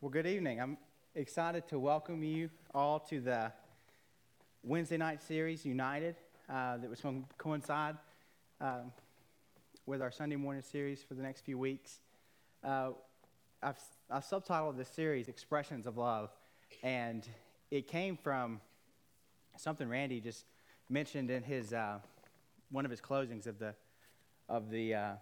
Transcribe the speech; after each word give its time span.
Well, 0.00 0.12
good 0.12 0.28
evening. 0.28 0.60
I'm 0.60 0.78
excited 1.16 1.66
to 1.70 1.78
welcome 1.80 2.22
you 2.22 2.50
all 2.72 3.00
to 3.10 3.20
the 3.20 3.50
Wednesday 4.62 4.96
night 4.96 5.20
series, 5.20 5.66
United, 5.66 6.14
uh, 6.48 6.76
that 6.76 6.88
was 6.88 7.00
going 7.00 7.24
to 7.24 7.34
coincide 7.36 7.96
um, 8.60 8.92
with 9.86 10.00
our 10.00 10.12
Sunday 10.12 10.36
morning 10.36 10.62
series 10.62 11.02
for 11.02 11.14
the 11.14 11.22
next 11.24 11.40
few 11.40 11.58
weeks. 11.58 11.98
Uh, 12.62 12.90
I've, 13.60 13.80
I've 14.08 14.22
subtitled 14.22 14.76
this 14.76 14.88
series 14.88 15.26
Expressions 15.26 15.84
of 15.84 15.96
Love, 15.96 16.30
and 16.84 17.28
it 17.72 17.88
came 17.88 18.16
from 18.16 18.60
something 19.56 19.88
Randy 19.88 20.20
just 20.20 20.44
mentioned 20.88 21.28
in 21.28 21.42
his 21.42 21.72
uh, 21.72 21.98
one 22.70 22.84
of 22.84 22.92
his 22.92 23.00
closings 23.00 23.48
of 23.48 23.58
the 23.58 23.74
of 24.48 24.70
the 24.70 24.94
uh, 24.94 25.12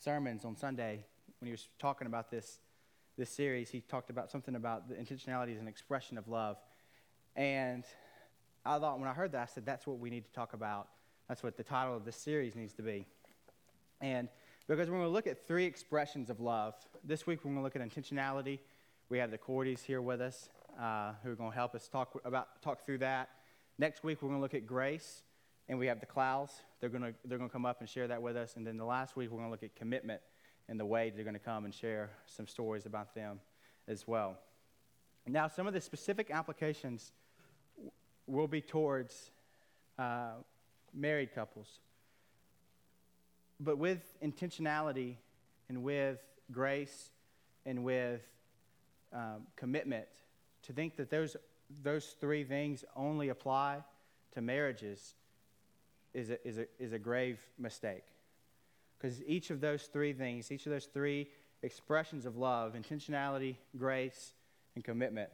sermons 0.00 0.44
on 0.44 0.56
Sunday 0.56 1.04
when 1.38 1.46
he 1.46 1.52
was 1.52 1.68
talking 1.78 2.08
about 2.08 2.32
this 2.32 2.58
this 3.16 3.30
series, 3.30 3.70
he 3.70 3.80
talked 3.80 4.10
about 4.10 4.30
something 4.30 4.54
about 4.54 4.88
the 4.88 4.94
intentionality 4.94 5.54
as 5.54 5.60
an 5.60 5.68
expression 5.68 6.18
of 6.18 6.28
love. 6.28 6.56
And 7.36 7.84
I 8.64 8.78
thought 8.78 8.98
when 8.98 9.08
I 9.08 9.12
heard 9.12 9.32
that, 9.32 9.42
I 9.42 9.46
said, 9.46 9.66
that's 9.66 9.86
what 9.86 9.98
we 9.98 10.10
need 10.10 10.24
to 10.24 10.32
talk 10.32 10.52
about. 10.52 10.88
That's 11.28 11.42
what 11.42 11.56
the 11.56 11.62
title 11.62 11.96
of 11.96 12.04
this 12.04 12.16
series 12.16 12.54
needs 12.54 12.74
to 12.74 12.82
be. 12.82 13.06
And 14.00 14.28
because 14.66 14.88
we're 14.88 14.96
going 14.96 15.08
to 15.08 15.12
look 15.12 15.26
at 15.26 15.46
three 15.46 15.64
expressions 15.64 16.30
of 16.30 16.40
love. 16.40 16.74
This 17.02 17.26
week, 17.26 17.40
we're 17.44 17.50
going 17.50 17.58
to 17.58 17.62
look 17.62 17.76
at 17.76 17.82
intentionality. 17.82 18.60
We 19.10 19.18
have 19.18 19.30
the 19.30 19.38
Cordys 19.38 19.84
here 19.84 20.00
with 20.00 20.20
us 20.20 20.48
uh, 20.80 21.12
who 21.22 21.30
are 21.30 21.34
going 21.34 21.50
to 21.50 21.56
help 21.56 21.74
us 21.74 21.86
talk, 21.88 22.18
about, 22.24 22.62
talk 22.62 22.84
through 22.84 22.98
that. 22.98 23.28
Next 23.78 24.02
week, 24.02 24.22
we're 24.22 24.28
going 24.28 24.38
to 24.38 24.42
look 24.42 24.54
at 24.54 24.66
grace. 24.66 25.22
And 25.68 25.78
we 25.78 25.86
have 25.86 26.00
the 26.00 26.06
Clouds. 26.06 26.52
They're 26.80 26.90
going, 26.90 27.02
to, 27.02 27.14
they're 27.24 27.38
going 27.38 27.48
to 27.48 27.52
come 27.52 27.66
up 27.66 27.80
and 27.80 27.88
share 27.88 28.08
that 28.08 28.20
with 28.20 28.36
us. 28.36 28.56
And 28.56 28.66
then 28.66 28.76
the 28.76 28.84
last 28.84 29.16
week, 29.16 29.30
we're 29.30 29.38
going 29.38 29.48
to 29.48 29.52
look 29.52 29.62
at 29.62 29.74
commitment 29.76 30.20
and 30.68 30.78
the 30.78 30.86
way 30.86 31.12
they're 31.14 31.24
going 31.24 31.34
to 31.34 31.40
come 31.40 31.64
and 31.64 31.74
share 31.74 32.10
some 32.26 32.46
stories 32.46 32.86
about 32.86 33.14
them 33.14 33.40
as 33.86 34.06
well. 34.06 34.38
Now, 35.26 35.48
some 35.48 35.66
of 35.66 35.72
the 35.72 35.80
specific 35.80 36.30
applications 36.30 37.12
will 38.26 38.48
be 38.48 38.60
towards 38.60 39.30
uh, 39.98 40.32
married 40.92 41.34
couples. 41.34 41.80
But 43.60 43.78
with 43.78 44.14
intentionality 44.22 45.16
and 45.68 45.82
with 45.82 46.18
grace 46.50 47.10
and 47.64 47.84
with 47.84 48.22
um, 49.12 49.46
commitment, 49.56 50.06
to 50.64 50.72
think 50.72 50.96
that 50.96 51.10
those, 51.10 51.36
those 51.82 52.16
three 52.20 52.44
things 52.44 52.84
only 52.96 53.28
apply 53.28 53.82
to 54.34 54.40
marriages 54.40 55.14
is 56.12 56.30
a, 56.30 56.46
is 56.46 56.58
a, 56.58 56.66
is 56.78 56.92
a 56.92 56.98
grave 56.98 57.38
mistake. 57.58 58.04
Because 59.04 59.22
each 59.26 59.50
of 59.50 59.60
those 59.60 59.82
three 59.82 60.14
things, 60.14 60.50
each 60.50 60.64
of 60.64 60.72
those 60.72 60.86
three 60.86 61.28
expressions 61.62 62.24
of 62.24 62.38
love 62.38 62.72
intentionality, 62.72 63.56
grace, 63.76 64.32
and 64.74 64.82
commitment 64.82 65.28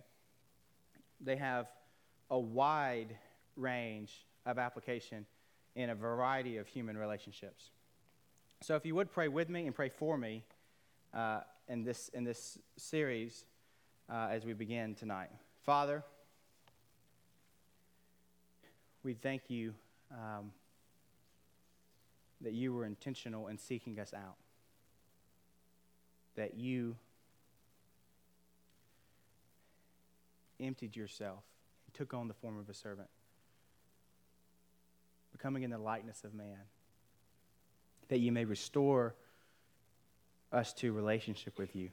they 1.20 1.36
have 1.36 1.68
a 2.32 2.38
wide 2.38 3.16
range 3.54 4.27
of 4.44 4.58
application 4.58 5.24
in 5.77 5.90
a 5.90 5.94
variety 5.94 6.56
of 6.56 6.66
human 6.66 6.98
relationships. 6.98 7.70
So, 8.60 8.74
if 8.74 8.84
you 8.84 8.96
would 8.96 9.12
pray 9.12 9.28
with 9.28 9.48
me 9.48 9.66
and 9.66 9.74
pray 9.74 9.88
for 9.88 10.18
me 10.18 10.42
uh, 11.14 11.42
in, 11.68 11.84
this, 11.84 12.08
in 12.08 12.24
this 12.24 12.58
series 12.77 13.44
uh, 14.10 14.28
as 14.32 14.44
we 14.44 14.52
begin 14.52 14.96
tonight. 14.96 15.30
Father, 15.64 16.02
we 19.05 19.14
thank 19.14 19.42
you 19.48 19.74
um, 20.10 20.50
that 22.41 22.52
you 22.52 22.72
were 22.72 22.84
intentional 22.84 23.48
in 23.48 23.58
seeking 23.58 23.98
us 23.98 24.14
out, 24.14 24.36
that 26.36 26.55
you 26.55 26.96
emptied 30.58 30.96
yourself 30.96 31.42
and 31.86 31.94
took 31.94 32.14
on 32.14 32.28
the 32.28 32.34
form 32.34 32.58
of 32.58 32.68
a 32.68 32.74
servant, 32.74 33.08
becoming 35.33 35.62
in 35.62 35.70
the 35.70 35.78
likeness 35.78 36.24
of 36.24 36.34
man, 36.34 36.58
that 38.08 38.18
you 38.18 38.33
may 38.33 38.45
restore 38.45 39.14
us 40.52 40.72
to 40.72 40.92
relationship 40.92 41.58
with 41.58 41.77
you. 41.77 41.90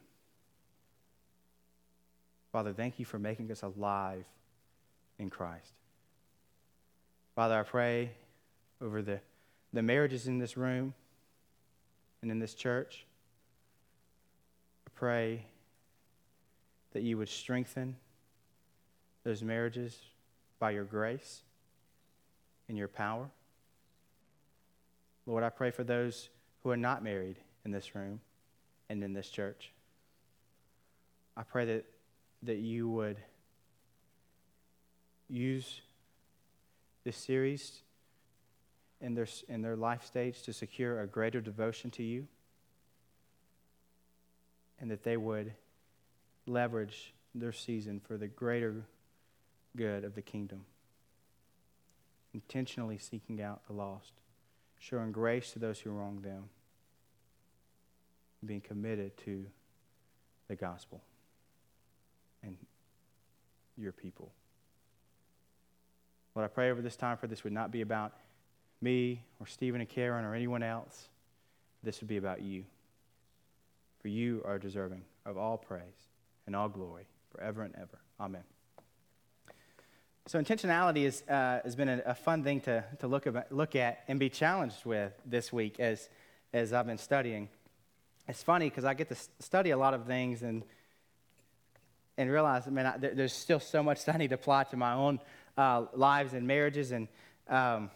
Father, 2.51 2.73
thank 2.73 2.97
you 2.97 3.05
for 3.05 3.19
making 3.19 3.51
us 3.51 3.61
alive 3.61 4.25
in 5.19 5.29
Christ. 5.29 5.73
Father, 7.35 7.59
I 7.59 7.63
pray 7.63 8.11
over 8.81 9.01
the 9.01 9.19
the 9.73 9.81
marriages 9.81 10.27
in 10.27 10.39
this 10.39 10.57
room 10.57 10.93
and 12.21 12.31
in 12.31 12.39
this 12.39 12.53
church. 12.53 13.05
I 14.87 14.89
pray 14.95 15.45
that 16.93 17.03
you 17.03 17.17
would 17.17 17.29
strengthen 17.29 17.95
those 19.23 19.43
marriages 19.43 19.97
by 20.59 20.71
your 20.71 20.85
grace 20.85 21.41
and 22.67 22.77
your 22.77 22.87
power. 22.87 23.29
Lord, 25.25 25.43
I 25.43 25.49
pray 25.49 25.71
for 25.71 25.83
those 25.83 26.29
who 26.63 26.69
are 26.69 26.77
not 26.77 27.03
married 27.03 27.37
in 27.65 27.71
this 27.71 27.93
room 27.93 28.21
and 28.89 29.03
in 29.03 29.13
this 29.13 29.29
church. 29.29 29.71
I 31.35 31.43
pray 31.43 31.65
that, 31.65 31.85
that 32.43 32.57
you 32.57 32.89
would 32.89 33.17
use 35.29 35.81
this 37.03 37.17
series 37.17 37.81
in 39.01 39.13
their, 39.13 39.27
in 39.47 39.61
their 39.61 39.75
life 39.75 40.05
stage 40.05 40.41
to 40.43 40.53
secure 40.53 41.01
a 41.01 41.07
greater 41.07 41.41
devotion 41.41 41.91
to 41.91 42.03
you, 42.03 42.27
and 44.79 44.89
that 44.91 45.03
they 45.03 45.17
would 45.17 45.53
leverage 46.45 47.13
their 47.35 47.51
season 47.51 47.99
for 47.99 48.17
the 48.17 48.27
greater 48.27 48.85
good 49.75 50.03
of 50.03 50.15
the 50.15 50.21
kingdom, 50.21 50.65
intentionally 52.33 52.97
seeking 52.97 53.41
out 53.41 53.61
the 53.67 53.73
lost, 53.73 54.13
showing 54.79 55.11
grace 55.11 55.51
to 55.51 55.59
those 55.59 55.79
who 55.79 55.91
wrong 55.91 56.21
them, 56.21 56.49
being 58.45 58.61
committed 58.61 59.15
to 59.17 59.45
the 60.47 60.55
gospel. 60.55 61.01
And 62.43 62.55
your 63.77 63.91
people. 63.91 64.31
What 66.33 66.43
I 66.43 66.47
pray 66.47 66.71
over 66.71 66.81
this 66.81 66.95
time 66.95 67.17
for 67.17 67.27
this 67.27 67.43
would 67.43 67.53
not 67.53 67.71
be 67.71 67.81
about 67.81 68.13
me 68.81 69.23
or 69.39 69.47
Stephen 69.47 69.81
and 69.81 69.89
Karen 69.89 70.25
or 70.25 70.35
anyone 70.35 70.63
else. 70.63 71.09
This 71.83 72.01
would 72.01 72.07
be 72.07 72.17
about 72.17 72.41
you. 72.41 72.65
For 74.01 74.07
you 74.07 74.41
are 74.45 74.57
deserving 74.57 75.03
of 75.25 75.37
all 75.37 75.57
praise 75.57 75.81
and 76.45 76.55
all 76.55 76.69
glory 76.69 77.07
forever 77.31 77.63
and 77.63 77.75
ever. 77.75 77.99
Amen. 78.19 78.43
So, 80.27 80.41
intentionality 80.41 81.03
is, 81.03 81.23
uh, 81.29 81.61
has 81.63 81.75
been 81.75 81.87
a, 81.87 82.01
a, 82.05 82.13
fun 82.13 82.43
thing 82.43 82.59
to, 82.61 82.83
to 82.99 83.07
look, 83.07 83.27
about, 83.27 83.49
look 83.49 83.77
at 83.77 84.03
and 84.09 84.19
be 84.19 84.29
challenged 84.29 84.83
with 84.83 85.13
this 85.25 85.53
week 85.53 85.79
as, 85.79 86.09
as 86.51 86.73
I've 86.73 86.85
been 86.85 86.97
studying. 86.97 87.47
It's 88.27 88.43
funny 88.43 88.69
because 88.69 88.83
I 88.83 88.93
get 88.93 89.07
to 89.07 89.15
study 89.39 89.69
a 89.69 89.77
lot 89.77 89.93
of 89.93 90.05
things 90.05 90.43
and, 90.43 90.63
and 92.17 92.29
realize, 92.29 92.67
man, 92.67 92.85
I, 92.85 92.97
there, 92.97 93.15
there's 93.15 93.31
still 93.31 93.61
so 93.61 93.81
much 93.81 94.03
that 94.03 94.15
I 94.15 94.17
need 94.17 94.29
to 94.29 94.35
apply 94.35 94.65
to 94.65 94.75
my 94.75 94.93
own 94.93 95.21
uh, 95.57 95.85
lives 95.93 96.33
and 96.33 96.45
marriages. 96.45 96.91
And 96.91 97.07
um, 97.47 97.89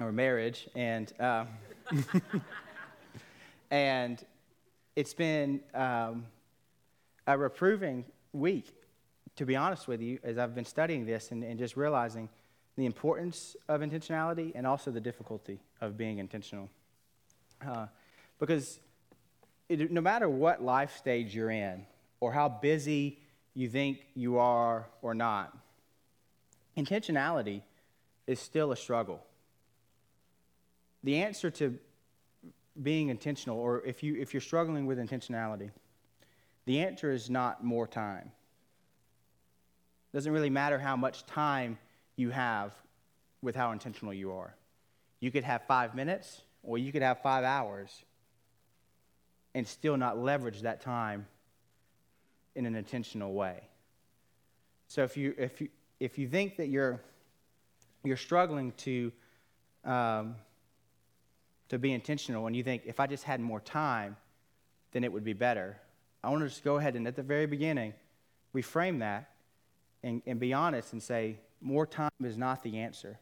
or 0.00 0.12
marriage, 0.12 0.68
and 0.74 1.12
uh, 1.20 1.44
and 3.70 4.24
it's 4.96 5.14
been 5.14 5.60
um, 5.74 6.26
a 7.26 7.38
reproving 7.38 8.04
week, 8.32 8.74
to 9.36 9.46
be 9.46 9.56
honest 9.56 9.88
with 9.88 10.00
you, 10.00 10.18
as 10.22 10.38
I've 10.38 10.54
been 10.54 10.64
studying 10.64 11.06
this 11.06 11.30
and, 11.30 11.42
and 11.42 11.58
just 11.58 11.76
realizing 11.76 12.28
the 12.76 12.86
importance 12.86 13.56
of 13.68 13.80
intentionality 13.80 14.52
and 14.54 14.66
also 14.66 14.90
the 14.90 15.00
difficulty 15.00 15.60
of 15.80 15.96
being 15.96 16.18
intentional. 16.18 16.68
Uh, 17.64 17.86
because 18.38 18.80
it, 19.68 19.90
no 19.90 20.00
matter 20.00 20.28
what 20.28 20.62
life 20.62 20.96
stage 20.96 21.34
you're 21.34 21.50
in 21.50 21.86
or 22.20 22.32
how 22.32 22.48
busy 22.48 23.18
you 23.54 23.68
think 23.68 24.06
you 24.14 24.38
are 24.38 24.88
or 25.02 25.14
not, 25.14 25.56
intentionality 26.76 27.62
is 28.26 28.40
still 28.40 28.72
a 28.72 28.76
struggle 28.76 29.22
the 31.04 31.22
answer 31.22 31.50
to 31.50 31.78
being 32.82 33.08
intentional, 33.08 33.58
or 33.58 33.84
if, 33.84 34.02
you, 34.02 34.16
if 34.16 34.34
you're 34.34 34.40
struggling 34.40 34.86
with 34.86 34.98
intentionality, 34.98 35.70
the 36.64 36.80
answer 36.80 37.12
is 37.12 37.30
not 37.30 37.62
more 37.62 37.86
time. 37.86 38.32
It 40.12 40.16
doesn't 40.16 40.32
really 40.32 40.50
matter 40.50 40.78
how 40.78 40.96
much 40.96 41.24
time 41.26 41.78
you 42.16 42.30
have 42.30 42.72
with 43.42 43.54
how 43.54 43.70
intentional 43.72 44.12
you 44.14 44.32
are. 44.32 44.54
You 45.20 45.30
could 45.30 45.44
have 45.44 45.62
five 45.68 45.94
minutes, 45.94 46.40
or 46.62 46.78
you 46.78 46.90
could 46.90 47.02
have 47.02 47.20
five 47.22 47.44
hours, 47.44 48.04
and 49.54 49.68
still 49.68 49.96
not 49.96 50.18
leverage 50.18 50.62
that 50.62 50.80
time 50.80 51.26
in 52.56 52.66
an 52.66 52.74
intentional 52.74 53.34
way. 53.34 53.60
So 54.88 55.02
if 55.02 55.16
you, 55.16 55.34
if 55.36 55.60
you, 55.60 55.68
if 56.00 56.18
you 56.18 56.28
think 56.28 56.56
that 56.56 56.68
you're, 56.68 57.00
you're 58.02 58.16
struggling 58.16 58.72
to 58.78 59.12
um, 59.84 60.36
to 61.68 61.78
be 61.78 61.92
intentional 61.92 62.46
and 62.46 62.54
you 62.54 62.62
think, 62.62 62.82
if 62.86 63.00
I 63.00 63.06
just 63.06 63.24
had 63.24 63.40
more 63.40 63.60
time, 63.60 64.16
then 64.92 65.04
it 65.04 65.12
would 65.12 65.24
be 65.24 65.32
better, 65.32 65.78
I 66.22 66.30
want 66.30 66.42
to 66.42 66.48
just 66.48 66.64
go 66.64 66.76
ahead 66.76 66.96
and 66.96 67.06
at 67.06 67.16
the 67.16 67.22
very 67.22 67.46
beginning, 67.46 67.92
reframe 68.54 69.00
that 69.00 69.30
and, 70.02 70.22
and 70.26 70.40
be 70.40 70.52
honest 70.52 70.92
and 70.92 71.02
say, 71.02 71.38
more 71.60 71.86
time 71.86 72.10
is 72.22 72.38
not 72.38 72.62
the 72.62 72.78
answer. 72.78 73.18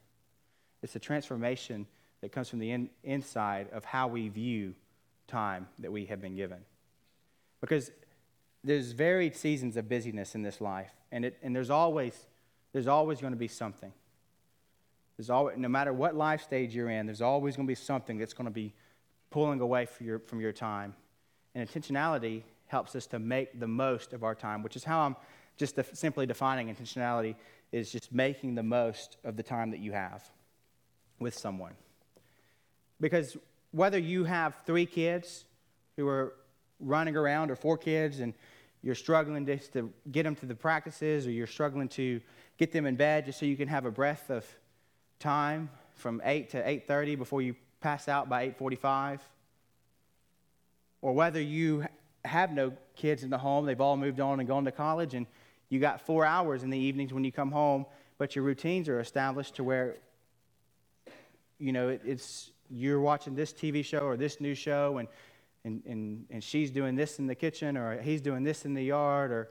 It's 0.83 0.95
a 0.97 1.01
transformation 1.01 1.87
that 2.21 2.31
comes 2.31 2.49
from 2.49 2.59
the 2.59 2.71
in, 2.71 2.91
inside 3.03 3.69
of 3.73 3.85
how 3.85 4.09
we 4.09 4.29
view 4.29 4.75
time 5.27 5.69
that 5.79 5.91
we 5.91 6.07
have 6.07 6.21
been 6.21 6.37
given. 6.37 6.59
Because 7.61 7.91
there's 8.65 8.93
varied 8.93 9.35
seasons 9.35 9.77
of 9.77 9.89
busyness 9.89 10.35
in 10.35 10.43
this 10.43 10.61
life, 10.61 10.91
and, 11.11 11.25
it, 11.25 11.39
and 11.43 11.55
there's 11.55 11.71
always, 11.71 12.27
there's 12.73 12.87
always 12.87 13.21
going 13.21 13.33
to 13.33 13.39
be 13.39 13.49
something. 13.49 13.93
There's 15.17 15.31
always, 15.31 15.57
no 15.59 15.69
matter 15.69 15.93
what 15.93 16.15
life 16.15 16.43
stage 16.43 16.75
you're 16.75 16.91
in, 16.91 17.07
there's 17.07 17.23
always 17.23 17.57
going 17.57 17.67
to 17.67 17.71
be 17.71 17.75
something 17.75 18.19
that's 18.19 18.33
going 18.33 18.47
to 18.47 18.53
be 18.53 18.75
pulling 19.31 19.61
away 19.61 19.87
from 19.87 20.07
your, 20.07 20.19
from 20.19 20.41
your 20.41 20.53
time. 20.53 20.95
And 21.55 21.69
intentionality 21.69 22.43
helps 22.67 22.97
us 22.97 23.07
to 23.09 23.19
make 23.19 23.59
the 23.61 23.67
most 23.67 24.13
of 24.13 24.25
our 24.25 24.35
time, 24.35 24.63
which 24.63 24.77
is 24.77 24.85
how 24.85 25.01
I'm 25.01 25.17
just 25.57 25.77
def- 25.77 25.95
simply 25.95 26.27
defining 26.27 26.75
intentionality 26.75 27.35
is 27.73 27.93
just 27.93 28.13
making 28.13 28.55
the 28.55 28.63
most 28.63 29.17
of 29.25 29.37
the 29.37 29.43
time 29.43 29.71
that 29.71 29.81
you 29.81 29.93
have 29.93 30.29
with 31.19 31.37
someone. 31.37 31.75
Because 33.01 33.37
whether 33.71 33.99
you 33.99 34.25
have 34.25 34.57
three 34.67 34.87
kids 34.87 35.45
who 35.97 36.07
are 36.09 36.35
running 36.81 37.17
around 37.17 37.51
or 37.51 37.57
four 37.57 37.77
kids 37.79 38.21
and 38.21 38.35
you're 38.83 38.95
struggling 38.95 39.47
to, 39.47 39.59
to 39.59 39.93
get 40.11 40.25
them 40.25 40.35
to 40.37 40.47
the 40.47 40.55
practices 40.55 41.27
or 41.27 41.31
you're 41.31 41.47
struggling 41.47 41.89
to 41.89 42.21
get 42.59 42.73
them 42.73 42.87
in 42.87 42.97
bed 42.97 43.27
just 43.27 43.39
so 43.39 43.47
you 43.47 43.57
can 43.57 43.69
have 43.69 43.87
a 43.87 43.91
breath 43.91 44.31
of 44.31 44.45
time 45.23 45.71
from 45.95 46.21
8 46.25 46.51
to 46.51 46.63
8.30 46.63 47.17
before 47.17 47.41
you 47.41 47.55
pass 47.81 48.09
out 48.09 48.29
by 48.29 48.49
8.45 48.51 49.21
or 51.01 51.13
whether 51.13 51.41
you 51.41 51.85
have 52.25 52.53
no 52.53 52.73
kids 52.97 53.23
in 53.23 53.31
the 53.31 53.39
home 53.39 53.65
they've 53.65 53.81
all 53.81 53.97
moved 53.97 54.21
on 54.21 54.41
and 54.41 54.49
gone 54.49 54.65
to 54.65 54.73
college 54.73 55.15
and 55.15 55.27
you 55.69 55.79
got 55.79 56.01
four 56.01 56.25
hours 56.25 56.65
in 56.65 56.71
the 56.71 56.79
evenings 56.79 57.13
when 57.13 57.25
you 57.25 57.33
come 57.33 57.53
home 57.53 57.87
but 58.19 58.35
your 58.35 58.45
routines 58.45 58.89
are 58.89 59.01
established 59.01 59.55
to 59.55 59.65
where 59.65 59.97
you 61.59 61.73
know 61.73 61.89
it, 61.89 62.03
it's 62.05 62.51
you're 62.69 63.01
watching 63.01 63.35
this 63.35 63.53
tv 63.53 63.85
show 63.85 64.01
or 64.01 64.17
this 64.17 64.41
new 64.41 64.55
show 64.55 64.99
and 64.99 65.09
and, 65.65 65.81
and, 65.87 66.25
and 66.31 66.43
she's 66.43 66.73
doing 66.73 66.97
this 66.97 67.21
in 67.21 67.29
the 67.29 67.37
kitchen 67.37 67.77
or 67.77 68.01
he's 68.03 68.21
doing 68.21 68.43
this 68.43 68.65
in 68.65 68.75
the 68.75 68.83
yard 68.83 69.31
or 69.31 69.51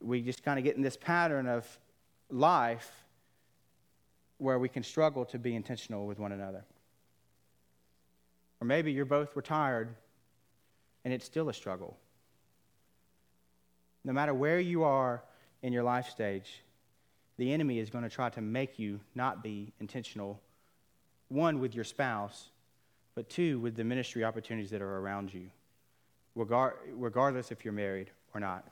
we 0.00 0.22
just 0.22 0.42
kind 0.42 0.58
of 0.58 0.64
get 0.64 0.76
in 0.76 0.82
this 0.82 0.96
pattern 0.96 1.46
of 1.46 1.66
life 2.30 3.01
where 4.42 4.58
we 4.58 4.68
can 4.68 4.82
struggle 4.82 5.24
to 5.24 5.38
be 5.38 5.54
intentional 5.54 6.06
with 6.06 6.18
one 6.18 6.32
another. 6.32 6.64
Or 8.60 8.66
maybe 8.66 8.90
you're 8.92 9.04
both 9.04 9.36
retired 9.36 9.94
and 11.04 11.14
it's 11.14 11.24
still 11.24 11.48
a 11.48 11.54
struggle. 11.54 11.96
No 14.04 14.12
matter 14.12 14.34
where 14.34 14.58
you 14.58 14.82
are 14.82 15.22
in 15.62 15.72
your 15.72 15.84
life 15.84 16.08
stage, 16.08 16.62
the 17.38 17.52
enemy 17.52 17.78
is 17.78 17.88
going 17.88 18.04
to 18.04 18.10
try 18.10 18.30
to 18.30 18.40
make 18.40 18.78
you 18.78 19.00
not 19.14 19.44
be 19.44 19.72
intentional, 19.80 20.40
one, 21.28 21.60
with 21.60 21.74
your 21.74 21.84
spouse, 21.84 22.50
but 23.14 23.30
two, 23.30 23.60
with 23.60 23.76
the 23.76 23.84
ministry 23.84 24.24
opportunities 24.24 24.70
that 24.70 24.82
are 24.82 24.98
around 24.98 25.32
you, 25.32 25.50
regardless 26.34 27.52
if 27.52 27.64
you're 27.64 27.72
married 27.72 28.10
or 28.34 28.40
not. 28.40 28.66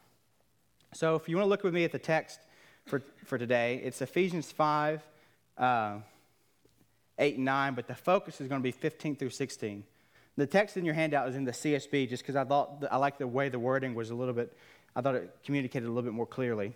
So, 0.93 1.15
if 1.15 1.29
you 1.29 1.37
want 1.37 1.47
to 1.47 1.49
look 1.49 1.63
with 1.63 1.75
me 1.75 1.85
at 1.85 1.93
the 1.93 1.99
text 1.99 2.41
for, 2.87 3.03
for 3.25 3.39
today, 3.39 3.81
it's 3.85 4.03
Ephesians 4.03 4.51
5, 4.51 5.03
uh, 5.59 5.99
8 7.19 7.37
and 7.37 7.45
9, 7.45 7.75
but 7.75 7.87
the 7.87 7.95
focus 7.95 8.41
is 8.41 8.49
going 8.49 8.61
to 8.61 8.63
be 8.63 8.73
15 8.73 9.17
through 9.17 9.31
16. 9.31 9.85
The 10.37 10.47
text 10.47 10.77
in 10.77 10.85
your 10.85 10.95
handout 10.95 11.29
is 11.29 11.37
in 11.37 11.45
the 11.45 11.53
CSB 11.53 12.09
just 12.09 12.23
because 12.23 12.37
I 12.37 12.45
thought 12.45 12.85
I 12.91 12.97
like 12.97 13.19
the 13.19 13.27
way 13.27 13.49
the 13.49 13.59
wording 13.59 13.95
was 13.95 14.11
a 14.11 14.15
little 14.15 14.35
bit, 14.35 14.57
I 14.97 15.01
thought 15.01 15.15
it 15.15 15.37
communicated 15.45 15.87
a 15.87 15.89
little 15.89 16.03
bit 16.03 16.15
more 16.15 16.27
clearly. 16.27 16.73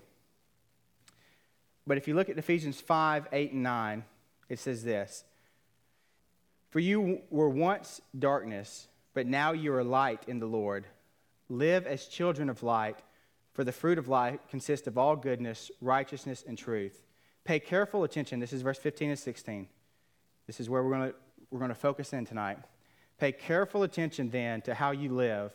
But 1.87 1.99
if 1.99 2.09
you 2.09 2.15
look 2.15 2.29
at 2.29 2.38
Ephesians 2.38 2.81
5, 2.81 3.29
8, 3.32 3.53
and 3.53 3.62
9, 3.62 4.05
it 4.49 4.59
says 4.59 4.85
this 4.85 5.25
for 6.75 6.81
you 6.81 7.21
were 7.31 7.49
once 7.49 8.00
darkness, 8.19 8.88
but 9.15 9.29
now 9.29 9.53
you 9.53 9.73
are 9.75 9.85
light 9.85 10.25
in 10.26 10.41
the 10.41 10.47
Lord. 10.47 10.87
Live 11.49 11.87
as 11.87 12.06
children 12.06 12.50
of 12.50 12.65
light, 12.65 12.99
for 13.53 13.62
the 13.62 13.71
fruit 13.71 13.97
of 13.97 14.09
light 14.09 14.41
consists 14.49 14.88
of 14.88 14.99
all 14.99 15.15
goodness, 15.15 15.71
righteousness, 15.81 16.43
and 16.44 16.59
truth. 16.59 17.00
Pay 17.44 17.61
careful 17.61 18.05
attention. 18.05 18.41
This 18.41 18.52
is 18.52 18.62
verse 18.62 18.79
15 18.79 19.11
and 19.11 19.19
16. 19.19 19.69
This 20.46 20.61
is 20.61 20.69
where 20.69 20.82
we're 20.82 20.96
going 20.96 21.11
to, 21.11 21.14
we're 21.50 21.58
going 21.58 21.69
to 21.70 21.75
focus 21.75 22.12
in 22.12 22.25
tonight. 22.25 22.58
Pay 23.19 23.32
careful 23.32 23.82
attention 23.82 24.31
then 24.31 24.61
to 24.62 24.75
how 24.75 24.91
you 24.91 25.11
live, 25.11 25.52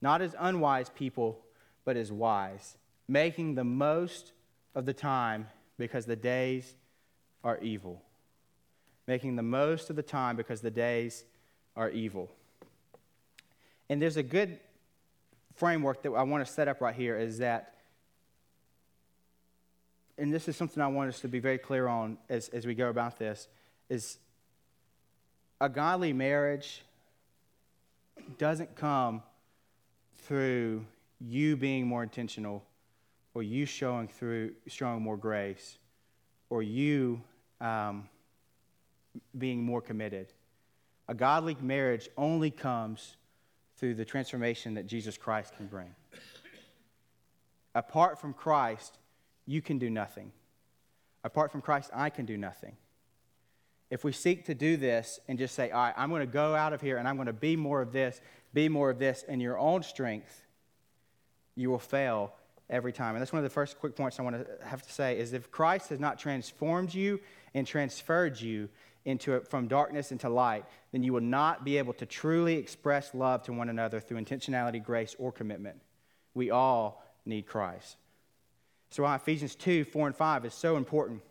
not 0.00 0.22
as 0.22 0.34
unwise 0.38 0.90
people, 0.90 1.40
but 1.84 1.96
as 1.96 2.12
wise, 2.12 2.76
making 3.08 3.54
the 3.54 3.64
most 3.64 4.32
of 4.74 4.86
the 4.86 4.94
time 4.94 5.48
because 5.78 6.06
the 6.06 6.16
days 6.16 6.74
are 7.42 7.58
evil 7.58 8.02
making 9.10 9.34
the 9.34 9.42
most 9.42 9.90
of 9.90 9.96
the 9.96 10.04
time 10.04 10.36
because 10.36 10.60
the 10.60 10.70
days 10.70 11.24
are 11.74 11.90
evil. 11.90 12.30
And 13.88 14.00
there's 14.00 14.16
a 14.16 14.22
good 14.22 14.60
framework 15.56 16.02
that 16.02 16.12
I 16.12 16.22
want 16.22 16.46
to 16.46 16.52
set 16.52 16.68
up 16.68 16.80
right 16.80 16.94
here 16.94 17.18
is 17.18 17.38
that, 17.38 17.74
and 20.20 20.32
this 20.32 20.48
is 20.48 20.56
something 20.56 20.82
I 20.82 20.86
want 20.86 21.08
us 21.08 21.20
to 21.20 21.28
be 21.28 21.38
very 21.38 21.56
clear 21.56 21.88
on 21.88 22.18
as, 22.28 22.50
as 22.50 22.66
we 22.66 22.74
go 22.74 22.90
about 22.90 23.18
this, 23.18 23.48
is 23.88 24.18
a 25.60 25.68
godly 25.68 26.12
marriage 26.12 26.82
doesn't 28.36 28.76
come 28.76 29.22
through 30.26 30.84
you 31.20 31.56
being 31.56 31.86
more 31.86 32.02
intentional 32.02 32.62
or 33.32 33.42
you 33.42 33.64
showing 33.64 34.08
through 34.08 34.52
showing 34.66 35.00
more 35.00 35.16
grace 35.16 35.78
or 36.50 36.62
you 36.62 37.22
um, 37.62 38.06
being 39.38 39.62
more 39.62 39.80
committed. 39.80 40.34
A 41.08 41.14
godly 41.14 41.56
marriage 41.62 42.10
only 42.18 42.50
comes 42.50 43.16
through 43.78 43.94
the 43.94 44.04
transformation 44.04 44.74
that 44.74 44.86
Jesus 44.86 45.16
Christ 45.16 45.56
can 45.56 45.66
bring. 45.66 45.94
Apart 47.74 48.20
from 48.20 48.34
Christ, 48.34 48.98
you 49.50 49.60
can 49.60 49.78
do 49.78 49.90
nothing. 49.90 50.30
Apart 51.24 51.50
from 51.50 51.60
Christ, 51.60 51.90
I 51.92 52.08
can 52.08 52.24
do 52.24 52.36
nothing. 52.36 52.76
If 53.90 54.04
we 54.04 54.12
seek 54.12 54.44
to 54.46 54.54
do 54.54 54.76
this 54.76 55.18
and 55.26 55.38
just 55.38 55.56
say, 55.56 55.72
all 55.72 55.82
right, 55.82 55.94
I'm 55.96 56.08
going 56.10 56.20
to 56.20 56.32
go 56.32 56.54
out 56.54 56.72
of 56.72 56.80
here 56.80 56.98
and 56.98 57.08
I'm 57.08 57.16
going 57.16 57.26
to 57.26 57.32
be 57.32 57.56
more 57.56 57.82
of 57.82 57.92
this, 57.92 58.20
be 58.54 58.68
more 58.68 58.90
of 58.90 59.00
this 59.00 59.24
in 59.26 59.40
your 59.40 59.58
own 59.58 59.82
strength, 59.82 60.46
you 61.56 61.68
will 61.68 61.80
fail 61.80 62.32
every 62.68 62.92
time. 62.92 63.16
And 63.16 63.20
that's 63.20 63.32
one 63.32 63.40
of 63.40 63.44
the 63.44 63.52
first 63.52 63.80
quick 63.80 63.96
points 63.96 64.20
I 64.20 64.22
want 64.22 64.36
to 64.36 64.66
have 64.66 64.82
to 64.82 64.92
say 64.92 65.18
is 65.18 65.32
if 65.32 65.50
Christ 65.50 65.88
has 65.88 65.98
not 65.98 66.20
transformed 66.20 66.94
you 66.94 67.18
and 67.52 67.66
transferred 67.66 68.40
you, 68.40 68.68
into 69.04 69.40
from 69.40 69.66
darkness 69.66 70.12
into 70.12 70.28
light, 70.28 70.64
then 70.92 71.02
you 71.02 71.12
will 71.12 71.22
not 71.22 71.64
be 71.64 71.78
able 71.78 71.94
to 71.94 72.06
truly 72.06 72.56
express 72.56 73.14
love 73.14 73.42
to 73.44 73.52
one 73.52 73.68
another 73.68 73.98
through 73.98 74.20
intentionality, 74.20 74.82
grace, 74.82 75.16
or 75.18 75.32
commitment. 75.32 75.80
We 76.34 76.50
all 76.50 77.02
need 77.24 77.46
Christ. 77.46 77.96
So 78.90 79.04
why 79.04 79.14
Ephesians 79.14 79.54
2, 79.54 79.84
4, 79.84 80.08
and 80.08 80.16
5 80.16 80.44
is 80.44 80.54
so 80.54 80.76
important. 80.76 81.22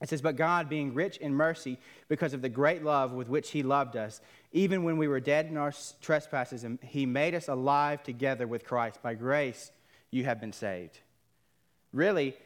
It 0.00 0.08
says, 0.08 0.22
But 0.22 0.36
God, 0.36 0.68
being 0.68 0.94
rich 0.94 1.16
in 1.18 1.34
mercy, 1.34 1.78
because 2.08 2.34
of 2.34 2.42
the 2.42 2.48
great 2.48 2.84
love 2.84 3.12
with 3.12 3.28
which 3.28 3.50
He 3.50 3.62
loved 3.62 3.96
us, 3.96 4.20
even 4.52 4.84
when 4.84 4.96
we 4.96 5.08
were 5.08 5.20
dead 5.20 5.46
in 5.46 5.56
our 5.56 5.72
trespasses, 6.00 6.64
He 6.82 7.06
made 7.06 7.34
us 7.34 7.48
alive 7.48 8.02
together 8.02 8.46
with 8.46 8.64
Christ. 8.64 9.02
By 9.02 9.14
grace, 9.14 9.72
you 10.10 10.24
have 10.24 10.40
been 10.40 10.52
saved. 10.52 10.98
Really, 11.92 12.36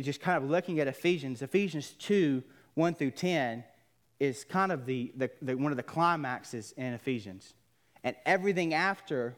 just 0.00 0.20
kind 0.20 0.42
of 0.42 0.48
looking 0.48 0.80
at 0.80 0.86
Ephesians, 0.86 1.42
Ephesians 1.42 1.90
2, 1.98 2.42
1 2.74 2.94
through 2.94 3.10
10, 3.10 3.64
is 4.20 4.44
kind 4.44 4.72
of 4.72 4.86
the, 4.86 5.12
the, 5.16 5.30
the, 5.42 5.54
one 5.54 5.72
of 5.72 5.76
the 5.76 5.82
climaxes 5.82 6.72
in 6.76 6.94
Ephesians. 6.94 7.54
And 8.04 8.16
everything 8.24 8.72
after 8.72 9.36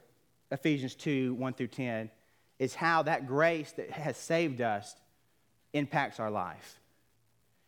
Ephesians 0.51 0.95
2 0.95 1.35
1 1.35 1.55
through 1.55 1.69
10 1.69 2.11
is 2.59 2.75
how 2.75 3.03
that 3.03 3.27
grace 3.27 3.73
that 3.73 3.91
has 3.91 4.17
saved 4.17 4.61
us 4.61 4.95
impacts 5.73 6.19
our 6.19 6.31
life. 6.31 6.79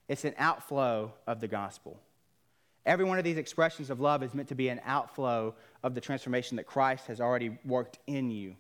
It's 0.08 0.24
an 0.24 0.34
outflow 0.38 1.12
of 1.26 1.40
the 1.40 1.48
gospel. 1.48 2.00
Every 2.84 3.04
one 3.04 3.18
of 3.18 3.24
these 3.24 3.36
expressions 3.36 3.90
of 3.90 4.00
love 4.00 4.22
is 4.22 4.34
meant 4.34 4.48
to 4.48 4.54
be 4.54 4.68
an 4.68 4.80
outflow 4.84 5.54
of 5.82 5.94
the 5.94 6.00
transformation 6.00 6.56
that 6.56 6.66
Christ 6.66 7.06
has 7.06 7.20
already 7.20 7.56
worked 7.64 7.98
in 8.06 8.30
you. 8.30 8.56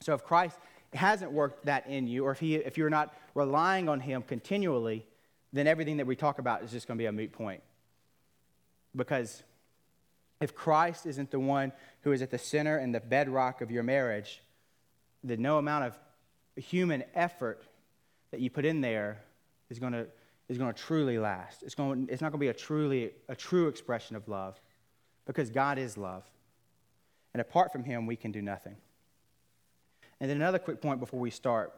So 0.00 0.14
if 0.14 0.24
Christ 0.24 0.56
hasn't 0.94 1.32
worked 1.32 1.66
that 1.66 1.86
in 1.86 2.06
you, 2.06 2.24
or 2.24 2.32
if, 2.32 2.40
he, 2.40 2.56
if 2.56 2.78
you're 2.78 2.90
not 2.90 3.14
relying 3.34 3.88
on 3.88 4.00
Him 4.00 4.22
continually, 4.22 5.04
then 5.52 5.66
everything 5.66 5.98
that 5.98 6.06
we 6.06 6.16
talk 6.16 6.38
about 6.38 6.62
is 6.62 6.70
just 6.70 6.86
going 6.86 6.96
to 6.96 7.02
be 7.02 7.06
a 7.06 7.12
moot 7.12 7.32
point. 7.32 7.62
Because 8.94 9.42
if 10.40 10.54
Christ 10.54 11.06
isn't 11.06 11.30
the 11.30 11.40
one 11.40 11.72
who 12.02 12.12
is 12.12 12.22
at 12.22 12.30
the 12.30 12.38
center 12.38 12.78
and 12.78 12.94
the 12.94 13.00
bedrock 13.00 13.60
of 13.60 13.70
your 13.70 13.82
marriage, 13.82 14.42
then 15.30 15.42
no 15.42 15.58
amount 15.58 15.84
of 15.84 15.98
human 16.56 17.04
effort 17.14 17.62
that 18.30 18.40
you 18.40 18.50
put 18.50 18.64
in 18.64 18.80
there 18.80 19.22
is 19.70 19.78
going 19.78 19.92
to, 19.92 20.06
is 20.48 20.58
going 20.58 20.72
to 20.72 20.78
truly 20.80 21.18
last. 21.18 21.62
It's, 21.62 21.74
going, 21.74 22.08
it's 22.10 22.20
not 22.20 22.32
going 22.32 22.40
to 22.40 22.44
be 22.44 22.48
a, 22.48 22.54
truly, 22.54 23.12
a 23.28 23.36
true 23.36 23.68
expression 23.68 24.16
of 24.16 24.28
love 24.28 24.60
because 25.26 25.50
God 25.50 25.78
is 25.78 25.96
love. 25.96 26.24
And 27.34 27.40
apart 27.40 27.72
from 27.72 27.84
Him, 27.84 28.06
we 28.06 28.16
can 28.16 28.32
do 28.32 28.42
nothing. 28.42 28.76
And 30.20 30.28
then 30.30 30.36
another 30.36 30.58
quick 30.58 30.80
point 30.80 31.00
before 31.00 31.20
we 31.20 31.30
start. 31.30 31.72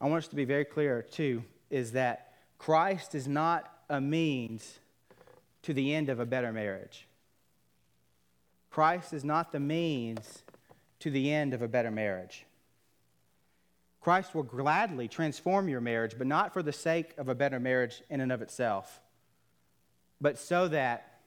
I 0.00 0.06
want 0.06 0.24
us 0.24 0.28
to 0.28 0.36
be 0.36 0.44
very 0.44 0.64
clear, 0.64 1.02
too, 1.02 1.44
is 1.70 1.92
that 1.92 2.34
Christ 2.58 3.14
is 3.14 3.26
not 3.26 3.70
a 3.88 4.00
means 4.00 4.78
to 5.62 5.72
the 5.72 5.94
end 5.94 6.08
of 6.08 6.20
a 6.20 6.26
better 6.26 6.52
marriage. 6.52 7.06
Christ 8.70 9.12
is 9.12 9.24
not 9.24 9.52
the 9.52 9.60
means 9.60 10.42
to 11.00 11.10
the 11.10 11.32
end 11.32 11.54
of 11.54 11.62
a 11.62 11.68
better 11.68 11.90
marriage. 11.90 12.44
Christ 14.04 14.34
will 14.34 14.42
gladly 14.42 15.08
transform 15.08 15.66
your 15.66 15.80
marriage, 15.80 16.16
but 16.18 16.26
not 16.26 16.52
for 16.52 16.62
the 16.62 16.74
sake 16.74 17.14
of 17.16 17.30
a 17.30 17.34
better 17.34 17.58
marriage 17.58 18.02
in 18.10 18.20
and 18.20 18.30
of 18.30 18.42
itself, 18.42 19.00
but 20.20 20.38
so 20.38 20.68
that 20.68 21.20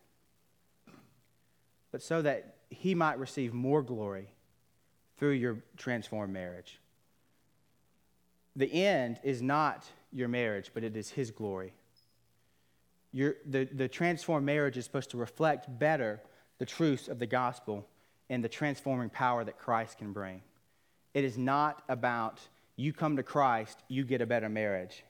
but 1.91 2.03
so 2.03 2.21
that 2.21 2.57
he 2.69 2.93
might 2.93 3.17
receive 3.17 3.51
more 3.51 3.81
glory 3.81 4.29
through 5.17 5.31
your 5.31 5.57
transformed 5.75 6.31
marriage. 6.31 6.79
The 8.55 8.71
end 8.71 9.19
is 9.23 9.41
not 9.41 9.83
your 10.13 10.27
marriage, 10.27 10.69
but 10.71 10.83
it 10.83 10.95
is 10.95 11.09
his 11.09 11.31
glory. 11.31 11.73
Your, 13.11 13.37
the, 13.43 13.63
the 13.63 13.87
transformed 13.87 14.45
marriage 14.45 14.77
is 14.77 14.85
supposed 14.85 15.09
to 15.11 15.17
reflect 15.17 15.79
better 15.79 16.21
the 16.59 16.65
truths 16.65 17.07
of 17.07 17.17
the 17.17 17.25
gospel 17.25 17.87
and 18.29 18.43
the 18.43 18.49
transforming 18.49 19.09
power 19.09 19.43
that 19.43 19.57
Christ 19.57 19.97
can 19.97 20.13
bring. 20.13 20.43
It 21.15 21.23
is 21.23 21.39
not 21.39 21.81
about 21.89 22.39
you 22.77 22.93
come 22.93 23.17
to 23.17 23.23
Christ, 23.23 23.83
you 23.89 24.05
get 24.05 24.21
a 24.21 24.25
better 24.25 24.47
marriage. 24.47 25.03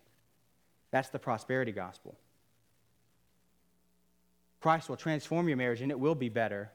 That's 0.90 1.10
the 1.10 1.20
prosperity 1.20 1.74
gospel. 1.74 2.18
Christ 4.62 4.90
will 4.90 4.96
transform 4.96 5.48
your 5.48 5.58
marriage 5.58 5.82
and 5.82 5.92
it 5.92 6.00
will 6.00 6.16
be 6.16 6.30
better. 6.30 6.72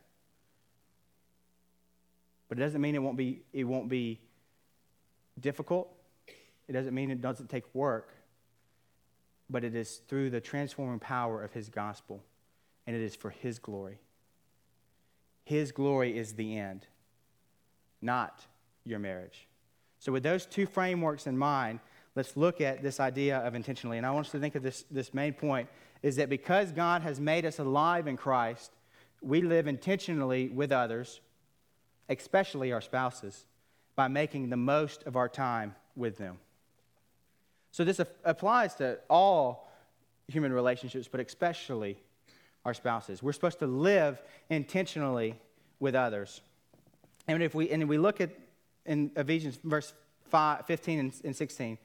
But 2.48 2.58
it 2.58 2.60
doesn't 2.60 2.80
mean 2.80 2.94
it 2.94 3.02
won't 3.02 3.16
be, 3.16 3.42
it 3.54 3.64
won't 3.64 3.88
be 3.88 4.20
difficult. 5.40 5.90
It 6.68 6.72
doesn't 6.72 6.94
mean 6.94 7.10
it 7.10 7.22
doesn't 7.22 7.48
take 7.48 7.64
work. 7.74 8.14
But 9.48 9.64
it 9.64 9.74
is 9.74 10.02
through 10.08 10.30
the 10.30 10.40
transforming 10.40 10.98
power 10.98 11.42
of 11.42 11.52
his 11.52 11.68
gospel, 11.68 12.22
and 12.86 12.94
it 12.94 13.02
is 13.02 13.16
for 13.16 13.30
his 13.30 13.58
glory. 13.58 13.98
His 15.44 15.72
glory 15.72 16.16
is 16.16 16.34
the 16.34 16.56
end, 16.56 16.86
not 18.00 18.46
your 18.84 18.98
marriage. 18.98 19.48
So, 20.02 20.10
with 20.10 20.24
those 20.24 20.46
two 20.46 20.66
frameworks 20.66 21.28
in 21.28 21.38
mind, 21.38 21.78
let's 22.16 22.36
look 22.36 22.60
at 22.60 22.82
this 22.82 22.98
idea 22.98 23.38
of 23.38 23.54
intentionally. 23.54 23.98
And 23.98 24.04
I 24.04 24.10
want 24.10 24.26
us 24.26 24.32
to 24.32 24.40
think 24.40 24.56
of 24.56 24.64
this, 24.64 24.84
this 24.90 25.14
main 25.14 25.32
point 25.32 25.68
is 26.02 26.16
that 26.16 26.28
because 26.28 26.72
God 26.72 27.02
has 27.02 27.20
made 27.20 27.46
us 27.46 27.60
alive 27.60 28.08
in 28.08 28.16
Christ, 28.16 28.72
we 29.20 29.42
live 29.42 29.68
intentionally 29.68 30.48
with 30.48 30.72
others, 30.72 31.20
especially 32.08 32.72
our 32.72 32.80
spouses, 32.80 33.46
by 33.94 34.08
making 34.08 34.50
the 34.50 34.56
most 34.56 35.04
of 35.04 35.14
our 35.14 35.28
time 35.28 35.72
with 35.94 36.18
them. 36.18 36.38
So, 37.70 37.84
this 37.84 38.00
applies 38.24 38.74
to 38.76 38.98
all 39.08 39.70
human 40.26 40.52
relationships, 40.52 41.06
but 41.06 41.20
especially 41.20 41.96
our 42.64 42.74
spouses. 42.74 43.22
We're 43.22 43.34
supposed 43.34 43.60
to 43.60 43.68
live 43.68 44.20
intentionally 44.50 45.36
with 45.78 45.94
others. 45.94 46.40
And 47.28 47.40
if 47.40 47.54
we, 47.54 47.70
and 47.70 47.88
we 47.88 47.98
look 47.98 48.20
at 48.20 48.30
in 48.86 49.10
Ephesians 49.16 49.58
verse 49.62 49.92
5, 50.28 50.66
15 50.66 50.98
and, 50.98 51.12
and 51.24 51.36
16, 51.36 51.78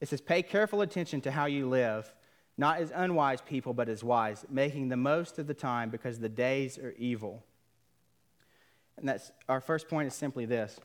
it 0.00 0.08
says, 0.08 0.20
Pay 0.20 0.42
careful 0.42 0.82
attention 0.82 1.20
to 1.22 1.30
how 1.30 1.46
you 1.46 1.68
live, 1.68 2.12
not 2.56 2.78
as 2.78 2.92
unwise 2.94 3.40
people, 3.40 3.72
but 3.74 3.88
as 3.88 4.02
wise, 4.04 4.44
making 4.50 4.88
the 4.88 4.96
most 4.96 5.38
of 5.38 5.46
the 5.46 5.54
time 5.54 5.90
because 5.90 6.18
the 6.18 6.28
days 6.28 6.78
are 6.78 6.94
evil. 6.98 7.42
And 8.96 9.08
that's 9.08 9.32
our 9.48 9.60
first 9.60 9.88
point 9.88 10.06
is 10.08 10.14
simply 10.14 10.44
this 10.44 10.78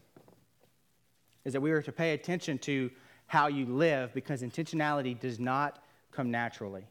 is 1.44 1.54
that 1.54 1.62
we 1.62 1.72
are 1.72 1.82
to 1.82 1.92
pay 1.92 2.14
attention 2.14 2.58
to 2.58 2.90
how 3.28 3.48
you 3.48 3.68
live 3.68 4.14
because 4.14 4.42
intentionality 4.42 5.20
does 5.20 5.40
not 5.40 5.84
come 6.12 6.32
naturally. 6.32 6.88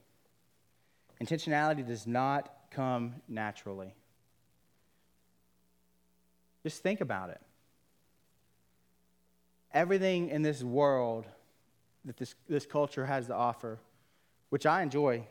Intentionality 1.20 1.86
does 1.86 2.06
not 2.06 2.52
come 2.70 3.14
naturally. 3.28 3.94
Just 6.62 6.82
think 6.82 7.00
about 7.00 7.30
it. 7.30 7.40
Everything 9.74 10.30
in 10.30 10.42
this 10.42 10.62
world 10.62 11.26
that 12.04 12.16
this, 12.16 12.34
this 12.48 12.64
culture 12.64 13.04
has 13.04 13.26
to 13.26 13.34
offer, 13.34 13.78
which 14.50 14.66
I 14.66 14.82
enjoy, 14.82 15.26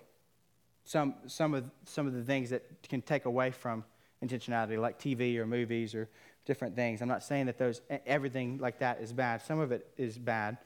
some, 0.86 1.16
some, 1.28 1.54
of, 1.54 1.64
some 1.86 2.08
of 2.08 2.14
the 2.14 2.24
things 2.24 2.50
that 2.50 2.64
can 2.84 3.02
take 3.02 3.26
away 3.26 3.52
from 3.52 3.84
intentionality, 4.24 4.80
like 4.80 5.00
TV 5.00 5.38
or 5.38 5.46
movies 5.46 5.96
or 5.96 6.10
different 6.46 6.76
things. 6.76 7.02
I'm 7.02 7.08
not 7.08 7.24
saying 7.24 7.46
that 7.46 7.58
those, 7.58 7.82
everything 8.06 8.58
like 8.58 8.80
that 8.80 9.00
is 9.02 9.14
bad. 9.14 9.42
Some 9.42 9.60
of 9.60 9.72
it 9.72 9.88
is 9.98 10.18
bad. 10.18 10.58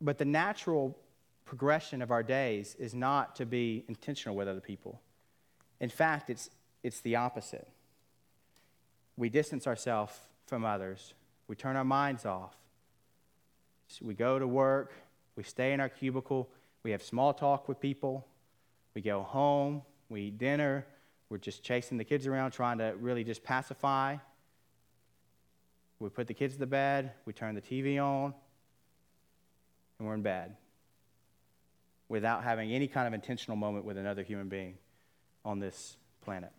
But 0.00 0.16
the 0.16 0.24
natural 0.24 0.96
progression 1.44 2.00
of 2.00 2.10
our 2.10 2.22
days 2.22 2.74
is 2.78 2.94
not 2.94 3.36
to 3.36 3.44
be 3.44 3.84
intentional 3.88 4.34
with 4.34 4.48
other 4.48 4.60
people. 4.60 5.00
In 5.78 5.90
fact, 5.90 6.30
it's, 6.30 6.48
it's 6.82 7.00
the 7.00 7.16
opposite. 7.16 7.68
We 9.16 9.28
distance 9.28 9.66
ourselves 9.66 10.14
from 10.50 10.64
others, 10.64 11.14
we 11.48 11.56
turn 11.56 11.76
our 11.76 11.84
minds 11.84 12.26
off. 12.26 12.54
So 13.88 14.04
we 14.04 14.14
go 14.14 14.38
to 14.38 14.46
work, 14.46 14.92
we 15.36 15.44
stay 15.44 15.72
in 15.72 15.80
our 15.80 15.88
cubicle, 15.88 16.50
we 16.82 16.90
have 16.90 17.02
small 17.02 17.32
talk 17.32 17.68
with 17.68 17.80
people, 17.80 18.26
we 18.94 19.00
go 19.00 19.22
home, 19.22 19.82
we 20.08 20.22
eat 20.22 20.38
dinner, 20.38 20.84
we're 21.28 21.38
just 21.38 21.62
chasing 21.62 21.96
the 21.96 22.04
kids 22.04 22.26
around, 22.26 22.50
trying 22.50 22.78
to 22.78 22.94
really 23.00 23.22
just 23.24 23.44
pacify. 23.44 24.16
We 26.00 26.08
put 26.08 26.26
the 26.26 26.34
kids 26.34 26.56
to 26.56 26.66
bed, 26.66 27.12
we 27.24 27.32
turn 27.32 27.54
the 27.54 27.60
TV 27.60 28.02
on, 28.02 28.34
and 29.98 30.08
we're 30.08 30.14
in 30.14 30.22
bed 30.22 30.56
without 32.08 32.42
having 32.42 32.72
any 32.72 32.88
kind 32.88 33.06
of 33.06 33.14
intentional 33.14 33.56
moment 33.56 33.84
with 33.84 33.96
another 33.96 34.24
human 34.24 34.48
being 34.48 34.78
on 35.44 35.60
this 35.60 35.96
planet. 36.22 36.50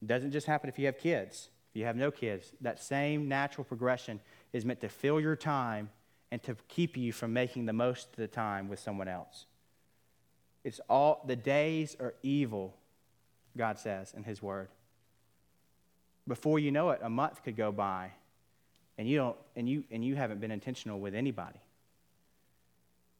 It 0.00 0.06
doesn't 0.06 0.30
just 0.30 0.46
happen 0.46 0.68
if 0.68 0.78
you 0.78 0.86
have 0.86 0.98
kids. 0.98 1.48
If 1.70 1.78
you 1.78 1.84
have 1.84 1.96
no 1.96 2.10
kids, 2.10 2.52
that 2.60 2.82
same 2.82 3.28
natural 3.28 3.64
progression 3.64 4.20
is 4.52 4.64
meant 4.64 4.80
to 4.80 4.88
fill 4.88 5.20
your 5.20 5.36
time 5.36 5.90
and 6.30 6.42
to 6.42 6.56
keep 6.68 6.96
you 6.96 7.12
from 7.12 7.32
making 7.32 7.66
the 7.66 7.72
most 7.72 8.08
of 8.10 8.16
the 8.16 8.28
time 8.28 8.68
with 8.68 8.78
someone 8.78 9.08
else. 9.08 9.46
It's 10.64 10.80
all 10.88 11.24
the 11.26 11.36
days 11.36 11.96
are 12.00 12.14
evil, 12.22 12.74
God 13.56 13.78
says 13.78 14.12
in 14.16 14.24
his 14.24 14.42
word. 14.42 14.68
Before 16.26 16.58
you 16.58 16.70
know 16.70 16.90
it, 16.90 17.00
a 17.02 17.08
month 17.08 17.42
could 17.42 17.56
go 17.56 17.72
by 17.72 18.12
and 18.98 19.08
you 19.08 19.16
don't 19.16 19.36
and 19.56 19.68
you 19.68 19.84
and 19.90 20.04
you 20.04 20.16
haven't 20.16 20.40
been 20.40 20.50
intentional 20.50 21.00
with 21.00 21.14
anybody. 21.14 21.60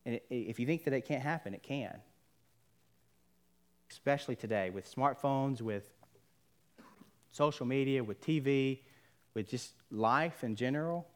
And 0.05 0.21
if 0.31 0.59
you 0.59 0.67
think 0.67 0.85
that 0.85 0.93
it 0.93 1.07
can't 1.07 1.23
happen, 1.23 1.55
it 1.55 1.63
can. 1.63 1.97
Especially 3.91 4.37
today 4.37 4.71
with 4.71 4.93
smartphones, 4.93 5.63
with 5.63 5.91
social 7.31 7.67
media, 7.67 8.03
with 8.03 8.21
TV, 8.21 8.81
with 9.35 9.49
just 9.49 9.73
life 9.91 10.45
in 10.45 10.57
general. 10.57 11.07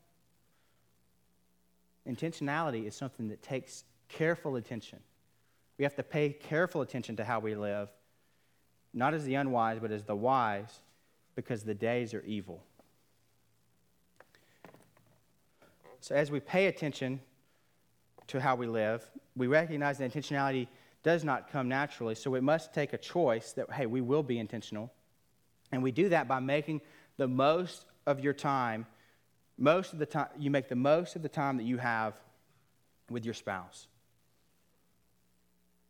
Intentionality 2.09 2.87
is 2.87 2.95
something 2.95 3.28
that 3.28 3.42
takes 3.42 3.85
careful 4.09 4.57
attention. 4.57 4.99
We 5.78 5.85
have 5.85 5.95
to 5.97 6.02
pay 6.02 6.31
careful 6.31 6.83
attention 6.83 7.16
to 7.16 7.25
how 7.25 7.40
we 7.40 7.54
live, 7.54 7.88
not 8.92 9.14
as 9.14 9.25
the 9.25 9.35
unwise, 9.35 9.78
but 9.81 9.90
as 9.90 10.04
the 10.04 10.16
wise, 10.16 10.81
because 11.35 11.62
the 11.62 11.75
days 11.75 12.12
are 12.14 12.23
evil. 12.23 12.62
So, 16.00 16.14
as 16.14 16.31
we 16.31 16.40
pay 16.40 16.66
attention 16.66 17.21
to 18.33 18.40
how 18.40 18.54
we 18.54 18.66
live. 18.66 19.09
We 19.37 19.47
recognize 19.47 19.99
that 19.99 20.12
intentionality 20.12 20.69
does 21.02 21.25
not 21.25 21.50
come 21.50 21.69
naturally, 21.69 22.14
so 22.14 22.31
we 22.31 22.40
must 22.40 22.73
take 22.73 22.92
a 22.92 22.99
choice 22.99 23.52
that, 23.52 23.71
hey, 23.73 23.87
we 23.87 24.00
will 24.00 24.23
be 24.23 24.38
intentional. 24.38 24.90
And 25.72 25.82
we 25.82 25.90
do 25.90 26.10
that 26.10 26.28
by 26.28 26.40
making 26.40 26.82
the 27.16 27.26
most 27.26 27.86
of 28.06 28.20
your 28.20 28.32
time, 28.32 28.86
most 29.58 29.92
of 29.92 29.98
the 29.98 30.06
time, 30.06 30.28
you 30.38 30.50
make 30.50 30.68
the 30.68 30.76
most 30.76 31.16
of 31.16 31.22
the 31.22 31.28
time 31.28 31.56
that 31.56 31.64
you 31.64 31.78
have 31.78 32.14
with 33.10 33.24
your 33.24 33.34
spouse. 33.34 33.86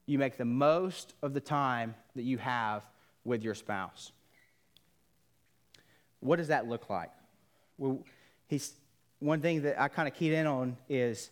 You 0.06 0.18
make 0.18 0.36
the 0.36 0.44
most 0.44 1.14
of 1.22 1.34
the 1.34 1.40
time 1.40 1.94
that 2.16 2.22
you 2.22 2.38
have 2.38 2.82
with 3.24 3.42
your 3.42 3.54
spouse. 3.54 4.12
What 6.20 6.36
does 6.36 6.48
that 6.48 6.68
look 6.68 6.88
like? 6.90 7.10
Well, 7.78 8.00
he's, 8.48 8.72
one 9.18 9.40
thing 9.40 9.62
that 9.62 9.80
I 9.80 9.88
kind 9.88 10.08
of 10.08 10.14
keyed 10.14 10.32
in 10.32 10.46
on 10.46 10.76
is 10.88 11.30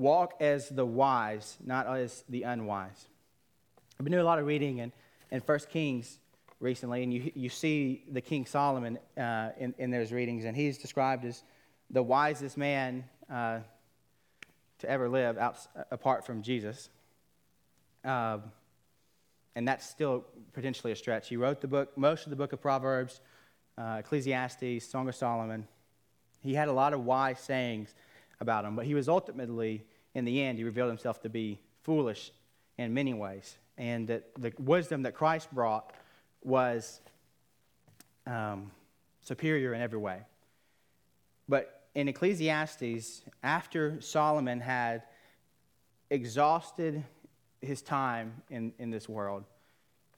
Walk 0.00 0.32
as 0.40 0.70
the 0.70 0.86
wise, 0.86 1.58
not 1.62 1.86
as 1.86 2.24
the 2.26 2.44
unwise. 2.44 3.04
I've 3.92 4.04
been 4.04 4.12
doing 4.12 4.22
a 4.22 4.26
lot 4.26 4.38
of 4.38 4.46
reading 4.46 4.78
in, 4.78 4.92
in 5.30 5.40
1 5.40 5.58
Kings 5.68 6.18
recently, 6.60 7.02
and 7.02 7.12
you, 7.12 7.32
you 7.34 7.48
see 7.48 8.04
the 8.12 8.20
King 8.20 8.46
Solomon 8.46 8.98
uh, 9.16 9.50
in, 9.58 9.74
in 9.78 9.90
those 9.90 10.12
readings, 10.12 10.44
and 10.44 10.56
he's 10.56 10.78
described 10.78 11.24
as 11.24 11.42
the 11.90 12.02
wisest 12.02 12.56
man 12.56 13.04
uh, 13.32 13.60
to 14.78 14.88
ever 14.88 15.08
live 15.08 15.38
out, 15.38 15.56
apart 15.90 16.24
from 16.24 16.42
Jesus. 16.42 16.90
Um, 18.04 18.42
and 19.56 19.66
that's 19.66 19.88
still 19.88 20.24
potentially 20.52 20.92
a 20.92 20.96
stretch. 20.96 21.28
He 21.28 21.36
wrote 21.36 21.60
the 21.60 21.68
book, 21.68 21.96
most 21.96 22.24
of 22.24 22.30
the 22.30 22.36
book 22.36 22.52
of 22.52 22.60
Proverbs. 22.60 23.20
uh, 23.80 23.96
Ecclesiastes, 23.98 24.84
Song 24.88 25.08
of 25.08 25.14
Solomon. 25.14 25.66
He 26.42 26.54
had 26.54 26.68
a 26.68 26.72
lot 26.72 26.92
of 26.92 27.04
wise 27.04 27.40
sayings 27.40 27.94
about 28.40 28.64
him, 28.64 28.76
but 28.76 28.86
he 28.86 28.94
was 28.94 29.08
ultimately, 29.08 29.84
in 30.14 30.24
the 30.24 30.42
end, 30.42 30.58
he 30.58 30.64
revealed 30.64 30.88
himself 30.88 31.20
to 31.22 31.28
be 31.28 31.60
foolish 31.82 32.32
in 32.78 32.92
many 32.94 33.14
ways. 33.14 33.58
And 33.78 34.08
that 34.08 34.30
the 34.38 34.52
wisdom 34.58 35.02
that 35.02 35.14
Christ 35.14 35.52
brought 35.52 35.94
was 36.42 37.00
um, 38.26 38.70
superior 39.22 39.74
in 39.74 39.80
every 39.80 39.98
way. 39.98 40.20
But 41.48 41.82
in 41.94 42.08
Ecclesiastes, 42.08 43.22
after 43.42 44.00
Solomon 44.00 44.60
had 44.60 45.02
exhausted 46.10 47.04
his 47.60 47.82
time 47.82 48.42
in, 48.50 48.72
in 48.78 48.90
this 48.90 49.08
world, 49.08 49.44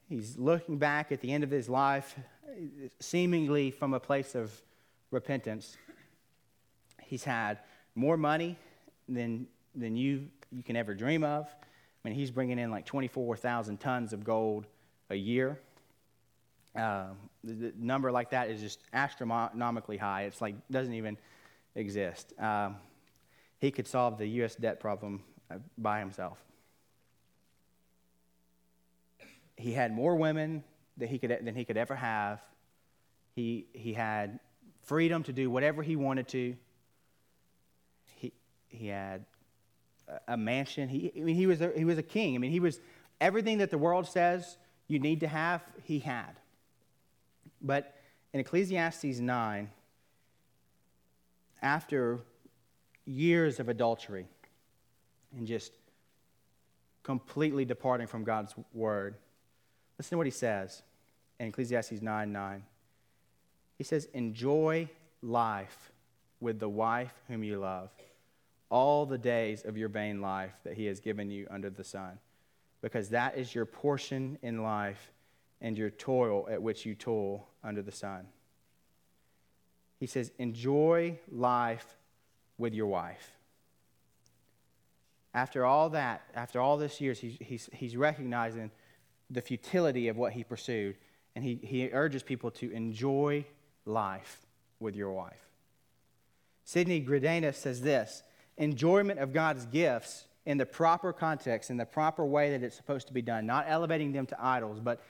he's 0.07 0.37
looking 0.37 0.77
back 0.77 1.11
at 1.11 1.21
the 1.21 1.31
end 1.31 1.43
of 1.43 1.49
his 1.49 1.67
life, 1.67 2.15
seemingly 2.99 3.71
from 3.71 3.93
a 3.93 3.99
place 3.99 4.35
of 4.35 4.51
repentance. 5.11 5.77
He's 7.01 7.23
had 7.23 7.59
more 7.95 8.17
money 8.17 8.57
than, 9.09 9.47
than 9.75 9.95
you, 9.95 10.27
you 10.51 10.63
can 10.63 10.75
ever 10.75 10.93
dream 10.93 11.23
of. 11.23 11.47
I 12.03 12.09
mean, 12.09 12.17
he's 12.17 12.31
bringing 12.31 12.59
in 12.59 12.69
like 12.69 12.85
24,000 12.85 13.77
tons 13.77 14.13
of 14.13 14.23
gold 14.23 14.65
a 15.09 15.15
year. 15.15 15.59
Uh, 16.75 17.05
the, 17.43 17.53
the, 17.53 17.73
number 17.77 18.11
like 18.11 18.31
that 18.31 18.49
is 18.49 18.59
just 18.59 18.79
astronomically 18.93 19.97
high. 19.97 20.23
It's 20.23 20.41
like 20.41 20.55
doesn't 20.71 20.93
even 20.93 21.17
exist. 21.75 22.33
Um, 22.39 22.77
he 23.59 23.69
could 23.71 23.87
solve 23.87 24.17
the 24.17 24.27
U.S. 24.27 24.55
debt 24.55 24.79
problem 24.79 25.21
uh, 25.51 25.57
by 25.77 25.99
himself. 25.99 26.37
He 29.55 29.71
had 29.71 29.93
more 29.93 30.15
women 30.15 30.63
that 30.97 31.09
he 31.09 31.19
could, 31.19 31.37
than 31.43 31.55
he 31.55 31.63
could 31.63 31.77
ever 31.77 31.95
have. 31.95 32.41
He, 33.35 33.67
he 33.73 33.93
had 33.93 34.39
freedom 34.81 35.23
to 35.23 35.33
do 35.33 35.49
whatever 35.49 35.83
he 35.83 35.95
wanted 35.95 36.27
to. 36.29 36.55
He, 38.15 38.33
he 38.67 38.87
had 38.87 39.25
a, 40.07 40.33
a 40.33 40.37
mansion. 40.37 40.89
He, 40.89 41.11
I 41.15 41.21
mean, 41.21 41.35
he, 41.35 41.47
was 41.47 41.61
a, 41.61 41.71
he 41.75 41.85
was 41.85 41.97
a 41.97 42.03
king. 42.03 42.35
I 42.35 42.39
mean, 42.39 42.51
he 42.51 42.59
was 42.59 42.79
everything 43.21 43.59
that 43.59 43.69
the 43.69 43.77
world 43.77 44.07
says 44.07 44.57
you 44.87 44.99
need 44.99 45.21
to 45.21 45.27
have, 45.27 45.61
he 45.83 45.99
had. 45.99 46.35
But 47.63 47.95
in 48.33 48.41
Ecclesiastes 48.41 49.19
9, 49.19 49.69
after 51.61 52.19
years 53.05 53.59
of 53.59 53.69
adultery 53.69 54.27
and 55.35 55.47
just 55.47 55.71
completely 57.03 57.63
departing 57.63 58.05
from 58.05 58.25
God's 58.25 58.53
word, 58.73 59.15
listen 59.97 60.11
to 60.11 60.17
what 60.17 60.27
he 60.27 60.31
says 60.31 60.83
in 61.39 61.47
Ecclesiastes 61.47 62.01
9 62.01 62.31
9. 62.31 62.63
He 63.77 63.83
says, 63.83 64.07
Enjoy 64.13 64.89
life 65.21 65.91
with 66.41 66.59
the 66.59 66.69
wife 66.69 67.13
whom 67.29 67.43
you 67.43 67.59
love, 67.59 67.89
all 68.69 69.05
the 69.05 69.17
days 69.17 69.63
of 69.63 69.77
your 69.77 69.89
vain 69.89 70.21
life 70.21 70.53
that 70.65 70.73
he 70.73 70.85
has 70.85 70.99
given 70.99 71.31
you 71.31 71.47
under 71.49 71.69
the 71.69 71.83
sun, 71.83 72.19
because 72.81 73.09
that 73.09 73.37
is 73.37 73.55
your 73.55 73.65
portion 73.65 74.37
in 74.41 74.63
life 74.63 75.12
and 75.63 75.77
your 75.77 75.89
toil 75.89 76.47
at 76.51 76.61
which 76.61 76.85
you 76.85 76.93
toil 76.93 77.47
under 77.63 77.81
the 77.81 77.91
sun. 77.91 78.27
He 79.99 80.05
says, 80.05 80.31
Enjoy 80.37 81.17
life 81.31 81.95
with 82.57 82.73
your 82.73 82.87
wife. 82.87 83.31
After 85.33 85.65
all 85.65 85.89
that, 85.91 86.21
after 86.35 86.59
all 86.59 86.77
this 86.77 87.01
years, 87.01 87.17
he's, 87.17 87.37
he's, 87.39 87.69
he's 87.73 87.97
recognizing 87.97 88.69
the 89.31 89.41
futility 89.41 90.09
of 90.09 90.17
what 90.17 90.33
he 90.33 90.43
pursued, 90.43 90.97
and 91.35 91.43
he, 91.43 91.55
he 91.63 91.89
urges 91.91 92.21
people 92.21 92.51
to 92.51 92.69
enjoy 92.71 93.43
life 93.85 94.45
with 94.79 94.95
your 94.95 95.11
wife. 95.11 95.47
Sidney 96.65 97.03
Greidanus 97.03 97.55
says 97.55 97.81
this 97.81 98.21
enjoyment 98.57 99.19
of 99.19 99.33
God's 99.33 99.65
gifts 99.65 100.25
in 100.45 100.57
the 100.57 100.65
proper 100.65 101.13
context, 101.13 101.71
in 101.71 101.77
the 101.77 101.85
proper 101.85 102.25
way 102.25 102.51
that 102.51 102.61
it's 102.61 102.75
supposed 102.75 103.07
to 103.07 103.13
be 103.13 103.21
done, 103.21 103.45
not 103.45 103.65
elevating 103.67 104.11
them 104.11 104.25
to 104.27 104.37
idols, 104.39 104.79
but 104.79 105.01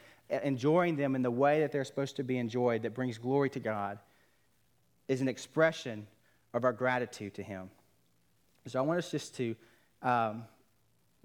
enjoying 0.43 0.95
them 0.95 1.15
in 1.15 1.21
the 1.21 1.31
way 1.31 1.61
that 1.61 1.71
they're 1.71 1.83
supposed 1.83 2.15
to 2.17 2.23
be 2.23 2.37
enjoyed 2.37 2.83
that 2.83 2.93
brings 2.93 3.17
glory 3.17 3.49
to 3.51 3.59
God 3.59 3.99
is 5.07 5.21
an 5.21 5.27
expression 5.27 6.07
of 6.53 6.63
our 6.63 6.73
gratitude 6.73 7.33
to 7.35 7.43
Him. 7.43 7.69
So 8.67 8.79
I 8.79 8.81
want 8.81 8.99
us 8.99 9.11
just 9.11 9.35
to 9.37 9.55
um, 10.01 10.43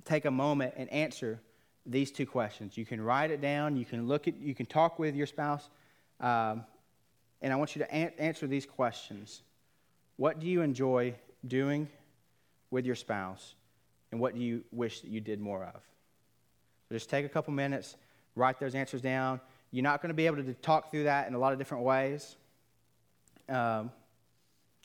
take 0.04 0.24
a 0.24 0.30
moment 0.30 0.74
and 0.76 0.90
answer 0.90 1.40
these 1.86 2.10
two 2.10 2.26
questions. 2.26 2.76
You 2.76 2.84
can 2.84 3.00
write 3.00 3.30
it 3.30 3.40
down. 3.40 3.76
You 3.76 3.84
can 3.84 4.08
look 4.08 4.28
at. 4.28 4.36
You 4.38 4.54
can 4.54 4.66
talk 4.66 4.98
with 4.98 5.14
your 5.14 5.26
spouse, 5.26 5.68
um, 6.20 6.64
and 7.40 7.52
I 7.52 7.56
want 7.56 7.76
you 7.76 7.82
to 7.82 7.94
an- 7.94 8.12
answer 8.18 8.46
these 8.46 8.66
questions. 8.66 9.42
What 10.16 10.40
do 10.40 10.46
you 10.46 10.62
enjoy 10.62 11.14
doing 11.46 11.88
with 12.70 12.84
your 12.84 12.96
spouse, 12.96 13.54
and 14.10 14.20
what 14.20 14.34
do 14.34 14.40
you 14.40 14.64
wish 14.72 15.00
that 15.00 15.10
you 15.10 15.20
did 15.20 15.40
more 15.40 15.64
of? 15.64 15.80
So 16.88 16.94
just 16.94 17.08
take 17.08 17.24
a 17.24 17.28
couple 17.28 17.52
minutes 17.52 17.96
write 18.38 18.58
those 18.58 18.74
answers 18.74 19.02
down. 19.02 19.40
You're 19.70 19.82
not 19.82 20.00
going 20.00 20.08
to 20.08 20.14
be 20.14 20.26
able 20.26 20.42
to 20.42 20.54
talk 20.54 20.90
through 20.90 21.04
that 21.04 21.28
in 21.28 21.34
a 21.34 21.38
lot 21.38 21.52
of 21.52 21.58
different 21.58 21.84
ways 21.84 22.36
um, 23.48 23.90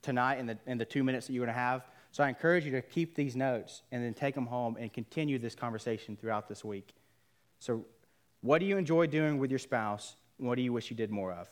tonight 0.01 0.39
in 0.39 0.47
the, 0.47 0.57
in 0.67 0.77
the 0.77 0.85
two 0.85 1.03
minutes 1.03 1.27
that 1.27 1.33
you're 1.33 1.45
going 1.45 1.53
to 1.53 1.59
have. 1.59 1.87
So 2.11 2.23
I 2.23 2.29
encourage 2.29 2.65
you 2.65 2.71
to 2.71 2.81
keep 2.81 3.15
these 3.15 3.35
notes 3.35 3.81
and 3.91 4.03
then 4.03 4.13
take 4.13 4.35
them 4.35 4.45
home 4.45 4.77
and 4.79 4.91
continue 4.91 5.39
this 5.39 5.55
conversation 5.55 6.15
throughout 6.15 6.47
this 6.47 6.63
week. 6.63 6.93
So, 7.59 7.85
what 8.41 8.59
do 8.59 8.65
you 8.65 8.77
enjoy 8.77 9.07
doing 9.07 9.39
with 9.39 9.49
your 9.49 9.59
spouse? 9.59 10.15
What 10.37 10.55
do 10.55 10.61
you 10.61 10.73
wish 10.73 10.89
you 10.89 10.97
did 10.97 11.09
more 11.09 11.31
of? 11.31 11.47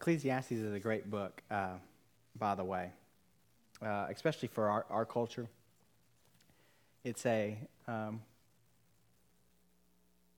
Ecclesiastes 0.00 0.52
is 0.52 0.72
a 0.72 0.80
great 0.80 1.10
book, 1.10 1.42
uh, 1.50 1.74
by 2.38 2.54
the 2.54 2.64
way, 2.64 2.90
uh, 3.84 4.06
especially 4.08 4.48
for 4.48 4.66
our, 4.66 4.86
our 4.88 5.04
culture. 5.04 5.46
it's 7.04 7.26
a 7.26 7.58
um, 7.86 8.22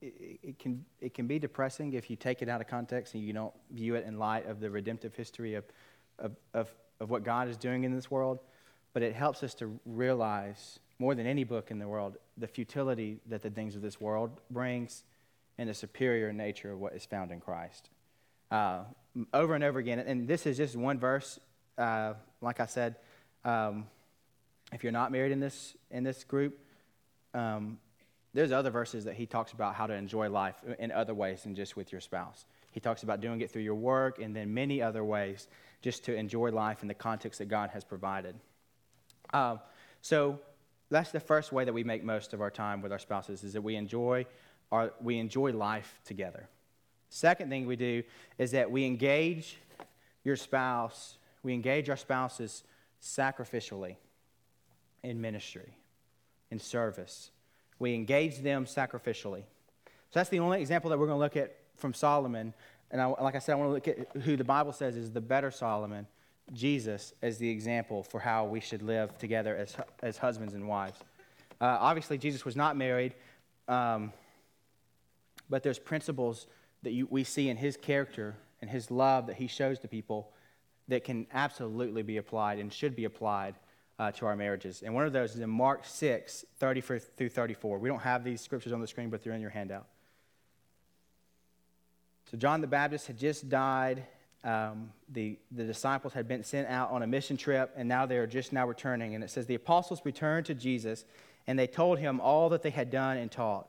it, 0.00 0.40
it, 0.42 0.58
can 0.58 0.84
it 1.00 1.14
can 1.14 1.28
be 1.28 1.38
depressing 1.38 1.92
if 1.92 2.10
you 2.10 2.16
take 2.16 2.42
it 2.42 2.48
out 2.48 2.60
of 2.60 2.66
context 2.66 3.14
and 3.14 3.22
you 3.22 3.32
don't 3.32 3.54
view 3.70 3.94
it 3.94 4.04
in 4.04 4.18
light 4.18 4.48
of 4.48 4.58
the 4.58 4.68
redemptive 4.68 5.14
history 5.14 5.54
of 5.54 5.62
of, 6.18 6.32
of, 6.54 6.68
of 6.98 7.10
what 7.10 7.22
God 7.22 7.48
is 7.48 7.56
doing 7.56 7.84
in 7.84 7.94
this 7.94 8.10
world. 8.10 8.40
But 8.94 9.04
it 9.04 9.14
helps 9.14 9.44
us 9.44 9.54
to 9.54 9.78
realize 9.86 10.80
more 10.98 11.14
than 11.14 11.24
any 11.24 11.44
book 11.44 11.70
in 11.70 11.78
the 11.78 11.86
world 11.86 12.16
the 12.36 12.48
futility 12.48 13.20
that 13.28 13.42
the 13.42 13.50
things 13.50 13.76
of 13.76 13.82
this 13.82 14.00
world 14.00 14.40
brings 14.50 15.04
and 15.56 15.68
the 15.68 15.74
superior 15.74 16.32
nature 16.32 16.72
of 16.72 16.80
what 16.80 16.94
is 16.94 17.04
found 17.04 17.30
in 17.30 17.38
Christ. 17.38 17.90
Uh, 18.50 18.80
over 19.32 19.54
and 19.54 19.62
over 19.64 19.78
again, 19.78 19.98
and 19.98 20.26
this 20.26 20.46
is 20.46 20.56
just 20.56 20.76
one 20.76 20.98
verse. 20.98 21.38
Uh, 21.76 22.14
like 22.40 22.60
I 22.60 22.66
said, 22.66 22.96
um, 23.44 23.86
if 24.72 24.82
you're 24.82 24.92
not 24.92 25.12
married 25.12 25.32
in 25.32 25.40
this 25.40 25.76
in 25.90 26.02
this 26.04 26.24
group, 26.24 26.58
um, 27.34 27.78
there's 28.34 28.52
other 28.52 28.70
verses 28.70 29.04
that 29.04 29.14
he 29.14 29.26
talks 29.26 29.52
about 29.52 29.74
how 29.74 29.86
to 29.86 29.94
enjoy 29.94 30.30
life 30.30 30.56
in 30.78 30.90
other 30.90 31.14
ways 31.14 31.42
than 31.42 31.54
just 31.54 31.76
with 31.76 31.92
your 31.92 32.00
spouse. 32.00 32.44
He 32.70 32.80
talks 32.80 33.02
about 33.02 33.20
doing 33.20 33.42
it 33.42 33.50
through 33.50 33.62
your 33.62 33.74
work 33.74 34.18
and 34.18 34.34
then 34.34 34.54
many 34.54 34.80
other 34.80 35.04
ways 35.04 35.46
just 35.82 36.04
to 36.04 36.14
enjoy 36.14 36.50
life 36.50 36.80
in 36.82 36.88
the 36.88 36.94
context 36.94 37.38
that 37.40 37.46
God 37.46 37.70
has 37.70 37.84
provided. 37.84 38.34
Uh, 39.32 39.56
so 40.00 40.40
that's 40.90 41.10
the 41.10 41.20
first 41.20 41.52
way 41.52 41.64
that 41.64 41.72
we 41.72 41.84
make 41.84 42.02
most 42.02 42.32
of 42.32 42.40
our 42.40 42.50
time 42.50 42.80
with 42.80 42.92
our 42.92 42.98
spouses 42.98 43.44
is 43.44 43.52
that 43.52 43.62
we 43.62 43.76
enjoy, 43.76 44.24
our, 44.70 44.92
we 45.00 45.18
enjoy 45.18 45.52
life 45.52 46.00
together. 46.04 46.48
Second 47.12 47.50
thing 47.50 47.66
we 47.66 47.76
do 47.76 48.02
is 48.38 48.52
that 48.52 48.70
we 48.70 48.84
engage 48.86 49.58
your 50.24 50.36
spouse, 50.36 51.18
we 51.42 51.52
engage 51.52 51.90
our 51.90 51.96
spouses 51.96 52.64
sacrificially 53.02 53.96
in 55.02 55.20
ministry, 55.20 55.76
in 56.50 56.58
service 56.58 57.30
we 57.82 57.94
engage 57.94 58.38
them 58.38 58.64
sacrificially. 58.64 59.42
So 59.84 60.20
that's 60.20 60.30
the 60.30 60.38
only 60.38 60.60
example 60.60 60.88
that 60.90 60.98
we're 60.98 61.08
going 61.08 61.18
to 61.18 61.22
look 61.22 61.36
at 61.36 61.56
from 61.76 61.92
Solomon. 61.92 62.54
And 62.92 63.00
I, 63.00 63.06
like 63.06 63.34
I 63.34 63.40
said, 63.40 63.54
I 63.54 63.56
want 63.56 63.70
to 63.70 63.72
look 63.72 63.88
at 63.88 64.22
who 64.22 64.36
the 64.36 64.44
Bible 64.44 64.72
says 64.72 64.96
is 64.96 65.10
the 65.10 65.20
better 65.20 65.50
Solomon, 65.50 66.06
Jesus, 66.52 67.12
as 67.22 67.38
the 67.38 67.50
example 67.50 68.04
for 68.04 68.20
how 68.20 68.44
we 68.44 68.60
should 68.60 68.82
live 68.82 69.18
together 69.18 69.56
as, 69.56 69.76
as 70.00 70.16
husbands 70.16 70.54
and 70.54 70.68
wives. 70.68 71.00
Uh, 71.60 71.76
obviously, 71.80 72.18
Jesus 72.18 72.44
was 72.44 72.54
not 72.54 72.76
married, 72.76 73.14
um, 73.66 74.12
but 75.50 75.64
there's 75.64 75.80
principles 75.80 76.46
that 76.82 76.92
you, 76.92 77.06
we 77.10 77.24
see 77.24 77.48
in 77.48 77.56
his 77.56 77.76
character 77.76 78.36
and 78.60 78.70
his 78.70 78.90
love 78.90 79.26
that 79.26 79.36
he 79.36 79.46
shows 79.46 79.78
to 79.80 79.88
people 79.88 80.32
that 80.88 81.04
can 81.04 81.26
absolutely 81.32 82.02
be 82.02 82.16
applied 82.16 82.58
and 82.58 82.72
should 82.72 82.96
be 82.96 83.04
applied 83.04 83.54
uh, 83.98 84.10
to 84.12 84.26
our 84.26 84.36
marriages. 84.36 84.82
And 84.82 84.94
one 84.94 85.06
of 85.06 85.12
those 85.12 85.34
is 85.34 85.40
in 85.40 85.50
Mark 85.50 85.84
6, 85.84 86.44
30 86.58 86.80
through 86.80 87.28
34. 87.28 87.78
We 87.78 87.88
don't 87.88 88.00
have 88.00 88.24
these 88.24 88.40
scriptures 88.40 88.72
on 88.72 88.80
the 88.80 88.86
screen, 88.86 89.10
but 89.10 89.22
they're 89.22 89.32
in 89.32 89.40
your 89.40 89.50
handout. 89.50 89.86
So 92.30 92.36
John 92.36 92.60
the 92.60 92.66
Baptist 92.66 93.06
had 93.06 93.18
just 93.18 93.48
died. 93.48 94.04
Um, 94.42 94.90
the, 95.08 95.38
the 95.52 95.64
disciples 95.64 96.12
had 96.12 96.26
been 96.26 96.42
sent 96.42 96.68
out 96.68 96.90
on 96.90 97.02
a 97.02 97.06
mission 97.06 97.36
trip, 97.36 97.72
and 97.76 97.88
now 97.88 98.06
they 98.06 98.16
are 98.16 98.26
just 98.26 98.52
now 98.52 98.66
returning. 98.66 99.14
And 99.14 99.22
it 99.22 99.30
says, 99.30 99.46
The 99.46 99.54
apostles 99.54 100.00
returned 100.04 100.46
to 100.46 100.54
Jesus, 100.54 101.04
and 101.46 101.58
they 101.58 101.66
told 101.66 101.98
him 101.98 102.20
all 102.20 102.48
that 102.48 102.62
they 102.62 102.70
had 102.70 102.90
done 102.90 103.18
and 103.18 103.30
taught. 103.30 103.68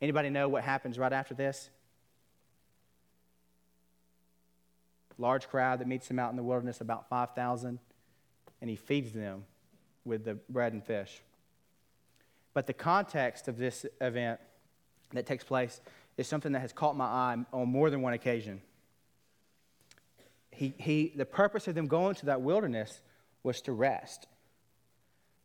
Anybody 0.00 0.30
know 0.30 0.48
what 0.48 0.62
happens 0.62 0.98
right 0.98 1.12
after 1.12 1.34
this? 1.34 1.70
Large 5.18 5.48
crowd 5.48 5.78
that 5.80 5.88
meets 5.88 6.10
him 6.10 6.18
out 6.18 6.30
in 6.30 6.36
the 6.36 6.42
wilderness, 6.42 6.80
about 6.80 7.08
5,000 7.08 7.78
and 8.60 8.70
he 8.70 8.76
feeds 8.76 9.12
them 9.12 9.44
with 10.04 10.24
the 10.24 10.34
bread 10.48 10.72
and 10.72 10.84
fish. 10.84 11.22
But 12.54 12.66
the 12.66 12.72
context 12.72 13.48
of 13.48 13.58
this 13.58 13.84
event 14.00 14.40
that 15.12 15.26
takes 15.26 15.44
place 15.44 15.80
is 16.16 16.26
something 16.26 16.52
that 16.52 16.60
has 16.60 16.72
caught 16.72 16.96
my 16.96 17.04
eye 17.04 17.36
on 17.52 17.68
more 17.68 17.90
than 17.90 18.02
one 18.02 18.14
occasion. 18.14 18.62
He, 20.50 20.74
he, 20.78 21.12
the 21.14 21.26
purpose 21.26 21.68
of 21.68 21.74
them 21.74 21.86
going 21.86 22.14
to 22.16 22.26
that 22.26 22.40
wilderness 22.40 23.02
was 23.42 23.60
to 23.62 23.72
rest. 23.72 24.26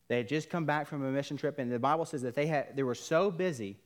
They 0.07 0.17
had 0.17 0.27
just 0.27 0.49
come 0.49 0.65
back 0.65 0.87
from 0.87 1.03
a 1.03 1.11
mission 1.11 1.37
trip, 1.37 1.59
and 1.59 1.71
the 1.71 1.79
Bible 1.79 2.05
says 2.05 2.21
that 2.21 2.33
they, 2.33 2.47
had, 2.47 2.75
they 2.75 2.83
were 2.83 2.95
so 2.95 3.29
busy 3.29 3.77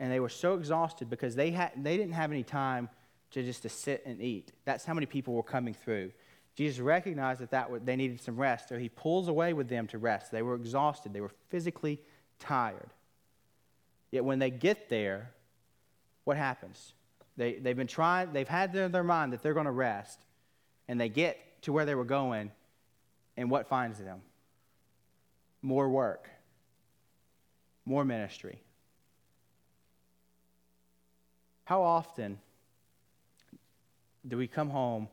and 0.00 0.12
they 0.12 0.20
were 0.20 0.28
so 0.28 0.54
exhausted 0.54 1.10
because 1.10 1.34
they, 1.34 1.50
had, 1.50 1.72
they 1.76 1.96
didn't 1.96 2.12
have 2.12 2.30
any 2.30 2.42
time 2.42 2.88
to 3.30 3.42
just 3.42 3.62
to 3.62 3.68
sit 3.68 4.02
and 4.06 4.20
eat. 4.20 4.52
That's 4.64 4.84
how 4.84 4.94
many 4.94 5.06
people 5.06 5.34
were 5.34 5.42
coming 5.42 5.74
through. 5.74 6.12
Jesus 6.54 6.80
recognized 6.80 7.40
that, 7.40 7.50
that 7.50 7.86
they 7.86 7.96
needed 7.96 8.20
some 8.20 8.36
rest, 8.36 8.68
so 8.68 8.78
he 8.78 8.88
pulls 8.88 9.28
away 9.28 9.52
with 9.52 9.68
them 9.68 9.86
to 9.88 9.98
rest. 9.98 10.32
They 10.32 10.42
were 10.42 10.54
exhausted, 10.54 11.12
they 11.12 11.20
were 11.20 11.32
physically 11.50 12.00
tired. 12.38 12.90
Yet 14.10 14.24
when 14.24 14.38
they 14.38 14.50
get 14.50 14.88
there, 14.88 15.30
what 16.24 16.36
happens? 16.36 16.94
They, 17.36 17.54
they've 17.54 17.76
been 17.76 17.86
trying, 17.86 18.32
they've 18.32 18.48
had 18.48 18.74
in 18.74 18.90
their 18.90 19.04
mind 19.04 19.32
that 19.32 19.42
they're 19.42 19.54
going 19.54 19.66
to 19.66 19.72
rest, 19.72 20.18
and 20.88 21.00
they 21.00 21.08
get 21.08 21.38
to 21.62 21.72
where 21.72 21.84
they 21.84 21.94
were 21.94 22.04
going, 22.04 22.50
and 23.36 23.50
what 23.50 23.68
finds 23.68 23.98
them? 23.98 24.20
More 25.62 25.88
work, 25.88 26.28
more 27.84 28.04
ministry. 28.04 28.60
How 31.68 31.82
often 31.82 32.38
do 34.26 34.38
we 34.38 34.46
come 34.46 34.70
home 34.70 35.08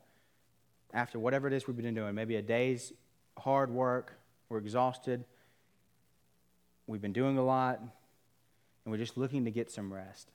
after 0.93 1.19
whatever 1.19 1.47
it 1.47 1.53
is 1.53 1.67
we've 1.67 1.75
been 1.75 1.93
doing, 1.93 2.15
maybe 2.15 2.37
a 2.37 2.41
day's 2.41 2.93
hard 3.37 3.69
work, 3.69 4.13
we're 4.47 4.59
exhausted, 4.59 5.25
we've 6.87 7.01
been 7.01 7.11
doing 7.11 7.37
a 7.37 7.43
lot, 7.43 7.79
and 7.81 7.89
we're 8.85 8.97
just 8.97 9.17
looking 9.17 9.43
to 9.43 9.51
get 9.51 9.69
some 9.69 9.93
rest. 9.93 10.29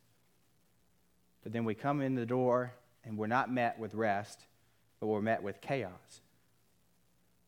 But 1.43 1.55
then 1.55 1.65
we 1.65 1.75
come 1.75 2.03
in 2.03 2.17
the 2.17 2.27
door 2.27 2.75
and 3.03 3.17
we're 3.17 3.27
not 3.27 3.51
met 3.51 3.79
with 3.79 3.95
rest, 3.95 4.45
but 5.01 5.07
we're 5.07 5.23
met 5.23 5.43
with 5.43 5.63
chaos. 5.63 6.21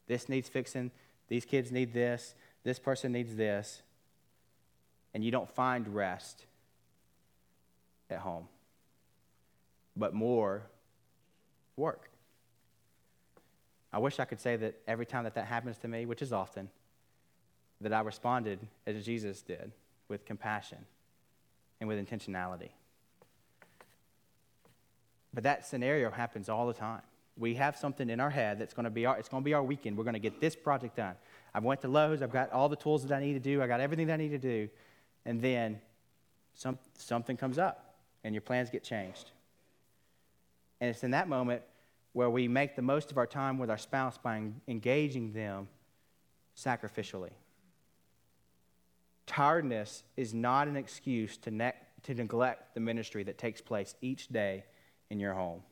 This 0.07 0.31
needs 0.31 0.49
fixing, 0.49 0.93
these 1.29 1.45
kids 1.45 1.71
need 1.71 1.93
this, 1.93 2.35
this 2.65 2.79
person 2.79 3.13
needs 3.13 3.37
this, 3.37 3.83
and 5.13 5.23
you 5.23 5.31
don't 5.31 5.51
find 5.51 5.95
rest 5.95 6.47
at 8.09 8.21
home, 8.21 8.49
but 9.97 10.15
more 10.15 10.63
work. 11.77 12.09
I 13.93 13.99
wish 13.99 14.19
I 14.19 14.25
could 14.25 14.41
say 14.41 14.57
that 14.57 14.81
every 14.87 15.05
time 15.05 15.25
that 15.25 15.35
that 15.35 15.47
happens 15.47 15.77
to 15.79 15.89
me, 15.89 16.07
which 16.07 16.23
is 16.23 16.33
often, 16.33 16.71
that 17.81 17.93
I 17.93 18.01
responded 18.01 18.59
as 18.87 19.05
Jesus 19.05 19.43
did 19.43 19.73
with 20.09 20.25
compassion 20.25 20.79
and 21.81 21.89
with 21.89 21.99
intentionality. 21.99 22.71
But 25.35 25.45
that 25.45 25.67
scenario 25.67 26.11
happens 26.11 26.49
all 26.49 26.67
the 26.67 26.75
time. 26.75 27.03
We 27.37 27.55
have 27.55 27.77
something 27.77 28.11
in 28.11 28.21
our 28.21 28.31
head 28.31 28.59
that's 28.59 28.75
going 28.75 28.85
to 28.85 28.91
be 28.91 29.07
our, 29.07 29.19
it's 29.19 29.29
going 29.29 29.43
to 29.43 29.45
be 29.45 29.55
our 29.55 29.63
weekend. 29.63 29.97
We're 29.97 30.05
going 30.05 30.15
to 30.15 30.21
get 30.21 30.41
this 30.41 30.55
project 30.55 30.97
done. 30.97 31.15
I 31.55 31.59
went 31.61 31.81
to 31.83 31.89
Lowe's. 31.89 32.23
I've 32.23 32.33
got 32.33 32.53
all 32.53 32.69
the 32.69 32.77
tools 32.77 33.07
that 33.07 33.15
I 33.15 33.21
need 33.21 33.33
to 33.33 33.41
do. 33.41 33.63
I 33.63 33.67
got 33.67 33.81
everything 33.81 34.07
that 34.09 34.15
I 34.15 34.17
need 34.17 34.31
to 34.31 34.39
do. 34.39 34.69
And 35.25 35.41
then 35.41 35.81
some, 36.55 36.79
something 36.99 37.37
comes 37.37 37.59
up 37.59 37.95
and 38.25 38.35
your 38.35 38.43
plans 38.43 38.71
get 38.71 38.85
changed. 38.85 39.31
And 40.83 40.91
it's 40.91 41.05
in 41.05 41.13
that 41.13 41.29
moment 41.29 41.63
where 42.13 42.29
we 42.29 42.49
make 42.49 42.75
the 42.75 42.83
most 42.83 43.13
of 43.13 43.17
our 43.17 43.27
time 43.27 43.57
with 43.57 43.71
our 43.71 43.79
spouse 43.79 44.19
by 44.19 44.43
engaging 44.67 45.33
them 45.33 45.69
sacrificially. 46.57 47.31
Tiredness 49.25 50.03
is 50.17 50.35
not 50.35 50.67
an 50.67 50.75
excuse 50.75 51.37
to, 51.37 51.53
ne- 51.53 51.77
to 52.03 52.15
neglect 52.15 52.75
the 52.75 52.81
ministry 52.81 53.23
that 53.23 53.39
takes 53.39 53.61
place 53.61 53.95
each 54.01 54.27
day 54.27 54.65
in 55.09 55.21
your 55.21 55.35
home. 55.35 55.63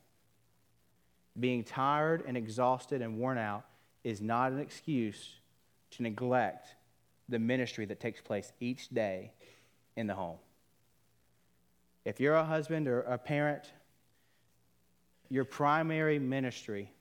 Being 1.41 1.65
tired 1.65 2.23
and 2.25 2.37
exhausted 2.37 3.03
and 3.03 3.19
worn 3.19 3.37
out 3.37 3.65
is 4.05 4.21
not 4.21 4.53
an 4.53 4.61
excuse 4.61 5.41
to 5.91 6.05
neglect 6.05 6.77
the 7.29 7.41
ministry 7.41 7.85
that 7.87 7.99
takes 7.99 8.21
place 8.21 8.53
each 8.61 8.91
day 8.91 9.33
in 9.97 10.07
the 10.07 10.15
home. 10.15 10.39
If 12.05 12.21
you're 12.21 12.37
a 12.37 12.45
husband 12.45 12.87
or 12.87 13.01
a 13.01 13.19
parent 13.19 13.73
your 15.31 15.45
primary 15.45 16.19
ministry 16.19 16.93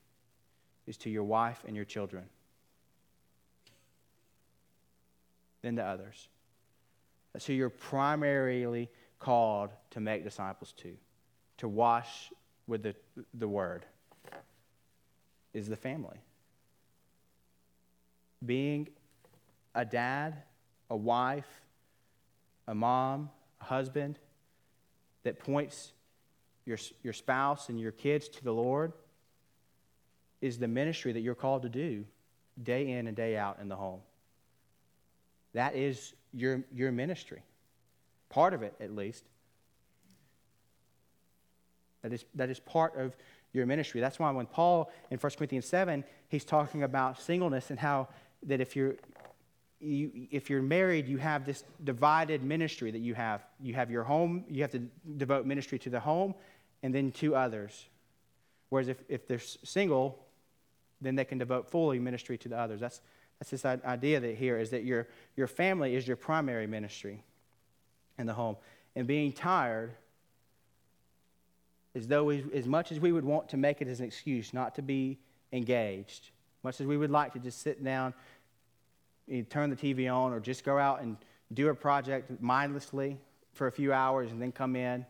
is 0.87 0.95
to 0.97 1.09
your 1.09 1.23
wife 1.23 1.63
and 1.67 1.75
your 1.75 1.85
children, 1.85 2.23
then 5.61 5.75
to 5.75 5.83
others. 5.83 6.29
That's 7.33 7.45
who 7.45 7.53
you're 7.53 7.69
primarily 7.69 8.89
called 9.19 9.71
to 9.91 9.99
make 9.99 10.23
disciples 10.23 10.73
to, 10.77 10.95
to 11.57 11.67
wash 11.67 12.31
with 12.67 12.83
the, 12.83 12.95
the 13.33 13.47
word, 13.47 13.85
is 15.53 15.67
the 15.67 15.75
family. 15.75 16.17
Being 18.45 18.87
a 19.75 19.83
dad, 19.83 20.43
a 20.89 20.95
wife, 20.95 21.61
a 22.67 22.75
mom, 22.75 23.29
a 23.59 23.65
husband 23.65 24.19
that 25.23 25.39
points 25.39 25.91
your, 26.65 26.77
your 27.03 27.13
spouse 27.13 27.69
and 27.69 27.79
your 27.79 27.91
kids 27.91 28.27
to 28.29 28.43
the 28.43 28.53
Lord 28.53 28.93
is 30.41 30.57
the 30.57 30.67
ministry 30.67 31.11
that 31.11 31.21
you're 31.21 31.35
called 31.35 31.63
to 31.63 31.69
do 31.69 32.05
day 32.61 32.91
in 32.91 33.07
and 33.07 33.15
day 33.15 33.37
out 33.37 33.57
in 33.61 33.69
the 33.69 33.75
home. 33.75 34.01
That 35.53 35.75
is 35.75 36.13
your, 36.33 36.63
your 36.73 36.91
ministry. 36.91 37.41
Part 38.29 38.53
of 38.53 38.61
it, 38.61 38.73
at 38.79 38.95
least. 38.95 39.23
That 42.03 42.13
is, 42.13 42.25
that 42.35 42.49
is 42.49 42.59
part 42.59 42.95
of 42.95 43.15
your 43.51 43.65
ministry. 43.65 43.99
That's 43.99 44.19
why 44.19 44.31
when 44.31 44.45
Paul 44.45 44.91
in 45.09 45.17
1 45.17 45.31
Corinthians 45.37 45.65
7, 45.65 46.03
he's 46.29 46.45
talking 46.45 46.83
about 46.83 47.19
singleness 47.21 47.69
and 47.69 47.79
how 47.79 48.07
that 48.43 48.61
if 48.61 48.75
you're, 48.75 48.95
you, 49.79 50.27
if 50.31 50.49
you're 50.49 50.61
married, 50.61 51.07
you 51.07 51.17
have 51.17 51.45
this 51.45 51.63
divided 51.83 52.43
ministry 52.43 52.91
that 52.91 52.99
you 52.99 53.13
have. 53.13 53.43
You 53.61 53.73
have 53.75 53.89
your 53.89 54.03
home, 54.03 54.43
you 54.49 54.61
have 54.61 54.71
to 54.71 54.79
devote 55.17 55.45
ministry 55.45 55.79
to 55.79 55.89
the 55.89 55.99
home 55.99 56.35
and 56.83 56.93
then 56.93 57.11
to 57.13 57.35
others. 57.35 57.87
Whereas 58.69 58.87
if, 58.87 58.97
if 59.07 59.27
they're 59.27 59.39
single, 59.39 60.19
then 61.01 61.15
they 61.15 61.25
can 61.25 61.37
devote 61.37 61.69
fully 61.69 61.99
ministry 61.99 62.37
to 62.39 62.49
the 62.49 62.57
others. 62.57 62.79
That's, 62.79 63.01
that's 63.39 63.51
this 63.51 63.65
idea 63.65 64.19
that 64.19 64.35
here 64.35 64.57
is 64.59 64.69
that 64.71 64.83
your, 64.83 65.07
your 65.35 65.47
family 65.47 65.95
is 65.95 66.07
your 66.07 66.17
primary 66.17 66.67
ministry 66.67 67.23
in 68.17 68.27
the 68.27 68.33
home. 68.33 68.57
And 68.95 69.07
being 69.07 69.31
tired, 69.31 69.91
as 71.95 72.07
though 72.07 72.25
we, 72.25 72.45
as 72.53 72.67
much 72.67 72.91
as 72.91 72.99
we 72.99 73.11
would 73.11 73.23
want 73.23 73.49
to 73.49 73.57
make 73.57 73.81
it 73.81 73.87
as 73.87 74.01
an 74.01 74.05
excuse 74.05 74.53
not 74.53 74.75
to 74.75 74.81
be 74.81 75.17
engaged, 75.53 76.31
much 76.63 76.81
as 76.81 76.87
we 76.87 76.97
would 76.97 77.11
like 77.11 77.33
to 77.33 77.39
just 77.39 77.61
sit 77.61 77.83
down, 77.83 78.13
turn 79.49 79.69
the 79.69 79.75
TV 79.75 80.13
on, 80.13 80.33
or 80.33 80.39
just 80.39 80.63
go 80.63 80.77
out 80.77 81.01
and 81.01 81.17
do 81.53 81.69
a 81.69 81.75
project 81.75 82.41
mindlessly 82.41 83.17
for 83.53 83.67
a 83.67 83.71
few 83.71 83.91
hours 83.93 84.31
and 84.31 84.41
then 84.41 84.51
come 84.51 84.75
in, 84.75 85.05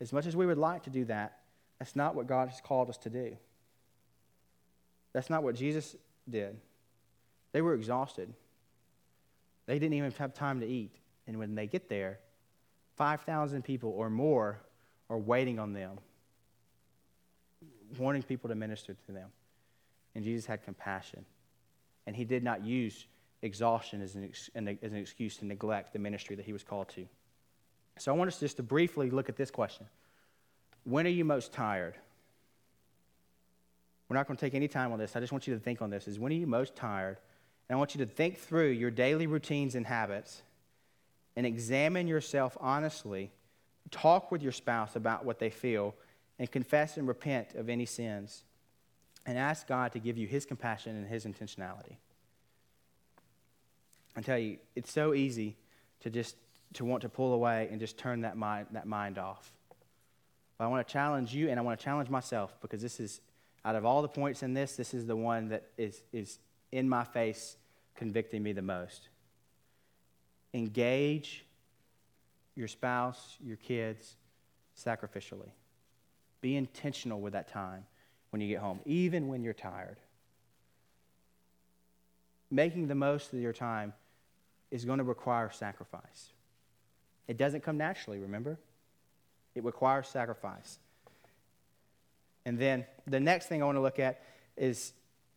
as 0.00 0.12
much 0.12 0.26
as 0.26 0.34
we 0.34 0.46
would 0.46 0.58
like 0.58 0.82
to 0.84 0.90
do 0.90 1.04
that, 1.04 1.38
that's 1.78 1.96
not 1.96 2.14
what 2.14 2.26
God 2.26 2.48
has 2.48 2.60
called 2.60 2.88
us 2.88 2.98
to 2.98 3.10
do. 3.10 3.36
That's 5.12 5.30
not 5.30 5.42
what 5.42 5.54
Jesus 5.54 5.96
did. 6.28 6.56
They 7.52 7.60
were 7.60 7.74
exhausted. 7.74 8.32
They 9.66 9.78
didn't 9.78 9.94
even 9.94 10.10
have 10.12 10.34
time 10.34 10.60
to 10.60 10.66
eat. 10.66 10.96
And 11.26 11.38
when 11.38 11.54
they 11.54 11.66
get 11.66 11.88
there, 11.88 12.18
5,000 12.96 13.62
people 13.62 13.90
or 13.90 14.10
more 14.10 14.58
are 15.08 15.18
waiting 15.18 15.58
on 15.58 15.72
them, 15.72 15.98
wanting 17.98 18.22
people 18.22 18.48
to 18.48 18.54
minister 18.54 18.96
to 19.06 19.12
them. 19.12 19.28
And 20.14 20.24
Jesus 20.24 20.46
had 20.46 20.64
compassion. 20.64 21.24
And 22.06 22.16
he 22.16 22.24
did 22.24 22.42
not 22.42 22.64
use 22.64 23.06
exhaustion 23.42 24.00
as 24.00 24.14
an, 24.14 24.30
as 24.54 24.92
an 24.92 24.96
excuse 24.96 25.36
to 25.38 25.44
neglect 25.44 25.92
the 25.92 25.98
ministry 25.98 26.36
that 26.36 26.44
he 26.44 26.52
was 26.52 26.62
called 26.62 26.88
to. 26.90 27.06
So 27.98 28.12
I 28.12 28.16
want 28.16 28.28
us 28.28 28.40
just 28.40 28.56
to 28.56 28.62
briefly 28.62 29.10
look 29.10 29.28
at 29.28 29.36
this 29.36 29.50
question 29.50 29.86
When 30.84 31.06
are 31.06 31.10
you 31.10 31.24
most 31.24 31.52
tired? 31.52 31.94
We're 34.08 34.16
not 34.16 34.26
going 34.26 34.36
to 34.36 34.44
take 34.44 34.54
any 34.54 34.68
time 34.68 34.92
on 34.92 34.98
this. 34.98 35.16
I 35.16 35.20
just 35.20 35.32
want 35.32 35.46
you 35.46 35.54
to 35.54 35.60
think 35.60 35.80
on 35.80 35.88
this. 35.88 36.06
Is 36.06 36.18
when 36.18 36.32
are 36.32 36.36
you 36.36 36.46
most 36.46 36.76
tired? 36.76 37.16
And 37.68 37.76
I 37.76 37.78
want 37.78 37.94
you 37.94 38.04
to 38.04 38.10
think 38.10 38.38
through 38.38 38.68
your 38.68 38.90
daily 38.90 39.26
routines 39.26 39.74
and 39.74 39.86
habits 39.86 40.42
and 41.34 41.46
examine 41.46 42.06
yourself 42.06 42.56
honestly. 42.60 43.30
Talk 43.90 44.30
with 44.30 44.42
your 44.42 44.52
spouse 44.52 44.96
about 44.96 45.24
what 45.24 45.38
they 45.38 45.50
feel 45.50 45.94
and 46.38 46.50
confess 46.50 46.96
and 46.96 47.08
repent 47.08 47.54
of 47.54 47.68
any 47.68 47.86
sins. 47.86 48.44
And 49.24 49.38
ask 49.38 49.66
God 49.66 49.92
to 49.92 49.98
give 49.98 50.18
you 50.18 50.26
his 50.26 50.44
compassion 50.44 50.96
and 50.96 51.06
his 51.06 51.24
intentionality. 51.24 51.96
I 54.16 54.20
tell 54.20 54.38
you, 54.38 54.58
it's 54.74 54.92
so 54.92 55.14
easy 55.14 55.56
to 56.00 56.10
just 56.10 56.36
to 56.74 56.84
want 56.84 57.02
to 57.02 57.08
pull 57.08 57.34
away 57.34 57.68
and 57.70 57.80
just 57.80 57.98
turn 57.98 58.22
that 58.22 58.36
mind, 58.36 58.66
that 58.72 58.86
mind 58.86 59.18
off. 59.18 59.52
But 60.58 60.64
I 60.64 60.68
want 60.68 60.86
to 60.86 60.92
challenge 60.92 61.34
you 61.34 61.48
and 61.48 61.58
I 61.58 61.62
want 61.62 61.78
to 61.78 61.84
challenge 61.84 62.08
myself 62.08 62.56
because 62.60 62.80
this 62.80 63.00
is 63.00 63.20
out 63.64 63.76
of 63.76 63.84
all 63.84 64.02
the 64.02 64.08
points 64.08 64.42
in 64.42 64.54
this, 64.54 64.76
this 64.76 64.94
is 64.94 65.06
the 65.06 65.16
one 65.16 65.48
that 65.48 65.64
is, 65.76 66.02
is 66.12 66.38
in 66.72 66.88
my 66.88 67.04
face 67.04 67.56
convicting 67.94 68.42
me 68.42 68.52
the 68.52 68.62
most. 68.62 69.08
Engage 70.54 71.44
your 72.54 72.68
spouse, 72.68 73.36
your 73.42 73.56
kids 73.56 74.16
sacrificially. 74.76 75.50
Be 76.40 76.56
intentional 76.56 77.20
with 77.20 77.34
that 77.34 77.48
time 77.48 77.84
when 78.30 78.40
you 78.40 78.48
get 78.48 78.58
home, 78.58 78.80
even 78.84 79.28
when 79.28 79.42
you're 79.42 79.52
tired. 79.52 79.98
Making 82.50 82.88
the 82.88 82.94
most 82.94 83.32
of 83.32 83.38
your 83.38 83.52
time 83.52 83.94
is 84.72 84.84
going 84.84 84.98
to 84.98 85.04
require 85.04 85.50
sacrifice. 85.50 86.32
It 87.28 87.36
doesn't 87.36 87.62
come 87.62 87.76
naturally, 87.76 88.18
remember? 88.18 88.58
It 89.54 89.62
requires 89.62 90.08
sacrifice. 90.08 90.78
And 92.44 92.58
then 92.58 92.86
the 93.06 93.20
next 93.20 93.46
thing 93.46 93.62
I 93.62 93.66
want 93.66 93.76
to 93.76 93.82
look 93.82 94.00
at 94.00 94.22
is 94.56 94.92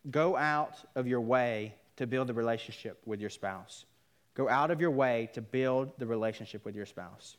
go 0.09 0.35
out 0.35 0.77
of 0.95 1.05
your 1.05 1.21
way 1.21 1.75
to 1.97 2.07
build 2.07 2.27
the 2.27 2.33
relationship 2.33 3.01
with 3.05 3.19
your 3.21 3.29
spouse. 3.29 3.85
Go 4.33 4.49
out 4.49 4.71
of 4.71 4.81
your 4.81 4.91
way 4.91 5.29
to 5.33 5.41
build 5.41 5.91
the 5.97 6.07
relationship 6.07 6.65
with 6.65 6.75
your 6.75 6.85
spouse. 6.85 7.37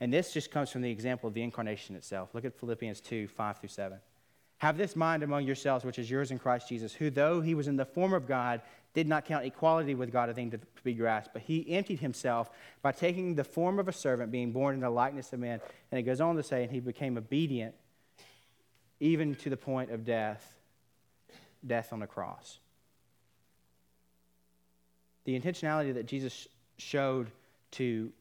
And 0.00 0.12
this 0.12 0.32
just 0.32 0.50
comes 0.50 0.70
from 0.70 0.82
the 0.82 0.90
example 0.90 1.28
of 1.28 1.34
the 1.34 1.42
incarnation 1.42 1.94
itself. 1.96 2.30
Look 2.34 2.44
at 2.44 2.58
Philippians 2.58 3.00
2 3.00 3.28
5 3.28 3.58
through 3.58 3.68
7. 3.68 3.98
Have 4.58 4.76
this 4.76 4.94
mind 4.94 5.24
among 5.24 5.44
yourselves, 5.44 5.84
which 5.84 5.98
is 5.98 6.08
yours 6.10 6.30
in 6.30 6.38
Christ 6.38 6.68
Jesus, 6.68 6.92
who, 6.92 7.10
though 7.10 7.40
he 7.40 7.54
was 7.54 7.66
in 7.66 7.76
the 7.76 7.84
form 7.84 8.12
of 8.12 8.28
God, 8.28 8.62
did 8.94 9.08
not 9.08 9.24
count 9.24 9.44
equality 9.44 9.94
with 9.94 10.12
God 10.12 10.28
a 10.28 10.34
thing 10.34 10.50
to 10.50 10.60
be 10.84 10.92
grasped, 10.92 11.32
but 11.32 11.42
he 11.42 11.70
emptied 11.70 12.00
himself 12.00 12.50
by 12.82 12.92
taking 12.92 13.34
the 13.34 13.44
form 13.44 13.78
of 13.78 13.88
a 13.88 13.92
servant, 13.92 14.30
being 14.30 14.52
born 14.52 14.74
in 14.74 14.80
the 14.80 14.90
likeness 14.90 15.32
of 15.32 15.40
man. 15.40 15.60
And 15.90 15.98
it 15.98 16.02
goes 16.02 16.20
on 16.20 16.36
to 16.36 16.42
say, 16.42 16.62
and 16.62 16.72
he 16.72 16.80
became 16.80 17.16
obedient 17.16 17.74
even 19.00 19.34
to 19.34 19.50
the 19.50 19.56
point 19.56 19.90
of 19.90 20.04
death, 20.04 20.54
death 21.66 21.92
on 21.92 22.00
the 22.00 22.06
cross. 22.06 22.58
The 25.24 25.38
intentionality 25.38 25.94
that 25.94 26.06
Jesus 26.06 26.46
showed 26.76 27.30
to 27.72 28.12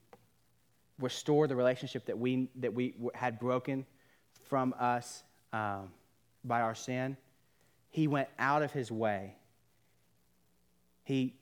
restore 1.00 1.48
the 1.48 1.56
relationship 1.56 2.06
that 2.06 2.18
we, 2.18 2.48
that 2.56 2.74
we 2.74 2.94
had 3.14 3.40
broken 3.40 3.86
from 4.44 4.74
us 4.80 5.24
um, 5.52 5.90
by 6.44 6.62
our 6.62 6.76
sin, 6.76 7.18
he 7.90 8.08
went 8.08 8.30
out 8.40 8.62
of 8.62 8.72
his 8.72 8.92
way. 8.92 9.36
He 11.04 11.36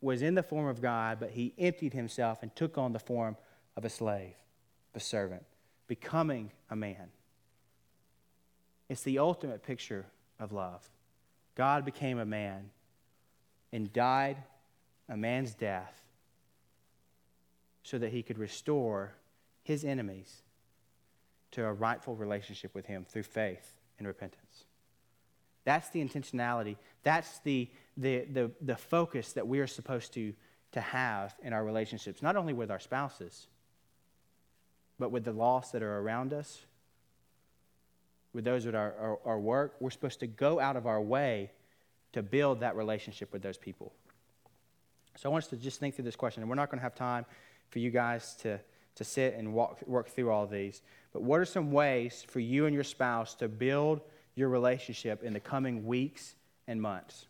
was 0.00 0.22
in 0.22 0.34
the 0.34 0.42
form 0.42 0.68
of 0.68 0.82
God, 0.82 1.18
but 1.20 1.30
he 1.30 1.54
emptied 1.58 1.92
himself 1.92 2.42
and 2.42 2.54
took 2.54 2.76
on 2.76 2.92
the 2.92 2.98
form 2.98 3.36
of 3.76 3.84
a 3.84 3.90
slave, 3.90 4.34
a 4.94 5.00
servant, 5.00 5.44
becoming 5.86 6.50
a 6.70 6.76
man. 6.76 7.10
It's 8.88 9.02
the 9.02 9.18
ultimate 9.18 9.62
picture 9.62 10.06
of 10.38 10.52
love. 10.52 10.88
God 11.54 11.84
became 11.84 12.18
a 12.18 12.26
man 12.26 12.70
and 13.72 13.92
died 13.92 14.36
a 15.08 15.16
man's 15.16 15.54
death 15.54 16.02
so 17.82 17.98
that 17.98 18.12
he 18.12 18.22
could 18.22 18.38
restore 18.38 19.14
his 19.62 19.84
enemies 19.84 20.42
to 21.52 21.64
a 21.64 21.72
rightful 21.72 22.16
relationship 22.16 22.74
with 22.74 22.86
him 22.86 23.04
through 23.08 23.22
faith 23.22 23.74
and 23.98 24.06
repentance. 24.06 24.64
That's 25.64 25.90
the 25.90 26.04
intentionality. 26.04 26.76
That's 27.02 27.38
the, 27.40 27.70
the, 27.96 28.24
the, 28.32 28.50
the 28.60 28.76
focus 28.76 29.32
that 29.32 29.46
we 29.46 29.60
are 29.60 29.66
supposed 29.66 30.14
to, 30.14 30.32
to 30.72 30.80
have 30.80 31.34
in 31.42 31.52
our 31.52 31.64
relationships, 31.64 32.22
not 32.22 32.36
only 32.36 32.52
with 32.52 32.70
our 32.70 32.80
spouses, 32.80 33.46
but 34.98 35.10
with 35.10 35.24
the 35.24 35.32
lost 35.32 35.72
that 35.72 35.82
are 35.82 35.98
around 35.98 36.32
us, 36.32 36.60
with 38.32 38.44
those 38.44 38.66
at 38.66 38.74
our, 38.74 38.94
our, 38.98 39.18
our 39.24 39.38
work, 39.38 39.74
we're 39.80 39.90
supposed 39.90 40.20
to 40.20 40.26
go 40.26 40.58
out 40.58 40.76
of 40.76 40.86
our 40.86 41.00
way 41.00 41.50
to 42.12 42.22
build 42.22 42.60
that 42.60 42.76
relationship 42.76 43.32
with 43.32 43.42
those 43.42 43.58
people. 43.58 43.92
So 45.16 45.28
I 45.28 45.32
want 45.32 45.44
us 45.44 45.50
to 45.50 45.56
just 45.56 45.80
think 45.80 45.94
through 45.94 46.04
this 46.04 46.16
question, 46.16 46.42
and 46.42 46.48
we're 46.48 46.56
not 46.56 46.70
going 46.70 46.78
to 46.78 46.82
have 46.82 46.94
time 46.94 47.26
for 47.70 47.78
you 47.78 47.90
guys 47.90 48.34
to, 48.42 48.58
to 48.94 49.04
sit 49.04 49.34
and 49.34 49.52
walk, 49.52 49.78
work 49.86 50.08
through 50.08 50.30
all 50.30 50.46
these. 50.46 50.82
But 51.12 51.22
what 51.22 51.40
are 51.40 51.44
some 51.44 51.72
ways 51.72 52.24
for 52.26 52.40
you 52.40 52.66
and 52.66 52.74
your 52.74 52.84
spouse 52.84 53.34
to 53.36 53.48
build 53.48 54.00
your 54.34 54.48
relationship 54.48 55.22
in 55.22 55.32
the 55.32 55.40
coming 55.40 55.86
weeks 55.86 56.34
and 56.66 56.80
months? 56.80 57.26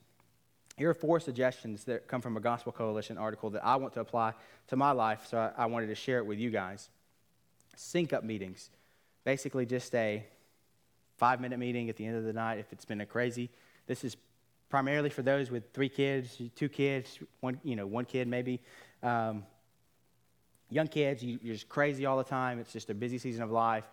Here 0.83 0.90
are 0.90 0.95
four 0.95 1.21
suggestions 1.21 1.85
that 1.85 2.09
come 2.09 2.21
from 2.21 2.37
a 2.37 2.40
Gospel 2.40 2.73
Coalition 2.73 3.16
article 3.16 3.51
that 3.51 3.64
I 3.64 3.77
want 3.77 3.95
to 3.95 4.01
apply 4.01 4.35
to 4.66 4.75
my 4.75 4.90
life, 4.90 5.29
so 5.31 5.38
I, 5.38 5.62
I 5.62 5.66
wanted 5.66 5.87
to 5.87 5.95
share 5.95 6.18
it 6.18 6.27
with 6.27 6.40
you 6.40 6.51
guys. 6.51 6.88
Sync 7.77 8.12
up 8.12 8.25
meetings. 8.25 8.68
Basically, 9.23 9.64
just 9.64 9.95
a 9.95 10.27
five 11.18 11.40
minute 11.40 11.61
meeting 11.61 11.88
at 11.88 11.95
the 11.95 12.05
end 12.05 12.16
of 12.16 12.25
the 12.25 12.33
night 12.33 12.59
if 12.59 12.73
it's 12.73 12.85
been 12.85 13.01
a 13.01 13.07
crazy. 13.07 13.49
This 13.87 14.03
is 14.03 14.16
primarily 14.71 15.09
for 15.09 15.23
those 15.23 15.53
with 15.53 15.73
three 15.73 15.88
kids, 15.88 16.42
two 16.57 16.68
kids, 16.68 17.21
one, 17.38 17.61
you 17.62 17.77
know, 17.77 17.87
one 17.87 18.05
kid 18.05 18.27
maybe. 18.27 18.61
Um, 19.05 19.45
young 20.68 20.88
kids, 20.88 21.23
you, 21.23 21.38
you're 21.45 21.55
just 21.55 21.68
crazy 21.68 22.07
all 22.07 22.18
the 22.18 22.25
time. 22.25 22.59
It's 22.59 22.73
just 22.73 22.90
a 22.90 22.95
busy 22.95 23.18
season 23.18 23.45
of 23.45 23.53
life. 23.53 23.85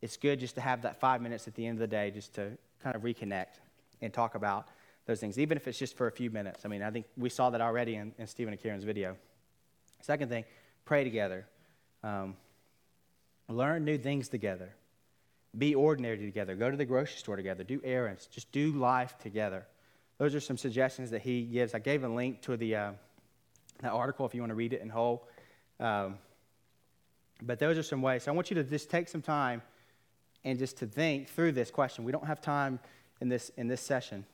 It's 0.00 0.16
good 0.16 0.40
just 0.40 0.54
to 0.54 0.62
have 0.62 0.80
that 0.80 0.98
five 0.98 1.20
minutes 1.20 1.46
at 1.46 1.54
the 1.54 1.66
end 1.66 1.76
of 1.76 1.80
the 1.80 1.94
day 1.94 2.10
just 2.10 2.32
to 2.36 2.52
kind 2.82 2.96
of 2.96 3.02
reconnect 3.02 3.60
and 4.00 4.14
talk 4.14 4.34
about 4.34 4.68
those 5.06 5.20
things, 5.20 5.38
even 5.38 5.56
if 5.56 5.66
it's 5.68 5.78
just 5.78 5.96
for 5.96 6.06
a 6.08 6.12
few 6.12 6.30
minutes. 6.30 6.64
I 6.64 6.68
mean, 6.68 6.82
I 6.82 6.90
think 6.90 7.06
we 7.16 7.30
saw 7.30 7.50
that 7.50 7.60
already 7.60 7.94
in, 7.94 8.12
in 8.18 8.26
Stephen 8.26 8.52
and 8.52 8.62
Karen's 8.62 8.84
video. 8.84 9.16
Second 10.00 10.28
thing, 10.28 10.44
pray 10.84 11.04
together. 11.04 11.46
Um, 12.02 12.36
learn 13.48 13.84
new 13.84 13.98
things 13.98 14.28
together. 14.28 14.74
Be 15.56 15.74
ordinary 15.74 16.18
together. 16.18 16.54
Go 16.54 16.70
to 16.70 16.76
the 16.76 16.84
grocery 16.84 17.18
store 17.18 17.36
together. 17.36 17.64
Do 17.64 17.80
errands. 17.84 18.26
Just 18.26 18.50
do 18.52 18.72
life 18.72 19.16
together. 19.18 19.66
Those 20.18 20.34
are 20.34 20.40
some 20.40 20.56
suggestions 20.56 21.10
that 21.10 21.22
he 21.22 21.42
gives. 21.42 21.74
I 21.74 21.78
gave 21.78 22.04
a 22.04 22.08
link 22.08 22.42
to 22.42 22.56
the 22.56 22.76
uh, 22.76 22.90
that 23.80 23.92
article 23.92 24.26
if 24.26 24.34
you 24.34 24.40
want 24.40 24.50
to 24.50 24.54
read 24.54 24.72
it 24.72 24.80
in 24.80 24.88
whole. 24.88 25.28
Um, 25.78 26.18
but 27.42 27.58
those 27.58 27.76
are 27.76 27.82
some 27.82 28.02
ways. 28.02 28.24
So 28.24 28.32
I 28.32 28.34
want 28.34 28.50
you 28.50 28.54
to 28.56 28.64
just 28.64 28.90
take 28.90 29.08
some 29.08 29.22
time 29.22 29.62
and 30.44 30.58
just 30.58 30.78
to 30.78 30.86
think 30.86 31.28
through 31.28 31.52
this 31.52 31.70
question. 31.70 32.04
We 32.04 32.12
don't 32.12 32.26
have 32.26 32.40
time 32.40 32.80
in 33.20 33.28
this 33.28 33.50
in 33.56 33.68
this 33.68 33.80
session, 33.80 34.24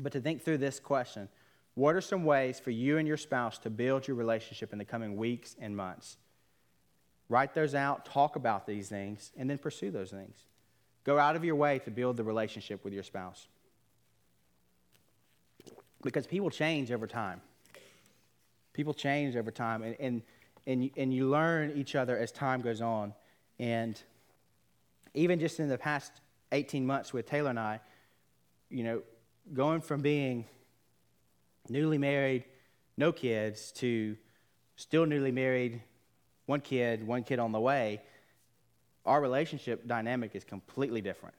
but 0.00 0.12
to 0.12 0.20
think 0.20 0.42
through 0.42 0.58
this 0.58 0.80
question. 0.80 1.28
What 1.74 1.94
are 1.94 2.00
some 2.00 2.24
ways 2.24 2.58
for 2.58 2.70
you 2.70 2.98
and 2.98 3.06
your 3.06 3.16
spouse 3.16 3.58
to 3.60 3.70
build 3.70 4.08
your 4.08 4.16
relationship 4.16 4.72
in 4.72 4.78
the 4.78 4.84
coming 4.84 5.16
weeks 5.16 5.56
and 5.60 5.76
months? 5.76 6.16
Write 7.28 7.54
those 7.54 7.74
out, 7.74 8.04
talk 8.04 8.34
about 8.34 8.66
these 8.66 8.88
things, 8.88 9.30
and 9.36 9.48
then 9.48 9.56
pursue 9.56 9.90
those 9.90 10.10
things. 10.10 10.46
Go 11.04 11.18
out 11.18 11.36
of 11.36 11.44
your 11.44 11.54
way 11.54 11.78
to 11.80 11.90
build 11.90 12.16
the 12.16 12.24
relationship 12.24 12.84
with 12.84 12.92
your 12.92 13.04
spouse. 13.04 13.46
Because 16.02 16.26
people 16.26 16.50
change 16.50 16.90
over 16.90 17.06
time. 17.06 17.40
People 18.72 18.94
change 18.94 19.36
over 19.36 19.50
time, 19.50 19.82
and, 19.82 19.96
and, 20.00 20.22
and, 20.66 20.84
you, 20.84 20.90
and 20.96 21.14
you 21.14 21.28
learn 21.28 21.72
each 21.76 21.94
other 21.94 22.18
as 22.18 22.32
time 22.32 22.62
goes 22.62 22.80
on. 22.80 23.14
And 23.58 24.00
even 25.14 25.38
just 25.38 25.60
in 25.60 25.68
the 25.68 25.78
past 25.78 26.12
18 26.52 26.84
months 26.84 27.12
with 27.12 27.26
Taylor 27.26 27.50
and 27.50 27.58
I, 27.58 27.80
you 28.70 28.84
know, 28.84 29.02
going 29.52 29.80
from 29.80 30.00
being 30.00 30.46
newly 31.68 31.98
married, 31.98 32.44
no 32.96 33.12
kids, 33.12 33.72
to 33.72 34.16
still 34.76 35.06
newly 35.06 35.32
married, 35.32 35.82
one 36.46 36.60
kid, 36.60 37.06
one 37.06 37.22
kid 37.22 37.38
on 37.38 37.52
the 37.52 37.60
way, 37.60 38.00
our 39.06 39.20
relationship 39.20 39.86
dynamic 39.86 40.34
is 40.34 40.44
completely 40.44 41.00
different. 41.00 41.34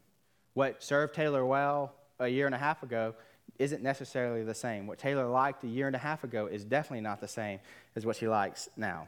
What 0.53 0.83
served 0.83 1.13
Taylor 1.13 1.45
well 1.45 1.93
a 2.19 2.27
year 2.27 2.45
and 2.45 2.55
a 2.55 2.57
half 2.57 2.83
ago 2.83 3.15
isn't 3.59 3.83
necessarily 3.83 4.43
the 4.43 4.53
same. 4.53 4.87
What 4.87 4.97
Taylor 4.97 5.27
liked 5.27 5.63
a 5.63 5.67
year 5.67 5.87
and 5.87 5.95
a 5.95 5.99
half 5.99 6.23
ago 6.23 6.47
is 6.47 6.63
definitely 6.63 7.01
not 7.01 7.21
the 7.21 7.27
same 7.27 7.59
as 7.95 8.05
what 8.05 8.15
she 8.15 8.27
likes 8.27 8.69
now. 8.75 9.07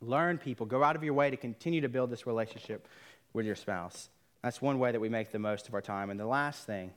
Learn 0.00 0.38
people, 0.38 0.66
go 0.66 0.84
out 0.84 0.96
of 0.96 1.02
your 1.02 1.14
way 1.14 1.30
to 1.30 1.36
continue 1.36 1.80
to 1.80 1.88
build 1.88 2.10
this 2.10 2.26
relationship 2.26 2.86
with 3.32 3.46
your 3.46 3.56
spouse. 3.56 4.08
That's 4.42 4.62
one 4.62 4.78
way 4.78 4.92
that 4.92 5.00
we 5.00 5.08
make 5.08 5.32
the 5.32 5.38
most 5.38 5.66
of 5.68 5.74
our 5.74 5.80
time. 5.80 6.10
And 6.10 6.20
the 6.20 6.26
last 6.26 6.66
thing 6.66 6.92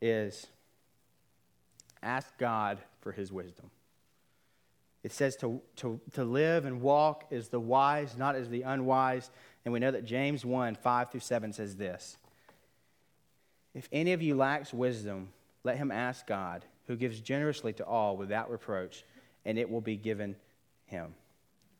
is 0.00 0.46
ask 2.02 2.36
God 2.38 2.78
for 3.00 3.12
his 3.12 3.32
wisdom. 3.32 3.70
It 5.02 5.12
says 5.12 5.36
to, 5.36 5.60
to, 5.76 6.00
to 6.12 6.24
live 6.24 6.64
and 6.64 6.80
walk 6.80 7.24
as 7.30 7.48
the 7.48 7.60
wise, 7.60 8.16
not 8.16 8.34
as 8.34 8.48
the 8.48 8.62
unwise. 8.62 9.30
And 9.64 9.72
we 9.72 9.80
know 9.80 9.90
that 9.90 10.04
James 10.04 10.44
1 10.44 10.74
5 10.74 11.10
through 11.10 11.20
7 11.20 11.52
says 11.52 11.76
this 11.76 12.18
If 13.74 13.88
any 13.92 14.12
of 14.12 14.22
you 14.22 14.34
lacks 14.34 14.72
wisdom, 14.72 15.28
let 15.64 15.76
him 15.76 15.90
ask 15.90 16.26
God, 16.26 16.64
who 16.86 16.96
gives 16.96 17.20
generously 17.20 17.72
to 17.74 17.84
all 17.84 18.16
without 18.16 18.50
reproach, 18.50 19.04
and 19.44 19.58
it 19.58 19.70
will 19.70 19.80
be 19.80 19.96
given 19.96 20.36
him. 20.86 21.14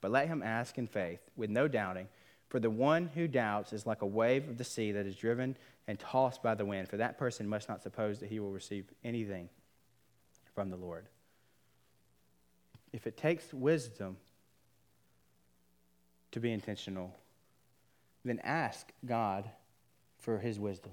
But 0.00 0.10
let 0.10 0.28
him 0.28 0.42
ask 0.42 0.78
in 0.78 0.86
faith, 0.86 1.20
with 1.36 1.50
no 1.50 1.66
doubting. 1.66 2.08
For 2.48 2.60
the 2.60 2.70
one 2.70 3.10
who 3.14 3.28
doubts 3.28 3.72
is 3.72 3.86
like 3.86 4.02
a 4.02 4.06
wave 4.06 4.48
of 4.48 4.56
the 4.56 4.64
sea 4.64 4.92
that 4.92 5.06
is 5.06 5.16
driven 5.16 5.56
and 5.86 5.98
tossed 5.98 6.42
by 6.42 6.54
the 6.54 6.64
wind. 6.64 6.88
For 6.88 6.96
that 6.96 7.18
person 7.18 7.48
must 7.48 7.68
not 7.68 7.82
suppose 7.82 8.20
that 8.20 8.30
he 8.30 8.40
will 8.40 8.50
receive 8.50 8.86
anything 9.04 9.48
from 10.54 10.70
the 10.70 10.76
Lord. 10.76 11.06
If 12.92 13.06
it 13.06 13.16
takes 13.16 13.52
wisdom 13.52 14.16
to 16.32 16.40
be 16.40 16.52
intentional, 16.52 17.14
then 18.24 18.40
ask 18.42 18.92
God 19.04 19.50
for 20.18 20.38
his 20.38 20.58
wisdom. 20.58 20.92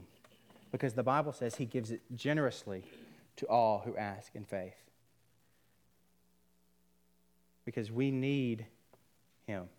Because 0.71 0.93
the 0.93 1.03
Bible 1.03 1.31
says 1.31 1.55
he 1.55 1.65
gives 1.65 1.91
it 1.91 2.01
generously 2.15 2.83
to 3.37 3.45
all 3.47 3.81
who 3.85 3.95
ask 3.95 4.35
in 4.35 4.43
faith. 4.43 4.75
Because 7.63 7.91
we 7.91 8.11
need 8.11 8.65
him. 9.47 9.69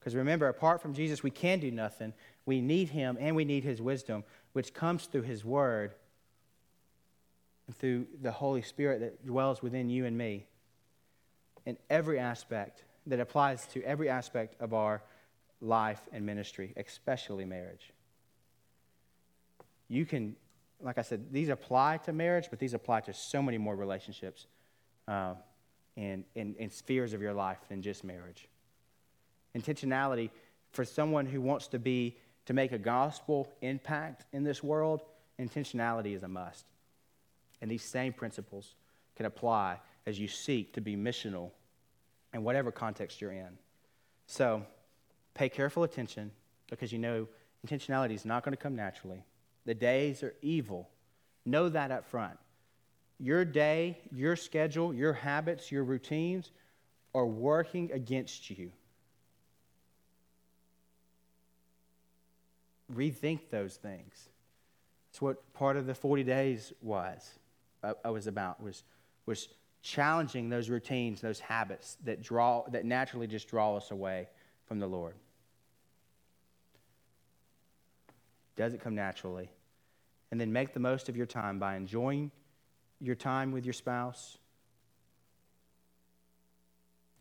Because 0.00 0.16
remember, 0.16 0.48
apart 0.48 0.80
from 0.80 0.94
Jesus, 0.94 1.22
we 1.22 1.30
can 1.30 1.60
do 1.60 1.70
nothing. 1.70 2.14
We 2.46 2.62
need 2.62 2.88
him 2.88 3.18
and 3.20 3.36
we 3.36 3.44
need 3.44 3.64
his 3.64 3.82
wisdom, 3.82 4.24
which 4.54 4.72
comes 4.72 5.04
through 5.04 5.22
his 5.22 5.44
word 5.44 5.94
and 7.66 7.76
through 7.76 8.06
the 8.22 8.32
Holy 8.32 8.62
Spirit 8.62 9.00
that 9.00 9.26
dwells 9.26 9.62
within 9.62 9.90
you 9.90 10.06
and 10.06 10.16
me 10.16 10.46
in 11.66 11.76
every 11.90 12.18
aspect, 12.18 12.82
that 13.06 13.20
applies 13.20 13.66
to 13.66 13.82
every 13.82 14.08
aspect 14.08 14.60
of 14.60 14.72
our 14.72 15.02
life 15.60 16.00
and 16.12 16.24
ministry, 16.24 16.72
especially 16.78 17.44
marriage. 17.44 17.92
You 19.88 20.06
can, 20.06 20.34
like 20.80 20.96
I 20.96 21.02
said, 21.02 21.30
these 21.30 21.50
apply 21.50 21.98
to 21.98 22.12
marriage, 22.14 22.46
but 22.48 22.58
these 22.58 22.72
apply 22.72 23.00
to 23.02 23.12
so 23.12 23.42
many 23.42 23.58
more 23.58 23.76
relationships 23.76 24.46
uh, 25.06 25.34
and, 25.96 26.24
and, 26.34 26.56
and 26.58 26.72
spheres 26.72 27.12
of 27.12 27.20
your 27.20 27.34
life 27.34 27.58
than 27.68 27.82
just 27.82 28.02
marriage. 28.02 28.48
Intentionality 29.56 30.30
for 30.70 30.84
someone 30.84 31.26
who 31.26 31.40
wants 31.40 31.68
to 31.68 31.78
be 31.78 32.16
to 32.46 32.52
make 32.52 32.72
a 32.72 32.78
gospel 32.78 33.52
impact 33.60 34.24
in 34.32 34.44
this 34.44 34.62
world, 34.62 35.02
intentionality 35.38 36.14
is 36.14 36.22
a 36.22 36.28
must. 36.28 36.66
And 37.60 37.70
these 37.70 37.84
same 37.84 38.12
principles 38.12 38.74
can 39.16 39.26
apply 39.26 39.78
as 40.06 40.18
you 40.18 40.28
seek 40.28 40.72
to 40.74 40.80
be 40.80 40.96
missional 40.96 41.50
in 42.32 42.42
whatever 42.42 42.70
context 42.70 43.20
you're 43.20 43.32
in. 43.32 43.58
So 44.26 44.64
pay 45.34 45.48
careful 45.48 45.82
attention 45.82 46.30
because 46.68 46.92
you 46.92 46.98
know 46.98 47.28
intentionality 47.66 48.14
is 48.14 48.24
not 48.24 48.44
going 48.44 48.56
to 48.56 48.62
come 48.62 48.76
naturally. 48.76 49.24
The 49.66 49.74
days 49.74 50.22
are 50.22 50.34
evil. 50.40 50.88
Know 51.44 51.68
that 51.68 51.90
up 51.90 52.06
front. 52.06 52.38
Your 53.18 53.44
day, 53.44 53.98
your 54.10 54.36
schedule, 54.36 54.94
your 54.94 55.12
habits, 55.12 55.70
your 55.70 55.84
routines 55.84 56.50
are 57.14 57.26
working 57.26 57.90
against 57.92 58.48
you. 58.48 58.72
Rethink 62.94 63.50
those 63.50 63.76
things. 63.76 64.28
That's 65.10 65.22
what 65.22 65.52
part 65.52 65.76
of 65.76 65.86
the 65.86 65.94
40 65.94 66.24
days 66.24 66.72
was. 66.82 67.38
I, 67.82 68.10
was 68.10 68.26
about 68.26 68.62
was 68.62 68.84
was 69.26 69.48
challenging 69.82 70.50
those 70.50 70.68
routines, 70.68 71.20
those 71.20 71.40
habits 71.40 71.96
that 72.04 72.22
draw 72.22 72.64
that 72.70 72.84
naturally 72.84 73.26
just 73.26 73.48
draw 73.48 73.76
us 73.76 73.90
away 73.90 74.28
from 74.66 74.78
the 74.78 74.86
Lord. 74.86 75.14
Does 78.56 78.74
it 78.74 78.80
come 78.80 78.94
naturally? 78.94 79.50
And 80.30 80.40
then 80.40 80.52
make 80.52 80.74
the 80.74 80.80
most 80.80 81.08
of 81.08 81.16
your 81.16 81.26
time 81.26 81.58
by 81.58 81.76
enjoying 81.76 82.30
your 83.00 83.14
time 83.14 83.50
with 83.52 83.64
your 83.64 83.72
spouse, 83.72 84.36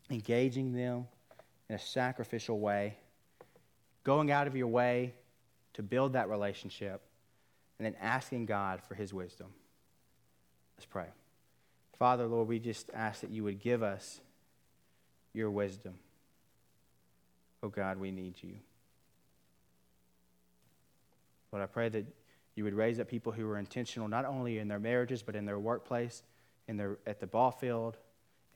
engaging 0.09 0.73
them 0.73 1.07
in 1.69 1.75
a 1.75 1.79
sacrificial 1.79 2.59
way, 2.59 2.97
going 4.03 4.31
out 4.31 4.45
of 4.45 4.55
your 4.55 4.67
way 4.67 5.13
to 5.79 5.83
build 5.83 6.11
that 6.11 6.27
relationship, 6.27 7.01
and 7.77 7.85
then 7.85 7.95
asking 8.01 8.45
God 8.45 8.81
for 8.81 8.95
his 8.95 9.13
wisdom. 9.13 9.47
Let's 10.75 10.85
pray. 10.85 11.05
Father, 11.97 12.27
Lord, 12.27 12.49
we 12.49 12.59
just 12.59 12.89
ask 12.93 13.21
that 13.21 13.29
you 13.29 13.45
would 13.45 13.61
give 13.61 13.81
us 13.81 14.19
your 15.31 15.49
wisdom. 15.49 15.93
Oh 17.63 17.69
God, 17.69 17.97
we 17.97 18.11
need 18.11 18.33
you. 18.41 18.55
Lord, 21.53 21.63
I 21.63 21.67
pray 21.67 21.87
that 21.87 22.05
you 22.55 22.65
would 22.65 22.73
raise 22.73 22.99
up 22.99 23.07
people 23.07 23.31
who 23.31 23.49
are 23.49 23.57
intentional 23.57 24.09
not 24.09 24.25
only 24.25 24.59
in 24.59 24.67
their 24.67 24.79
marriages, 24.79 25.23
but 25.23 25.33
in 25.33 25.45
their 25.45 25.59
workplace, 25.59 26.23
in 26.67 26.75
their, 26.75 26.97
at 27.07 27.21
the 27.21 27.27
ball 27.27 27.51
field, 27.51 27.95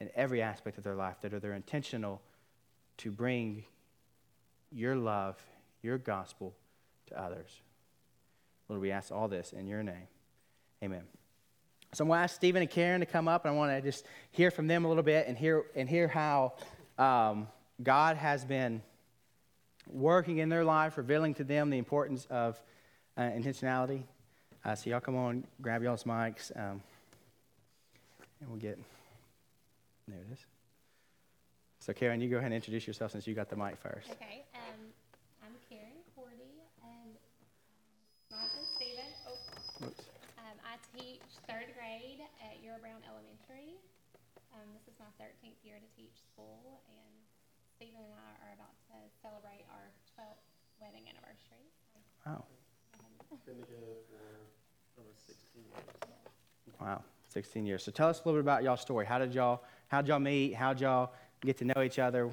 in 0.01 0.09
every 0.13 0.41
aspect 0.41 0.77
of 0.77 0.83
their 0.83 0.95
life, 0.95 1.21
that 1.21 1.33
are 1.33 1.39
they're 1.39 1.53
intentional 1.53 2.21
to 2.97 3.11
bring 3.11 3.63
your 4.73 4.97
love, 4.97 5.41
your 5.81 5.97
gospel 5.97 6.53
to 7.07 7.21
others. 7.21 7.61
Lord, 8.69 8.81
we 8.81 8.91
ask 8.91 9.11
all 9.11 9.27
this 9.27 9.53
in 9.53 9.67
your 9.67 9.83
name. 9.83 10.07
Amen. 10.83 11.03
So 11.93 12.03
I'm 12.03 12.07
going 12.07 12.17
to 12.17 12.23
ask 12.23 12.35
Stephen 12.35 12.61
and 12.61 12.71
Karen 12.71 13.01
to 13.01 13.05
come 13.05 13.27
up, 13.27 13.45
and 13.45 13.53
I 13.53 13.57
want 13.57 13.71
to 13.71 13.81
just 13.81 14.05
hear 14.31 14.49
from 14.49 14.67
them 14.67 14.85
a 14.85 14.87
little 14.87 15.03
bit 15.03 15.27
and 15.27 15.37
hear, 15.37 15.65
and 15.75 15.87
hear 15.87 16.07
how 16.07 16.53
um, 16.97 17.47
God 17.81 18.17
has 18.17 18.43
been 18.45 18.81
working 19.87 20.37
in 20.39 20.49
their 20.49 20.63
life, 20.63 20.97
revealing 20.97 21.33
to 21.35 21.43
them 21.43 21.69
the 21.69 21.77
importance 21.77 22.25
of 22.29 22.61
uh, 23.17 23.21
intentionality. 23.21 24.03
Uh, 24.65 24.73
so 24.75 24.89
y'all 24.89 25.01
come 25.01 25.15
on, 25.15 25.45
grab 25.61 25.83
y'all's 25.83 26.05
mics, 26.05 26.55
um, 26.57 26.81
and 28.39 28.49
we'll 28.49 28.57
get, 28.57 28.79
there 30.07 30.17
it 30.17 30.33
is. 30.33 30.45
So 31.79 31.91
Karen, 31.91 32.21
you 32.21 32.29
go 32.29 32.37
ahead 32.37 32.45
and 32.47 32.55
introduce 32.55 32.87
yourself 32.87 33.11
since 33.11 33.27
you 33.27 33.35
got 33.35 33.49
the 33.49 33.57
mic 33.57 33.77
first. 33.77 34.09
Okay, 34.11 34.45
um, 34.55 34.79
I'm 35.43 35.51
Karen 35.69 35.99
Cordy, 36.15 36.63
and 36.81 37.11
my 38.31 38.37
husband's 38.37 38.69
Steven. 38.77 39.03
Oh, 39.27 39.87
Oops. 39.87 39.99
um, 40.39 40.57
I 40.63 40.77
teach 40.95 41.21
third 41.49 41.73
grade 41.75 42.21
at 42.41 42.61
Eura 42.63 42.79
Brown 42.79 43.01
Elementary. 43.09 43.77
Um, 44.53 44.69
this 44.77 44.85
is 44.85 44.95
my 45.01 45.09
thirteenth 45.17 45.57
year 45.65 45.81
to 45.81 45.89
teach 45.97 46.13
school, 46.29 46.81
and 46.85 47.13
Stephen 47.75 48.01
and 48.05 48.13
I 48.13 48.31
are 48.45 48.53
about 48.53 48.75
to 48.93 48.97
celebrate 49.21 49.65
our 49.73 49.89
twelfth 50.13 50.45
wedding 50.77 51.05
anniversary. 51.09 51.65
So, 51.93 51.97
Wow. 52.29 52.45
um, 53.01 53.37
Been 53.45 53.57
together 53.65 53.97
for 54.09 54.45
almost 55.01 55.25
sixteen 55.25 55.65
years. 55.69 55.89
Wow. 56.79 57.03
16 57.29 57.65
years. 57.65 57.83
So 57.83 57.91
tell 57.91 58.09
us 58.09 58.21
a 58.23 58.27
little 58.27 58.39
bit 58.39 58.45
about 58.45 58.61
y'all's 58.61 58.81
story. 58.81 59.07
How 59.07 59.17
did 59.17 59.33
y'all 59.33 59.63
how'd 59.87 60.07
y'all 60.07 60.19
meet? 60.19 60.53
How'd 60.53 60.79
y'all 60.81 61.11
get 61.41 61.57
to 61.57 61.65
know 61.65 61.81
each 61.81 61.97
other? 61.97 62.29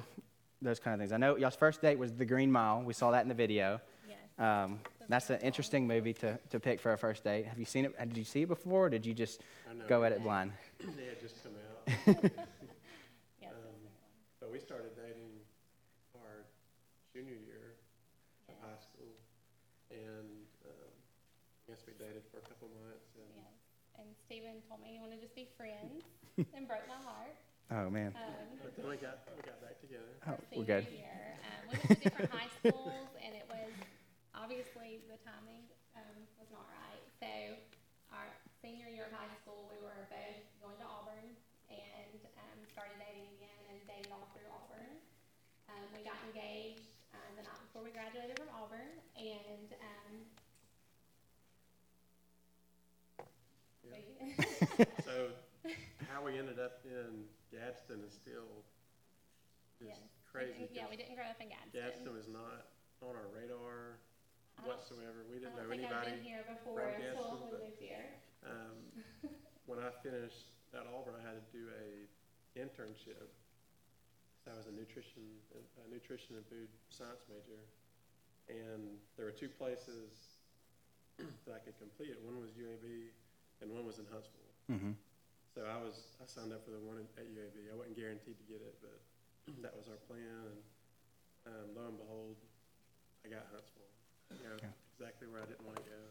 Those 0.61 0.79
kind 0.79 0.93
of 0.93 0.99
things. 0.99 1.11
I 1.11 1.17
know 1.17 1.37
y'all's 1.37 1.55
first 1.55 1.81
date 1.81 1.97
was 1.97 2.13
the 2.13 2.25
Green 2.25 2.51
Mile. 2.51 2.83
We 2.83 2.93
saw 2.93 3.09
that 3.09 3.23
in 3.23 3.27
the 3.27 3.33
video. 3.33 3.81
yes, 4.07 4.17
Um, 4.37 4.79
that's 5.11 5.29
an 5.29 5.39
interesting 5.41 5.87
movie 5.87 6.13
to, 6.13 6.39
to 6.49 6.59
pick 6.59 6.79
for 6.79 6.93
a 6.93 6.97
first 6.97 7.23
date. 7.23 7.45
Have 7.45 7.59
you 7.59 7.65
seen 7.65 7.85
it? 7.85 7.97
Did 7.97 8.17
you 8.17 8.23
see 8.23 8.43
it 8.43 8.47
before, 8.47 8.85
or 8.85 8.89
did 8.89 9.05
you 9.05 9.13
just 9.13 9.41
go 9.87 10.03
at 10.03 10.11
it 10.11 10.23
blind? 10.23 10.51
They 10.79 11.05
had 11.05 11.19
just 11.21 11.35
come 11.43 11.53
out. 11.55 11.83
yes. 13.41 13.51
Um, 13.53 13.81
But 14.39 14.51
we 14.51 14.59
started 14.59 14.95
dating 14.95 15.41
our 16.15 16.45
junior 17.13 17.37
year 17.37 17.75
of 18.49 18.55
high 18.61 18.79
school. 18.81 19.13
And, 19.91 20.47
um, 20.65 20.91
I 21.67 21.71
guess 21.71 21.83
we 21.85 21.93
dated 21.99 22.23
for 22.31 22.39
a 22.39 22.45
couple 22.47 22.69
months 22.79 23.11
and 23.19 23.27
yes. 23.35 23.51
And 23.99 24.07
Steven 24.25 24.63
told 24.69 24.81
me 24.81 24.95
he 24.95 24.99
wanted 24.99 25.19
to 25.19 25.27
just 25.27 25.35
be 25.35 25.45
friends, 25.57 26.01
and 26.55 26.65
broke 26.67 26.87
my 26.87 26.97
heart. 27.03 27.35
Oh 27.71 27.87
man. 27.89 28.11
Um, 28.15 28.59
but 28.63 28.75
then 28.75 28.87
we 28.89 28.97
got, 28.97 29.23
we 29.35 29.43
got 29.47 29.59
back 29.63 29.79
together. 29.79 30.11
Oh, 30.27 30.35
we're 30.55 30.67
good. 30.67 30.87
year. 30.91 31.39
Um, 31.47 31.59
we 31.71 31.77
went 31.79 31.87
to 31.87 31.95
different 32.03 32.31
high 32.31 32.51
schools, 32.59 33.07
and 33.23 33.31
it 33.31 33.47
was 33.47 33.71
obviously 34.35 34.99
the 35.07 35.15
timing 35.23 35.63
um, 35.95 36.17
was 36.35 36.51
not 36.51 36.67
right. 36.67 37.03
So, 37.21 37.31
our 38.11 38.27
of 39.11 39.17
high 39.19 39.33
school, 39.41 39.67
we 39.69 39.77
were 39.77 40.07
both 40.09 40.39
going 40.59 40.77
to 40.77 40.83
Auburn 40.85 41.35
and 41.69 42.19
um, 42.37 42.57
started 42.71 42.97
dating 42.97 43.27
again 43.35 43.63
and 43.69 43.85
dated 43.87 44.11
all 44.11 44.27
through 44.33 44.47
Auburn. 44.49 44.99
Um, 45.69 45.91
we 45.93 46.01
got 46.03 46.17
engaged 46.23 46.87
um, 47.13 47.35
the 47.35 47.43
night 47.43 47.59
before 47.61 47.83
we 47.83 47.91
graduated 47.91 48.37
from 48.37 48.49
Auburn, 48.49 48.99
and 49.15 49.73
um, 49.79 50.25
Yeah. 53.83 54.85
So 55.03 55.29
how 56.07 56.21
we 56.23 56.37
ended 56.37 56.59
up 56.59 56.79
in 56.85 57.25
Gadsden 57.51 58.03
is 58.03 58.13
still 58.13 58.63
just 59.79 60.01
crazy. 60.31 60.67
Yeah, 60.71 60.85
we 60.89 60.95
didn't 60.95 61.15
grow 61.15 61.25
up 61.25 61.39
in 61.39 61.49
Gadsden. 61.49 61.81
Gadsden 61.81 62.13
was 62.13 62.27
not 62.27 62.65
on 63.01 63.15
our 63.15 63.27
radar 63.33 63.97
whatsoever. 64.63 65.25
We 65.29 65.39
didn't 65.39 65.55
know 65.55 65.67
think 65.67 65.83
I've 65.83 66.05
anybody. 66.05 66.11
been 66.11 66.23
here 66.23 66.43
before 66.47 66.79
from 66.79 67.01
until 67.01 67.49
we 67.51 67.57
moved 67.57 67.79
here. 67.79 68.13
Um, 68.45 68.77
when 69.69 69.79
I 69.79 69.89
finished 70.01 70.49
at 70.73 70.87
Auburn, 70.89 71.13
I 71.19 71.23
had 71.23 71.37
to 71.37 71.45
do 71.53 71.69
a 71.69 72.07
internship. 72.57 73.29
So 74.43 74.49
I 74.49 74.57
was 74.57 74.65
a 74.65 74.73
nutrition, 74.73 75.21
a 75.53 75.87
nutrition 75.93 76.33
and 76.41 76.45
food 76.49 76.65
science 76.89 77.21
major, 77.29 77.61
and 78.49 78.97
there 79.13 79.29
were 79.29 79.35
two 79.37 79.49
places 79.53 80.41
that 81.45 81.53
I 81.53 81.61
could 81.61 81.77
complete 81.77 82.09
it. 82.09 82.17
One 82.25 82.41
was 82.41 82.49
UAB, 82.57 83.13
and 83.61 83.69
one 83.69 83.85
was 83.85 84.01
in 84.01 84.09
Huntsville. 84.09 84.49
Mm-hmm. 84.73 84.97
So 85.53 85.61
I 85.69 85.77
was 85.77 86.17
I 86.17 86.25
signed 86.25 86.49
up 86.49 86.65
for 86.65 86.73
the 86.73 86.81
one 86.81 86.97
at 86.97 87.27
UAB. 87.29 87.69
I 87.69 87.75
wasn't 87.77 87.93
guaranteed 88.01 88.41
to 88.41 88.45
get 88.49 88.65
it, 88.65 88.73
but 88.81 88.97
that 89.61 89.77
was 89.77 89.85
our 89.93 90.01
plan. 90.09 90.49
And 90.49 90.59
um, 91.45 91.67
lo 91.77 91.85
and 91.93 91.97
behold, 92.01 92.41
I 93.21 93.29
got 93.29 93.45
Huntsville. 93.53 93.93
You 94.33 94.47
know, 94.49 94.57
Yeah. 94.57 94.73
exactly 94.97 95.29
where 95.29 95.43
I 95.43 95.45
didn't 95.45 95.67
want 95.69 95.77
to 95.77 95.85
go. 95.85 96.01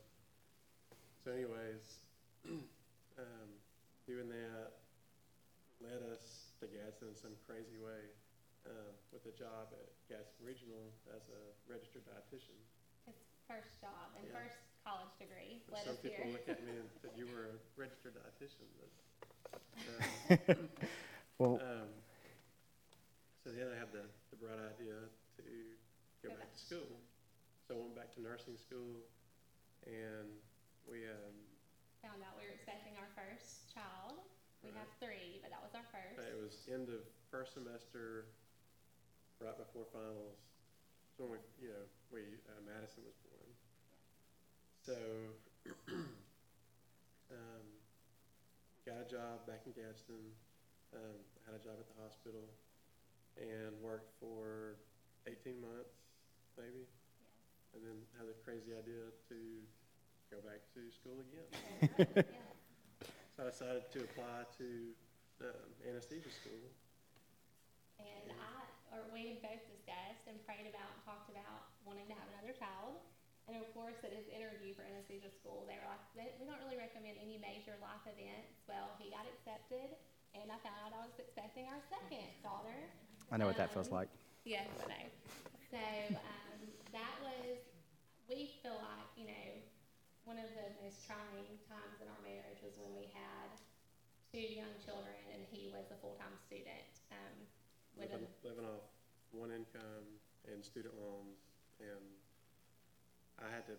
So, 1.25 1.33
anyways, 1.35 2.00
um, 2.47 3.49
doing 4.07 4.29
that 4.29 4.73
led 5.81 6.03
us 6.13 6.53
to 6.61 6.67
Gadsden 6.67 7.09
in 7.09 7.17
some 7.17 7.33
crazy 7.47 7.79
way 7.79 8.13
um, 8.69 8.93
with 9.13 9.25
a 9.27 9.33
job 9.33 9.73
at 9.73 9.89
Gadsden 10.09 10.45
Regional 10.45 10.93
as 11.09 11.23
a 11.29 11.41
registered 11.71 12.05
dietitian. 12.05 12.57
His 13.07 13.17
first 13.49 13.81
job 13.81 14.13
and 14.17 14.27
Yeah. 14.29 14.33
first 14.45 14.61
college 14.85 15.13
degree 15.19 15.61
led 15.69 15.85
Some 15.85 15.95
us 15.97 16.01
people 16.01 16.25
here. 16.25 16.33
look 16.33 16.49
at 16.49 16.61
me 16.63 16.77
and 16.77 16.89
said 17.01 17.11
you 17.17 17.27
were 17.27 17.47
a 17.47 17.57
registered 17.77 18.15
dietitian, 18.15 18.69
but. 18.77 18.91
Um, 19.89 20.69
Well, 21.39 21.57
Um, 21.57 21.89
so 23.43 23.51
then 23.51 23.69
I 23.73 23.77
had 23.77 23.91
the, 23.93 24.05
the 24.31 24.37
bright 24.37 24.59
idea 24.59 25.09
to 25.37 25.43
go 26.23 26.29
Go 26.29 26.35
back 26.37 26.41
back 26.41 26.53
to 26.53 26.59
school. 26.59 27.01
So 27.67 27.75
I 27.75 27.79
went 27.79 27.95
back 27.95 28.11
to 28.15 28.21
nursing 28.21 28.57
school 28.59 29.01
and 29.87 30.29
we, 30.85 31.07
um, 31.07 31.33
Found 32.03 32.23
out 32.25 32.33
we 32.41 32.45
were 32.49 32.57
expecting 32.57 32.97
our 32.97 33.09
first 33.15 33.69
child. 33.75 34.17
We 34.65 34.71
Right. 34.71 34.79
have 34.81 34.89
three, 35.01 35.39
but 35.41 35.51
that 35.51 35.61
was 35.63 35.75
our 35.75 35.85
first. 35.93 36.21
it 36.29 36.37
was 36.37 36.69
end 36.69 36.89
of 36.89 37.01
first 37.31 37.53
semester, 37.55 38.27
right 39.41 39.57
before 39.57 39.85
finals. 39.93 40.37
So 41.17 41.25
when 41.25 41.33
we, 41.33 41.39
you 41.61 41.69
know, 41.69 41.85
we, 42.11 42.21
uh, 42.49 42.61
Madison 42.65 43.05
was 43.05 43.17
born. 43.25 43.51
So, 44.85 45.35
um, 47.31 47.67
got 48.87 49.01
a 49.01 49.05
job 49.05 49.45
back 49.47 49.61
in 49.67 49.73
Gadsden, 49.73 50.33
um, 50.95 51.19
had 51.47 51.55
a 51.55 51.59
job 51.63 51.77
at 51.79 51.87
the 51.87 51.95
hospital 52.01 52.51
and 53.37 53.79
worked 53.81 54.11
for 54.19 54.77
eighteen 55.27 55.61
months, 55.61 55.95
maybe. 56.57 56.87
And 57.75 57.85
then 57.85 58.03
had 58.19 58.27
a 58.27 58.35
crazy 58.45 58.75
idea 58.75 59.15
to 59.31 59.37
go 60.31 60.39
back 60.47 60.63
to 60.75 60.81
school 60.95 61.19
again. 61.21 62.25
So 63.37 63.47
I 63.47 63.51
decided 63.51 63.89
to 63.97 63.99
apply 64.05 64.45
to, 64.61 64.69
um, 65.49 65.69
anesthesia 65.89 66.29
school. 66.29 66.61
And 67.97 68.29
I, 68.37 68.69
or 68.93 69.09
we 69.17 69.33
had 69.33 69.41
both 69.41 69.65
discussed 69.73 70.29
and 70.29 70.37
prayed 70.45 70.69
about 70.69 70.93
and 70.93 71.01
talked 71.09 71.33
about 71.33 71.73
wanting 71.89 72.05
to 72.13 72.17
have 72.21 72.29
another 72.37 72.53
child. 72.53 73.01
And 73.49 73.57
of 73.57 73.65
course, 73.73 73.97
at 74.05 74.13
his 74.13 74.29
interview 74.29 74.77
for 74.77 74.85
anesthesia 74.85 75.33
school, 75.33 75.65
they 75.65 75.81
were 75.81 75.89
like, 75.89 76.05
"They- 76.13 76.37
we 76.37 76.45
don't 76.45 76.61
really 76.61 76.77
recommend 76.77 77.17
any 77.17 77.41
major 77.41 77.75
life 77.81 78.05
events. 78.05 78.61
Well, 78.69 78.93
he 79.01 79.09
got 79.09 79.25
accepted, 79.25 79.97
and 80.37 80.53
I 80.53 80.59
found 80.61 80.77
out 80.85 80.93
I 80.93 81.01
was 81.09 81.17
expecting 81.17 81.65
our 81.73 81.81
second 81.89 82.29
daughter. 82.45 82.77
I 83.33 83.41
know 83.41 83.47
what 83.49 83.57
that 83.57 83.73
feels 83.73 83.89
Um, 83.89 84.05
like. 84.05 84.11
Yes, 84.45 84.69
I 84.85 84.87
know. 84.87 85.07
So 85.73 85.81
um, 86.21 86.61
that 86.93 87.15
was, 87.25 87.57
we 88.29 88.53
feel 88.63 88.77
like, 88.77 89.09
you 89.17 89.27
know, 89.33 89.49
one 90.31 90.39
of 90.39 90.55
the 90.55 90.71
most 90.79 91.03
trying 91.11 91.59
times 91.67 91.99
in 91.99 92.07
our 92.07 92.23
marriage 92.23 92.63
was 92.63 92.79
when 92.79 92.95
we 92.95 93.11
had 93.11 93.51
two 94.31 94.39
young 94.39 94.71
children 94.79 95.19
and 95.35 95.43
he 95.51 95.75
was 95.75 95.91
a 95.91 95.99
full-time 95.99 96.39
student. 96.47 97.03
Um, 97.11 97.35
with 97.99 98.15
a, 98.15 98.23
living, 98.23 98.31
living 98.47 98.63
off 98.71 98.87
one 99.35 99.51
income 99.51 100.07
and 100.47 100.63
student 100.63 100.95
loans, 100.95 101.43
and 101.83 102.07
I 103.43 103.51
had 103.51 103.67
to 103.75 103.77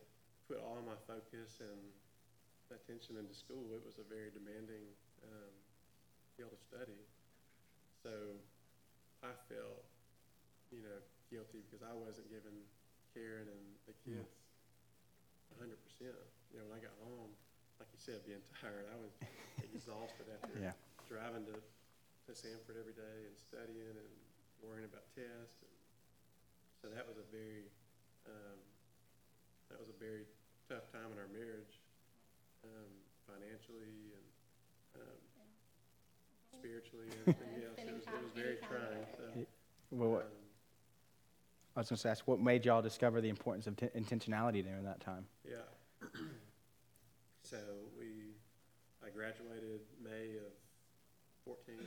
put 0.52 0.60
all 0.60 0.84
my 0.84 1.00
focus 1.08 1.64
and 1.64 1.80
attention 2.68 3.16
into 3.16 3.32
school. 3.32 3.72
It 3.72 3.88
was 3.88 4.04
a 4.04 4.08
very 4.12 4.36
demanding 4.36 4.92
um, 5.24 5.56
field 6.36 6.52
of 6.52 6.60
study, 6.60 7.00
so 8.04 8.36
I 9.24 9.32
felt, 9.48 9.88
you 10.68 10.84
know, 10.84 11.00
guilty 11.32 11.64
because 11.64 11.80
I 11.80 11.96
wasn't 11.96 12.28
giving 12.28 12.60
Karen 13.16 13.48
and 13.48 13.66
the 13.88 13.96
kids 14.04 14.36
a 15.48 15.56
hundred 15.56 15.80
percent. 15.88 16.41
You 16.52 16.60
know, 16.60 16.68
when 16.68 16.78
I 16.80 16.84
got 16.84 16.96
home, 17.00 17.32
like 17.80 17.88
you 17.96 18.00
said, 18.00 18.22
being 18.28 18.44
tired, 18.60 18.86
I 18.92 18.98
was 19.00 19.16
exhausted 19.64 20.28
after 20.28 20.60
Yeah. 20.60 20.76
driving 21.08 21.48
to, 21.48 21.56
to 21.56 22.32
Samford 22.36 22.76
every 22.76 22.94
day 22.94 23.26
and 23.28 23.36
studying 23.40 23.96
and 23.96 24.12
worrying 24.62 24.86
about 24.86 25.08
tests. 25.16 25.64
And 25.64 25.76
so 26.82 26.90
that 26.92 27.08
was 27.08 27.18
a 27.18 27.28
very, 27.32 27.72
um, 28.28 28.60
that 29.70 29.80
was 29.80 29.90
a 29.90 29.98
very 29.98 30.28
tough 30.68 30.92
time 30.92 31.12
in 31.12 31.18
our 31.18 31.32
marriage, 31.32 31.80
um, 32.64 32.92
financially 33.26 34.12
and, 34.12 34.28
um, 35.08 35.22
spiritually 36.52 37.08
and 37.08 37.20
everything 37.22 37.64
else. 37.64 37.80
It 37.80 37.96
was, 37.96 38.04
it 38.04 38.22
was 38.24 38.32
very 38.36 38.58
trying, 38.58 39.08
so. 39.16 39.48
Well, 39.92 40.10
what, 40.12 40.24
um, 40.28 40.32
I 41.76 41.80
was 41.80 41.90
going 41.90 42.00
to 42.00 42.10
ask, 42.10 42.28
what 42.28 42.40
made 42.40 42.66
y'all 42.66 42.82
discover 42.82 43.22
the 43.22 43.30
importance 43.30 43.68
of 43.68 43.78
t- 43.78 43.88
intentionality 43.96 44.64
during 44.64 44.84
that 44.84 45.00
time? 45.00 45.26
Yeah. 45.48 45.64
So 47.52 47.60
we, 48.00 48.32
I 49.04 49.12
graduated 49.12 49.84
May 50.00 50.40
of 50.40 50.56
fourteen 51.44 51.84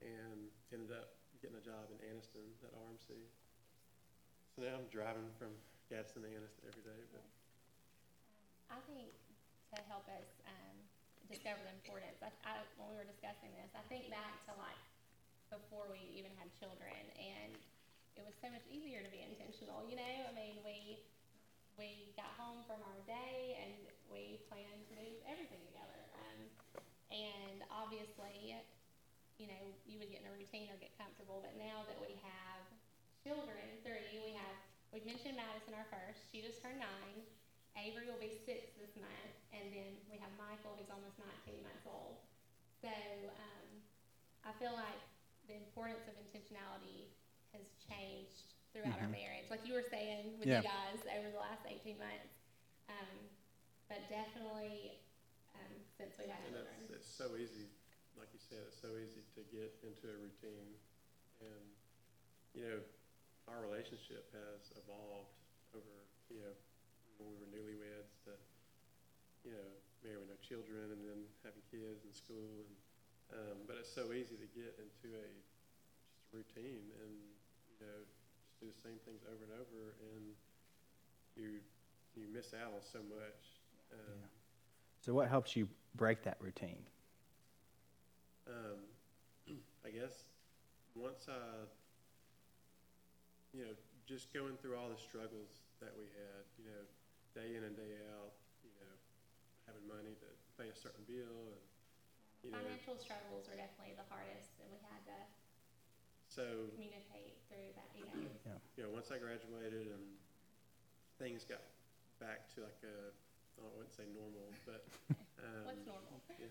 and 0.00 0.48
ended 0.72 0.96
up 0.96 1.12
getting 1.44 1.60
a 1.60 1.64
job 1.64 1.92
in 1.92 2.00
Anniston 2.08 2.48
at 2.64 2.72
RMC. 2.72 3.20
So 4.56 4.64
now 4.64 4.80
I'm 4.80 4.88
driving 4.88 5.28
from 5.36 5.52
Gadsden 5.92 6.24
to 6.24 6.28
Anniston 6.32 6.72
every 6.72 6.80
day, 6.88 7.04
but 7.12 7.20
I 8.72 8.80
think 8.88 9.12
to 9.76 9.84
help 9.92 10.08
us 10.08 10.24
um, 10.48 10.76
discover 11.28 11.60
the 11.60 11.76
importance, 11.76 12.24
I, 12.24 12.32
I, 12.48 12.64
when 12.80 12.96
we 12.96 13.04
were 13.04 13.10
discussing 13.12 13.52
this, 13.60 13.68
I 13.76 13.84
think 13.92 14.08
back 14.08 14.40
to 14.48 14.56
like 14.56 14.80
before 15.52 15.84
we 15.92 16.00
even 16.16 16.32
had 16.40 16.48
children, 16.56 16.96
and 17.20 17.52
it 18.16 18.24
was 18.24 18.32
so 18.40 18.48
much 18.48 18.64
easier 18.72 19.04
to 19.04 19.10
be 19.12 19.20
intentional. 19.20 19.84
You 19.84 20.00
know, 20.00 20.16
I 20.24 20.32
mean, 20.32 20.64
we 20.64 20.96
we 21.76 22.16
got 22.16 22.32
home 22.40 22.64
from 22.64 22.80
our 22.88 23.00
day 23.04 23.60
and 23.60 23.99
we 24.12 24.42
plan 24.50 24.74
to 24.90 24.92
move 24.98 25.16
everything 25.26 25.62
together. 25.70 26.00
Um, 26.18 26.38
and 27.14 27.58
obviously, 27.70 28.58
you 29.38 29.46
know, 29.48 29.62
you 29.86 29.96
would 30.02 30.10
get 30.12 30.20
in 30.22 30.28
a 30.28 30.34
routine 30.36 30.68
or 30.68 30.76
get 30.82 30.92
comfortable. 30.98 31.40
But 31.40 31.56
now 31.56 31.86
that 31.88 31.96
we 31.98 32.18
have 32.20 32.62
children, 33.24 33.62
three, 33.86 34.20
we 34.20 34.34
have, 34.36 34.56
we've 34.92 35.06
mentioned 35.06 35.38
Madison, 35.38 35.72
our 35.78 35.86
first. 35.88 36.20
She 36.30 36.42
just 36.44 36.60
turned 36.60 36.82
nine. 36.82 37.24
Avery 37.78 38.10
will 38.10 38.20
be 38.20 38.34
six 38.44 38.74
this 38.76 38.92
month. 38.98 39.32
And 39.54 39.70
then 39.72 39.90
we 40.10 40.18
have 40.20 40.30
Michael, 40.36 40.74
who's 40.76 40.90
almost 40.92 41.16
19 41.46 41.62
months 41.64 41.86
old. 41.86 42.18
So 42.82 42.90
um, 42.90 43.66
I 44.44 44.52
feel 44.58 44.74
like 44.74 45.00
the 45.46 45.56
importance 45.56 46.04
of 46.10 46.14
intentionality 46.20 47.10
has 47.56 47.64
changed 47.82 48.54
throughout 48.70 48.98
our 49.02 49.10
Mhm. 49.10 49.18
marriage. 49.18 49.50
Like 49.50 49.66
you 49.66 49.74
were 49.74 49.86
saying 49.90 50.38
with 50.38 50.46
Yeah. 50.46 50.62
you 50.62 50.68
guys 50.68 51.00
over 51.18 51.30
the 51.30 51.38
last 51.42 51.66
18 51.66 51.98
months. 51.98 52.34
Um, 52.88 53.30
but 53.90 54.06
definitely 54.06 55.02
um, 55.58 55.74
since 55.98 56.14
we 56.14 56.30
had 56.30 56.38
And 56.46 56.62
children. 56.62 56.78
it's, 56.86 57.02
it's 57.02 57.10
so 57.10 57.34
easy, 57.34 57.66
like 58.14 58.30
you 58.30 58.38
said, 58.38 58.62
it's 58.70 58.78
so 58.78 58.94
easy 58.94 59.26
to 59.34 59.42
get 59.50 59.74
into 59.82 60.06
a 60.06 60.16
routine. 60.22 60.78
And, 61.42 61.66
you 62.54 62.62
know, 62.70 62.78
our 63.50 63.58
relationship 63.66 64.30
has 64.30 64.70
evolved 64.78 65.34
over, 65.74 65.96
you 66.30 66.38
know, 66.38 66.54
when 67.18 67.34
we 67.34 67.36
were 67.42 67.50
newlyweds 67.50 68.14
to, 68.30 68.32
you 69.42 69.58
know, 69.58 69.68
married 70.06 70.22
with 70.22 70.30
no 70.30 70.38
children 70.38 70.94
and 70.94 71.02
then 71.02 71.20
having 71.42 71.60
kids 71.66 72.06
and 72.06 72.14
school. 72.14 72.62
And, 72.62 72.72
um, 73.34 73.56
but 73.66 73.74
it's 73.82 73.90
so 73.90 74.14
easy 74.14 74.38
to 74.38 74.48
get 74.54 74.78
into 74.78 75.18
a 75.18 75.26
just 76.14 76.30
a 76.30 76.38
routine 76.38 76.94
and, 77.02 77.14
you 77.74 77.78
know, 77.82 77.98
just 78.06 78.22
do 78.62 78.70
the 78.70 78.80
same 78.86 79.02
things 79.02 79.26
over 79.26 79.42
and 79.42 79.54
over 79.58 79.98
and 80.14 80.30
you, 81.34 81.58
you 82.14 82.30
miss 82.30 82.54
out 82.54 82.70
on 82.70 82.82
so 82.86 83.02
much. 83.10 83.49
Um, 83.92 83.98
Yeah. 84.20 84.26
So 85.00 85.14
what 85.14 85.28
helps 85.28 85.56
you 85.56 85.68
break 85.94 86.22
that 86.24 86.36
routine? 86.40 86.82
um, 88.46 88.80
I 89.86 89.90
guess 89.90 90.24
once 90.94 91.28
I, 91.30 91.66
you 93.54 93.62
know, 93.64 93.74
just 94.06 94.32
going 94.34 94.56
through 94.58 94.74
all 94.76 94.90
the 94.90 94.98
struggles 94.98 95.62
that 95.78 95.94
we 95.94 96.10
had, 96.18 96.42
you 96.58 96.66
know, 96.66 96.82
day 97.34 97.54
in 97.54 97.62
and 97.62 97.76
day 97.78 97.94
out, 98.10 98.34
you 98.66 98.74
know, 98.82 98.94
having 99.70 99.86
money 99.86 100.18
to 100.18 100.28
pay 100.58 100.66
a 100.68 100.74
certain 100.74 101.06
bill 101.06 101.54
and, 101.54 101.62
you 102.42 102.50
know, 102.50 102.58
Financial 102.58 102.96
struggles 102.98 103.46
were 103.46 103.54
definitely 103.54 103.94
the 103.94 104.06
hardest, 104.10 104.58
and 104.58 104.66
we 104.72 104.80
had 104.82 105.04
to 105.06 105.18
so, 106.26 106.72
communicate 106.74 107.38
through 107.46 107.70
that, 107.76 107.90
you 107.94 108.06
know. 108.08 108.58
you 108.76 108.82
know, 108.82 108.90
once 108.90 109.12
I 109.14 109.18
graduated 109.20 109.92
and 109.92 110.04
things 111.20 111.44
got 111.44 111.62
back 112.18 112.48
to 112.56 112.64
like 112.64 112.80
a, 112.82 113.12
I 113.68 113.72
wouldn't 113.76 113.92
say 113.94 114.08
normal, 114.16 114.48
but, 114.64 114.84
um. 115.44 115.64
What's 115.68 115.84
normal? 115.84 116.20
Yeah. 116.40 116.48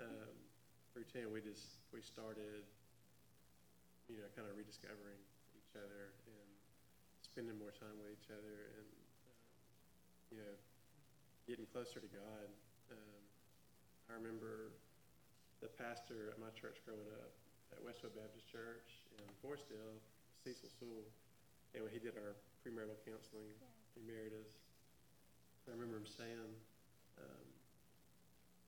Um, 0.00 0.32
routine, 0.96 1.30
we 1.30 1.38
just, 1.44 1.82
we 1.92 2.02
started, 2.02 2.66
you 4.10 4.18
know, 4.18 4.28
kind 4.34 4.48
of 4.48 4.56
rediscovering 4.58 5.20
each 5.54 5.74
other 5.78 6.14
and 6.26 6.48
spending 7.22 7.58
more 7.58 7.70
time 7.70 7.94
with 8.02 8.10
each 8.10 8.30
other 8.30 8.74
and, 8.78 8.90
um, 9.30 9.38
you 10.34 10.38
know, 10.42 10.54
getting 11.46 11.66
closer 11.70 12.00
to 12.02 12.10
God. 12.10 12.48
Um, 12.90 13.22
I 14.10 14.18
remember 14.18 14.74
the 15.62 15.70
pastor 15.78 16.34
at 16.34 16.38
my 16.42 16.50
church 16.58 16.82
growing 16.82 17.06
up, 17.20 17.30
at 17.70 17.78
Westwood 17.82 18.14
Baptist 18.18 18.46
Church 18.50 19.02
in 19.18 19.26
Forestdale, 19.42 19.98
Cecil 20.42 20.70
Sewell, 20.78 21.06
and 21.74 21.82
when 21.86 21.92
he 21.92 21.98
did 21.98 22.14
our 22.18 22.34
premarital 22.62 22.98
counseling, 23.06 23.50
he 23.94 24.02
married 24.06 24.34
us. 24.34 24.63
I 25.68 25.72
remember 25.72 25.96
him 25.96 26.08
saying, 26.08 26.50
um, 27.18 27.46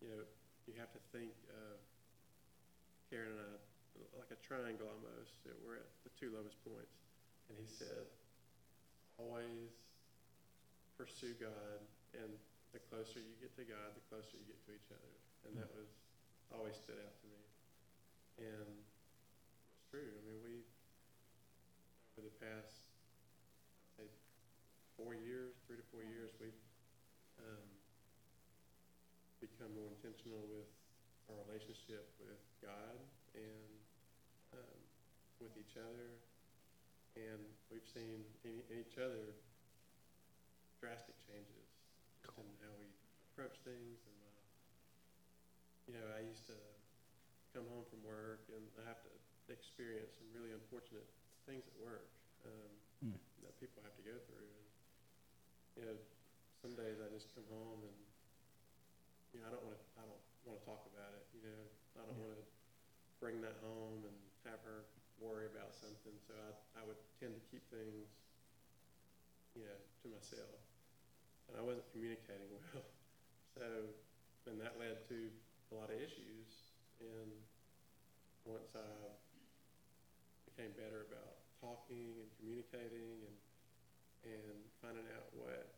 you 0.00 0.08
know, 0.08 0.22
you 0.64 0.74
have 0.80 0.92
to 0.96 1.02
think 1.12 1.32
of 1.52 1.76
Karen 3.12 3.36
and 3.36 3.40
I 3.40 3.52
like 4.16 4.32
a 4.32 4.40
triangle 4.44 4.88
almost. 4.88 5.44
that 5.44 5.56
We're 5.64 5.80
at 5.80 5.88
the 6.04 6.12
two 6.16 6.32
lowest 6.32 6.60
points. 6.64 6.96
And 7.48 7.56
he 7.56 7.68
said, 7.68 8.10
always 9.16 9.72
pursue 10.98 11.36
God, 11.38 11.80
and 12.16 12.32
the 12.72 12.82
closer 12.90 13.20
you 13.22 13.36
get 13.38 13.54
to 13.56 13.64
God, 13.64 13.94
the 13.94 14.04
closer 14.10 14.34
you 14.36 14.44
get 14.48 14.58
to 14.66 14.72
each 14.74 14.90
other. 14.90 15.14
And 15.46 15.54
that 15.60 15.70
was 15.76 15.88
always 16.50 16.74
stood 16.74 16.98
out 16.98 17.14
to 17.22 17.26
me. 17.30 17.42
And 18.50 18.68
it's 19.70 19.84
true. 19.88 20.10
I 20.10 20.20
mean, 20.26 20.40
we, 20.42 20.66
over 22.18 22.26
the 22.26 22.38
past, 22.42 22.90
I'd 23.96 24.04
say, 24.04 24.08
four 24.98 25.14
years, 25.14 25.54
three 25.68 25.78
to 25.78 25.86
four 25.94 26.02
years, 26.02 26.34
we've 26.42 26.56
become 29.56 29.72
more 29.72 29.88
intentional 29.88 30.44
with 30.52 30.68
our 31.32 31.40
relationship 31.48 32.04
with 32.20 32.36
God 32.60 33.00
and 33.32 33.72
um, 34.52 34.80
with 35.40 35.56
each 35.56 35.80
other. 35.80 36.12
And 37.16 37.40
we've 37.72 37.88
seen 37.88 38.20
in, 38.44 38.60
in 38.68 38.84
each 38.84 39.00
other 39.00 39.32
drastic 40.76 41.16
changes 41.24 41.72
just 42.20 42.36
in 42.36 42.44
how 42.60 42.68
we 42.76 42.84
approach 43.32 43.56
things. 43.64 43.96
And, 44.04 44.18
uh, 44.28 44.36
you 45.88 45.92
know, 45.96 46.04
I 46.12 46.20
used 46.20 46.44
to 46.52 46.56
come 47.56 47.64
home 47.72 47.88
from 47.88 48.04
work 48.04 48.44
and 48.52 48.60
I 48.76 48.84
have 48.84 49.00
to 49.08 49.12
experience 49.48 50.20
some 50.20 50.28
really 50.36 50.52
unfortunate 50.52 51.08
things 51.48 51.64
at 51.64 51.76
work 51.80 52.12
um, 52.44 52.72
Mm. 53.04 53.12
that 53.44 53.52
people 53.60 53.84
have 53.84 53.92
to 54.00 54.04
go 54.04 54.16
through. 54.24 54.48
And, 54.48 54.68
you 55.76 55.82
know, 55.84 55.96
some 56.64 56.72
days 56.72 56.96
I 56.96 57.12
just 57.12 57.28
come 57.36 57.44
home 57.52 57.84
and, 57.84 58.05
I 59.46 59.50
don't 59.50 59.62
want 59.62 59.76
to, 59.78 59.82
I 60.00 60.02
don't 60.02 60.20
want 60.44 60.58
to 60.58 60.64
talk 60.66 60.82
about 60.90 61.14
it, 61.14 61.24
you 61.32 61.42
know, 61.46 61.62
I 61.94 62.02
don't 62.02 62.18
Yeah. 62.18 62.24
want 62.26 62.34
to 62.34 62.44
bring 63.20 63.40
that 63.42 63.56
home 63.62 64.04
and 64.04 64.16
have 64.44 64.60
her 64.64 64.86
worry 65.18 65.46
about 65.46 65.74
something, 65.74 66.18
so 66.20 66.34
I, 66.36 66.80
I 66.80 66.84
would 66.84 66.98
tend 67.20 67.34
to 67.36 67.42
keep 67.50 67.62
things, 67.70 68.08
you 69.54 69.64
know, 69.64 69.78
to 70.02 70.08
myself. 70.08 70.60
And 71.48 71.56
I 71.58 71.62
wasn't 71.62 71.86
communicating 71.92 72.50
well, 72.74 72.84
so, 73.56 73.94
and 74.46 74.60
that 74.60 74.78
led 74.78 75.02
to 75.08 75.30
a 75.72 75.74
lot 75.74 75.90
of 75.90 75.96
issues, 76.00 76.72
and 77.00 77.32
once 78.44 78.74
I 78.74 79.12
became 80.46 80.72
better 80.72 81.04
about 81.10 81.36
talking 81.60 82.16
and 82.20 82.28
communicating 82.38 83.22
and, 83.26 83.36
and 84.24 84.56
finding 84.82 85.06
out 85.16 85.28
what, 85.32 85.68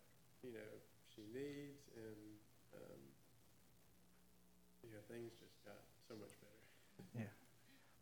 you 0.43 0.53
know, 0.53 0.73
she 1.15 1.23
needs 1.33 1.89
and, 1.97 2.38
things 5.11 5.33
just 5.41 5.65
got 5.65 5.77
so 6.09 6.15
much 6.15 6.31
better. 6.41 7.25
Yeah. 7.25 7.31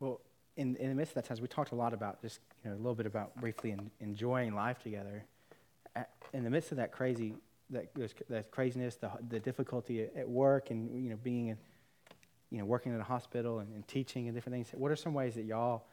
Well, 0.00 0.20
in, 0.57 0.76
in 0.76 0.88
the 0.88 0.94
midst 0.94 1.16
of 1.16 1.22
that 1.22 1.28
time, 1.28 1.42
we 1.42 1.48
talked 1.48 1.72
a 1.72 1.74
lot 1.74 1.92
about 1.92 2.20
just, 2.22 2.40
you 2.64 2.70
know, 2.70 2.76
a 2.76 2.78
little 2.78 2.94
bit 2.94 3.07
about 3.07 3.36
briefly 3.40 3.72
en- 3.72 3.90
enjoying 4.00 4.54
life 4.54 4.82
together. 4.82 5.24
In 6.32 6.44
the 6.44 6.50
midst 6.50 6.72
of 6.72 6.78
that 6.78 6.92
crazy, 6.92 7.34
that, 7.70 7.88
that 8.28 8.50
craziness, 8.50 8.96
the, 8.96 9.11
the 9.28 9.40
difficulty 9.40 10.02
at, 10.02 10.28
work 10.28 10.70
and, 10.70 11.04
you 11.04 11.11
know, 11.11 11.16
being, 11.22 11.48
in, 11.48 11.59
you 12.50 12.59
know, 12.59 12.64
working 12.64 12.92
in 12.92 13.00
a 13.00 13.04
hospital 13.04 13.61
and, 13.61 13.72
and 13.74 13.86
teaching 13.88 14.26
and 14.28 14.34
different 14.34 14.54
things, 14.54 14.68
what 14.78 14.90
are 14.90 14.96
some 14.96 15.14
ways 15.14 15.34
that 15.34 15.44
y'all 15.44 15.84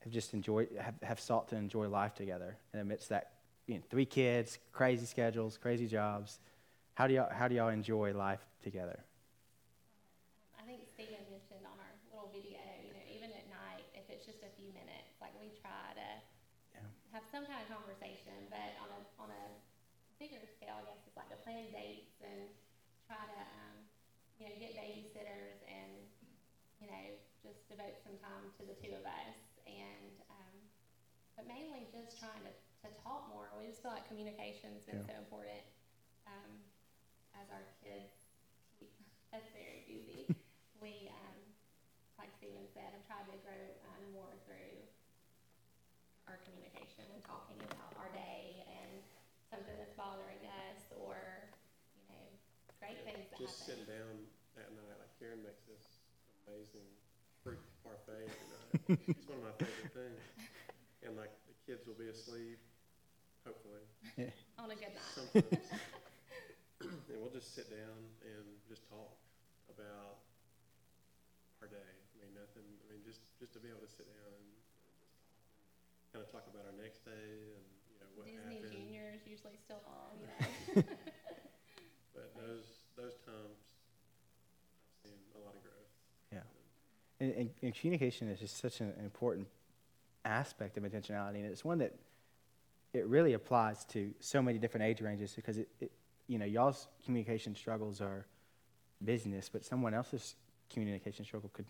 have 0.00 0.12
just 0.12 0.34
enjoyed, 0.34 0.68
have, 0.80 0.94
have 1.02 1.20
sought 1.20 1.48
to 1.48 1.56
enjoy 1.56 1.88
life 1.88 2.14
together 2.14 2.56
in 2.72 2.78
the 2.80 2.84
midst 2.84 3.04
of 3.06 3.08
that, 3.10 3.30
you 3.66 3.76
know, 3.76 3.82
three 3.90 4.04
kids, 4.06 4.58
crazy 4.72 5.06
schedules, 5.06 5.56
crazy 5.56 5.86
jobs? 5.86 6.40
How 6.94 7.06
do 7.06 7.14
y'all, 7.14 7.30
how 7.32 7.48
do 7.48 7.54
y'all 7.54 7.68
enjoy 7.68 8.12
life 8.12 8.40
together? 8.62 8.98
I 10.58 10.62
think 10.66 10.82
Stephen 10.94 11.24
mentioned 11.30 11.64
on 11.64 11.78
our 11.78 11.92
little 12.10 12.30
video, 12.32 12.58
you 12.82 12.90
know, 12.92 13.04
even 13.14 13.30
at 13.30 13.46
night, 13.50 13.86
if 13.94 14.08
it's 14.10 14.26
just 14.26 14.42
a 14.42 14.50
few 14.58 14.68
minutes, 14.74 15.14
like 15.20 15.32
we 15.40 15.48
try 15.62 15.94
to 15.94 16.08
Yeah. 16.74 16.80
Have 17.14 17.24
some 17.30 17.46
kind 17.46 17.62
of 17.62 17.68
conversation, 17.70 18.50
but 18.50 18.74
on 18.82 18.90
a, 18.90 19.00
on 19.22 19.30
a 19.30 19.44
bigger 20.18 20.42
scale, 20.50 20.74
I 20.78 20.84
guess 20.84 20.98
it's 21.06 21.16
like 21.16 21.30
to 21.30 21.38
plan 21.38 21.70
dates 21.70 22.18
and 22.20 22.50
try 23.06 23.22
to, 23.24 23.40
um, 23.54 23.86
you 24.38 24.50
know, 24.50 24.54
get 24.58 24.74
babysitters 24.74 25.62
and, 25.70 26.10
you 26.82 26.86
know, 26.90 27.04
just 27.42 27.66
devote 27.70 27.96
some 28.02 28.18
time 28.18 28.50
to 28.58 28.66
the 28.66 28.74
two 28.74 28.92
of 28.94 29.04
us. 29.06 29.38
And, 29.66 30.18
um, 30.30 30.54
but 31.36 31.46
mainly 31.46 31.86
just 31.90 32.18
trying 32.18 32.42
to, 32.44 32.52
to 32.82 32.88
talk 33.02 33.26
more. 33.28 33.50
We 33.56 33.66
just 33.66 33.82
feel 33.82 33.90
like 33.94 34.06
communication's 34.06 34.82
been 34.84 34.98
Yeah. 34.98 35.06
so 35.06 35.14
important, 35.18 35.62
um, 36.26 36.50
as 37.34 37.50
our 37.50 37.66
kids 37.82 38.10
keep 38.78 38.90
us 39.34 39.46
very 39.52 39.82
busy. 39.86 40.26
we, 40.80 41.08
um, 41.10 41.36
like 42.18 42.30
Stephen 42.38 42.66
said, 42.70 42.92
have 42.94 43.02
tried 43.06 43.26
to 43.26 43.36
grow 43.42 43.58
um, 43.82 44.02
more 44.12 44.30
through 44.46 44.53
communication 46.94 47.14
and 47.14 47.22
talking 47.26 47.58
about 47.70 47.90
our 47.98 48.10
day 48.14 48.62
and 48.70 48.90
something 49.50 49.74
that's 49.78 49.94
bothering 49.98 50.42
us 50.70 50.80
or, 50.94 51.18
you 51.98 52.04
know, 52.10 52.24
great 52.78 52.98
things 53.02 53.26
that 53.30 53.38
Just 53.38 53.66
happen. 53.66 53.84
sitting 53.84 53.88
down 53.90 54.14
at 54.58 54.70
night, 54.74 54.96
like 55.02 55.12
Karen 55.18 55.42
makes 55.42 55.62
this 55.66 55.98
amazing 56.46 56.86
fruit 57.42 57.60
parfait 57.82 58.30
every 58.30 58.48
night. 58.50 58.98
It's 59.08 59.26
one 59.28 59.38
of 59.40 59.44
my 59.44 59.56
favorite 59.58 59.92
things. 59.94 60.20
And 61.04 61.16
like, 61.16 61.32
the 61.48 61.56
kids 61.68 61.84
will 61.86 61.98
be 61.98 62.08
asleep, 62.08 62.60
hopefully, 63.44 63.84
On 64.60 64.70
a 64.70 64.76
good 64.76 64.94
night. 64.94 65.14
sometimes. 65.14 65.68
And 66.84 67.16
we'll 67.16 67.32
just 67.32 67.54
sit 67.56 67.72
down 67.72 67.96
and 68.20 68.44
just 68.68 68.84
talk 68.92 69.16
about 69.72 70.20
our 71.64 71.68
day. 71.70 71.80
I 71.80 72.14
mean, 72.20 72.36
nothing, 72.36 72.66
I 72.84 72.92
mean, 72.92 73.00
just, 73.08 73.24
just 73.40 73.56
to 73.56 73.60
be 73.62 73.72
able 73.72 73.80
to 73.80 73.88
sit 73.88 74.04
down 74.04 74.28
and 74.36 74.44
just 74.52 74.63
kind 76.14 76.24
of 76.24 76.30
talk 76.30 76.46
about 76.46 76.62
our 76.62 76.78
next 76.78 77.04
day 77.04 77.10
and, 77.58 77.66
you 77.90 77.98
know, 77.98 78.06
what 78.14 78.30
Disney 78.30 78.62
happened. 78.62 78.70
Junior 78.70 79.10
is 79.18 79.26
usually 79.26 79.58
still 79.58 79.82
on, 79.82 80.14
you 80.22 80.26
know. 80.30 80.82
But 82.14 82.30
those, 82.36 82.62
those 82.96 83.14
times, 83.26 83.58
I've 85.02 85.10
seen 85.10 85.18
a 85.34 85.44
lot 85.44 85.56
of 85.56 85.62
growth. 85.64 85.90
Yeah. 86.32 86.38
And, 87.18 87.34
and, 87.34 87.50
and 87.60 87.74
communication 87.74 88.28
is 88.28 88.38
just 88.38 88.56
such 88.58 88.80
an 88.80 88.92
important 89.02 89.48
aspect 90.24 90.76
of 90.76 90.84
intentionality, 90.84 91.36
and 91.36 91.46
it's 91.46 91.64
one 91.64 91.78
that 91.78 91.92
it 92.92 93.06
really 93.08 93.32
applies 93.32 93.84
to 93.86 94.14
so 94.20 94.40
many 94.40 94.58
different 94.58 94.86
age 94.86 95.00
ranges 95.00 95.32
because 95.32 95.58
it, 95.58 95.68
it 95.80 95.90
you 96.28 96.38
know, 96.38 96.44
y'all's 96.44 96.86
communication 97.04 97.56
struggles 97.56 98.00
are 98.00 98.24
business, 99.04 99.48
but 99.52 99.64
someone 99.64 99.92
else's 99.92 100.36
communication 100.72 101.24
struggle 101.24 101.50
could 101.52 101.66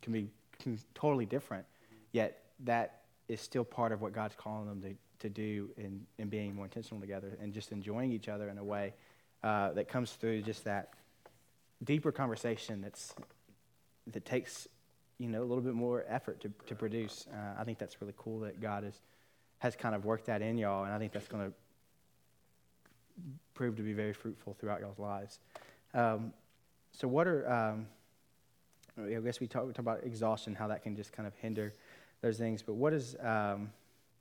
can 0.00 0.12
be 0.12 0.30
can 0.60 0.78
totally 0.94 1.26
different. 1.26 1.64
Mm-hmm. 1.64 1.96
Yet 2.12 2.42
that 2.60 2.99
is 3.30 3.40
still 3.40 3.64
part 3.64 3.92
of 3.92 4.00
what 4.00 4.12
God's 4.12 4.34
calling 4.34 4.66
them 4.66 4.82
to, 4.82 4.94
to 5.20 5.28
do 5.28 5.70
in, 5.76 6.04
in 6.18 6.28
being 6.28 6.54
more 6.54 6.64
intentional 6.64 7.00
together 7.00 7.38
and 7.40 7.52
just 7.52 7.72
enjoying 7.72 8.12
each 8.12 8.28
other 8.28 8.48
in 8.48 8.58
a 8.58 8.64
way 8.64 8.94
uh, 9.42 9.72
that 9.72 9.88
comes 9.88 10.12
through 10.12 10.42
just 10.42 10.64
that 10.64 10.90
deeper 11.82 12.12
conversation 12.12 12.82
that's 12.82 13.14
that 14.08 14.24
takes 14.24 14.68
you 15.18 15.28
know 15.28 15.40
a 15.40 15.44
little 15.44 15.62
bit 15.62 15.74
more 15.74 16.04
effort 16.08 16.40
to, 16.40 16.50
to 16.66 16.74
produce. 16.74 17.26
Uh, 17.32 17.60
I 17.60 17.64
think 17.64 17.78
that's 17.78 18.00
really 18.00 18.14
cool 18.16 18.40
that 18.40 18.60
God 18.60 18.84
has 18.84 19.00
has 19.58 19.76
kind 19.76 19.94
of 19.94 20.04
worked 20.04 20.26
that 20.26 20.42
in 20.42 20.58
y'all, 20.58 20.84
and 20.84 20.92
I 20.92 20.98
think 20.98 21.12
that's 21.12 21.28
going 21.28 21.46
to 21.46 21.52
prove 23.54 23.76
to 23.76 23.82
be 23.82 23.92
very 23.92 24.14
fruitful 24.14 24.56
throughout 24.58 24.80
y'all's 24.80 24.98
lives. 24.98 25.38
Um, 25.92 26.32
so, 26.92 27.06
what 27.06 27.28
are 27.28 27.50
um, 27.50 27.86
I 28.98 29.20
guess 29.20 29.40
we 29.40 29.46
talked 29.46 29.68
talk 29.68 29.78
about 29.78 30.04
exhaustion, 30.04 30.54
how 30.54 30.68
that 30.68 30.82
can 30.82 30.96
just 30.96 31.12
kind 31.12 31.26
of 31.26 31.34
hinder 31.36 31.74
those 32.22 32.38
things. 32.38 32.62
But 32.62 32.74
what 32.74 32.92
is 32.92 33.16
um, 33.20 33.70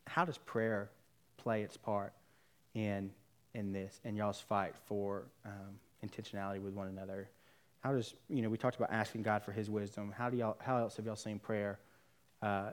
how 0.08 0.26
does 0.26 0.38
prayer 0.38 0.90
play 1.38 1.62
its 1.64 1.78
part 1.78 2.14
in 2.74 3.12
in 3.54 3.72
this 3.72 4.00
in 4.04 4.16
y'all's 4.16 4.40
fight 4.40 4.74
for 4.86 5.24
um, 5.46 5.80
intentionality 6.06 6.62
with 6.62 6.74
one 6.74 6.88
another? 6.88 7.30
How 7.82 7.94
does 7.94 8.14
you 8.30 8.42
know 8.42 8.50
we 8.50 8.58
talked 8.58 8.78
about 8.78 8.92
asking 8.92 9.24
God 9.24 9.44
for 9.44 9.52
His 9.52 9.70
wisdom? 9.70 10.14
How 10.18 10.30
do 10.30 10.38
y'all 10.38 10.58
how 10.60 10.78
else 10.78 10.98
have 10.98 11.06
y'all 11.06 11.16
seen 11.16 11.40
prayer 11.40 11.80
uh, 12.42 12.72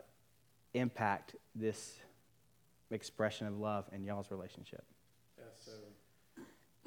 impact 0.75 1.37
this 1.55 1.99
expression 2.91 3.47
of 3.47 3.59
love 3.59 3.85
in 3.93 4.05
y'all's 4.05 4.31
relationship? 4.31 4.85
Yeah, 5.39 5.45
so, 5.55 5.73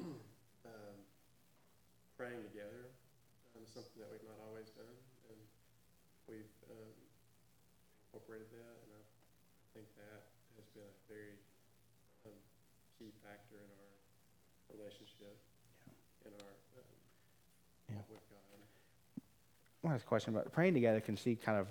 um, 0.00 0.96
praying 2.16 2.42
together, 2.50 2.90
um, 3.54 3.62
is 3.62 3.72
something 3.72 3.98
that 3.98 4.08
we've 4.10 4.24
not 4.24 4.40
always 4.48 4.70
done, 4.70 4.96
and 5.28 5.38
we've, 6.28 6.54
um, 6.70 6.92
incorporated 8.30 8.54
that, 8.54 8.78
and 8.86 8.90
I 8.94 9.02
think 9.74 9.86
that 9.98 10.22
has 10.54 10.66
been 10.70 10.86
a 10.86 10.94
very, 11.10 11.34
um, 12.26 12.38
key 12.94 13.10
factor 13.26 13.58
in 13.58 13.70
our 13.74 13.90
relationship, 14.70 15.34
in 16.24 16.32
our, 16.38 16.54
um, 16.78 16.86
Yeah. 17.90 18.02
with 18.08 18.22
God. 18.30 18.38
One 19.82 19.94
last 19.94 20.06
question 20.06 20.34
about 20.34 20.52
praying 20.52 20.74
together 20.74 21.00
can 21.00 21.16
see 21.16 21.34
kind 21.34 21.58
of 21.58 21.66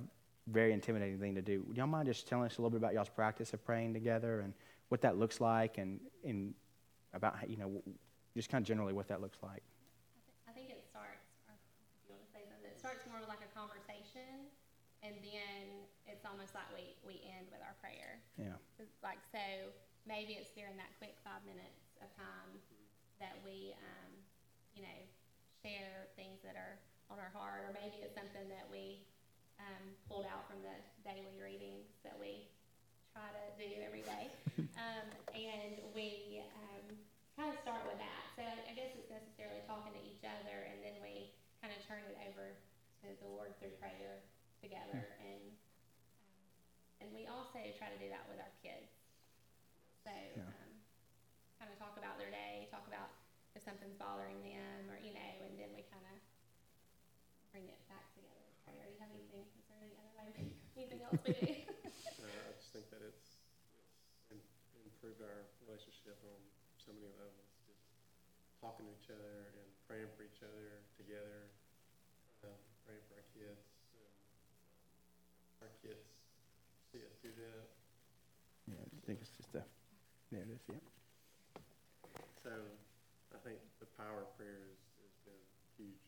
very 0.48 0.74
intimidating 0.74 1.20
thing 1.20 1.36
to 1.36 1.42
do. 1.42 1.64
Would 1.64 1.78
y'all 1.78 1.88
mind 1.88 2.08
just 2.08 2.28
telling 2.28 2.46
us 2.46 2.58
a 2.58 2.62
little 2.62 2.72
bit 2.72 2.84
about 2.84 2.94
y'all's 2.94 3.08
practice 3.08 3.54
of 3.54 3.64
praying 3.64 3.94
together 3.94 4.42
and 4.42 4.54
what 4.90 5.00
that 5.02 5.18
looks 5.18 5.40
like 5.40 5.78
and, 5.78 6.02
and 6.26 6.54
about, 7.14 7.38
how, 7.38 7.46
you 7.46 7.56
know, 7.56 7.82
just 8.36 8.50
kind 8.50 8.62
of 8.64 8.68
generally 8.68 8.92
what 8.92 9.08
that 9.08 9.22
looks 9.22 9.38
like? 9.42 9.64
I 10.48 10.52
think 10.52 10.72
it 10.72 10.84
starts, 10.84 11.24
or 11.48 11.54
if 11.54 12.04
you 12.04 12.12
want 12.12 12.26
to 12.26 12.32
say 12.34 12.44
something, 12.50 12.70
it 12.70 12.78
starts 12.78 13.06
more 13.08 13.22
like 13.30 13.40
a 13.46 13.52
conversation, 13.56 14.50
and 15.04 15.16
then 15.24 15.88
like 16.54 16.70
we, 16.74 16.96
we 17.06 17.16
end 17.28 17.48
with 17.52 17.62
our 17.64 17.76
prayer. 17.82 18.20
Yeah. 18.38 18.58
Like, 19.04 19.22
so 19.32 19.42
maybe 20.08 20.36
it's 20.40 20.52
during 20.54 20.76
that 20.80 20.92
quick 20.98 21.18
five 21.22 21.44
minutes 21.46 21.98
of 22.02 22.10
time 22.16 22.60
that 23.20 23.36
we, 23.44 23.76
um, 23.80 24.12
you 24.76 24.84
know, 24.84 25.00
share 25.62 26.08
things 26.16 26.40
that 26.46 26.56
are 26.56 26.80
on 27.12 27.20
our 27.20 27.34
heart, 27.36 27.68
or 27.68 27.72
maybe 27.76 28.00
it's 28.00 28.16
something 28.16 28.48
that 28.48 28.66
we, 28.72 29.04
um, 29.60 29.92
pulled 30.08 30.30
out 30.30 30.48
from 30.48 30.64
the 30.64 30.78
daily 31.04 31.36
readings 31.36 31.90
that 32.08 32.16
we 32.16 32.48
try 33.12 33.28
to 33.28 33.44
do 33.60 33.70
every 33.84 34.04
day. 34.04 34.32
Um, 34.80 35.12
and 35.36 35.76
we, 35.92 36.40
um, 36.56 36.96
kind 37.36 37.52
of 37.52 37.60
start 37.64 37.84
with 37.88 38.00
that. 38.00 38.24
So 38.36 38.44
I 38.44 38.72
guess 38.76 38.92
it's 38.96 39.08
necessarily 39.12 39.64
talking 39.68 39.96
to 39.96 40.04
each 40.04 40.24
other, 40.28 40.68
and 40.72 40.80
then 40.84 41.00
we 41.00 41.32
kind 41.64 41.72
of 41.72 41.80
turn 41.88 42.04
it 42.08 42.16
over 42.28 42.56
to 43.04 43.08
the 43.24 43.28
Lord 43.32 43.56
through 43.60 43.76
prayer 43.80 44.24
together. 44.60 45.04
And 45.24 45.40
um, 45.40 45.59
and 47.02 47.12
we 47.16 47.26
also 47.28 47.60
try 47.78 47.88
to 47.90 48.00
do 48.00 48.10
that 48.12 48.24
with 48.30 48.40
our 48.40 48.52
kids. 48.62 48.92
So 50.04 50.12
Yeah. 50.36 50.44
um, 50.48 50.72
kind 51.60 51.70
of 51.72 51.78
talk 51.80 51.96
about 52.00 52.18
their 52.18 52.32
day, 52.32 52.68
talk 52.72 52.88
about 52.88 53.12
if 53.56 53.64
something's 53.64 53.96
bothering 53.98 54.40
them, 54.44 54.88
or 54.92 54.98
you 55.00 55.12
know, 55.14 55.32
and 55.44 55.58
then 55.60 55.72
we 55.76 55.84
kind 55.92 56.06
of 56.08 56.18
bring 57.52 57.68
it 57.68 57.80
back 57.90 58.06
together. 58.14 58.40
with 58.46 58.58
Prayer. 58.64 58.86
Do 58.86 58.94
you 58.94 59.00
have 59.02 59.12
anything? 59.12 59.44
Is 59.58 59.66
there 59.68 59.80
any 59.82 59.96
other 59.98 60.14
way? 60.16 60.30
Anything 60.78 61.02
else 61.04 61.20
we 61.26 61.34
do? 61.34 61.48
Uh, 62.20 62.52
I 62.52 62.52
just 62.60 62.72
think 62.76 62.90
that 62.92 63.00
it's, 63.00 63.40
it's 64.28 64.52
improved 64.84 65.22
our 65.24 65.48
relationship 65.64 66.20
on 66.28 66.36
so 66.76 66.92
many 66.92 67.08
levels, 67.16 67.48
just 67.64 67.80
talking 68.60 68.86
to 68.88 68.92
each 68.92 69.08
other 69.08 69.56
and 69.56 69.68
praying 69.88 70.12
for 70.20 70.24
each 70.28 70.44
other 70.44 70.84
together, 71.00 71.48
um, 72.44 72.60
praying 72.84 73.00
for 73.08 73.16
our 73.16 73.28
kids. 73.32 73.64
and 73.96 74.04
Our 75.64 75.72
kids 75.82 76.04
see 76.92 77.04
us 77.06 77.16
do 77.22 77.32
that, 77.40 77.68
Yeah, 78.68 78.76
I 78.82 79.00
think 79.06 79.20
it's 79.22 79.32
just 79.38 79.56
a, 79.56 79.64
there 80.30 80.46
it 80.46 80.52
is, 80.54 80.64
yeah. 80.70 80.82
so 82.46 82.54
I 83.34 83.38
think 83.42 83.58
the 83.82 83.90
power 83.98 84.26
of 84.26 84.30
prayer 84.38 84.62
has, 84.70 84.78
has 85.02 85.14
been 85.26 85.44
huge. 85.78 86.06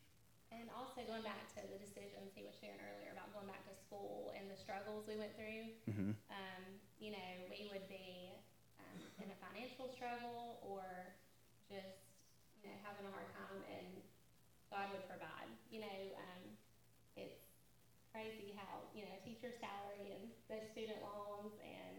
And 0.51 0.67
also 0.75 1.01
going 1.07 1.23
back 1.23 1.47
to 1.57 1.63
the 1.63 1.79
decisions 1.79 2.35
he 2.35 2.43
was 2.43 2.53
sharing 2.59 2.77
earlier 2.83 3.15
about 3.15 3.31
going 3.31 3.47
back 3.47 3.63
to 3.65 3.73
school 3.73 4.35
and 4.35 4.51
the 4.51 4.59
struggles 4.59 5.07
we 5.07 5.15
went 5.15 5.31
through. 5.39 5.73
Mm-hmm. 5.87 6.11
Um, 6.27 6.63
you 6.99 7.15
know, 7.15 7.29
we 7.47 7.71
would 7.71 7.87
be 7.87 8.35
um, 8.77 8.99
in 9.23 9.31
a 9.31 9.37
financial 9.39 9.87
struggle 9.95 10.59
or 10.61 10.83
just, 11.71 12.03
you 12.61 12.67
know, 12.67 12.77
having 12.83 13.07
a 13.07 13.13
hard 13.15 13.31
time 13.31 13.63
and 13.73 13.89
God 14.67 14.91
would 14.91 15.07
provide. 15.07 15.49
You 15.71 15.87
know, 15.87 15.99
um, 16.19 16.43
it's 17.15 17.47
crazy 18.11 18.51
how, 18.59 18.85
you 18.91 19.07
know, 19.07 19.15
teacher 19.23 19.55
salary 19.55 20.19
and 20.19 20.29
those 20.51 20.67
student 20.75 20.99
loans 20.99 21.55
and 21.63 21.90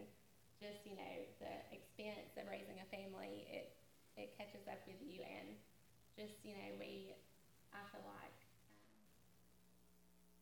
just, 0.62 0.86
you 0.86 0.94
know, 0.94 1.14
the 1.42 1.52
expense 1.74 2.38
of 2.38 2.46
raising 2.46 2.78
a 2.78 2.86
family, 2.94 3.50
it, 3.50 3.74
it 4.14 4.30
catches 4.38 4.62
up 4.70 4.78
with 4.86 5.02
you 5.02 5.26
and 5.26 5.58
just, 6.14 6.38
you 6.46 6.54
know, 6.54 6.70
we, 6.78 7.18
I 7.74 7.82
feel 7.90 8.06
like, 8.06 8.38
um, 8.94 9.02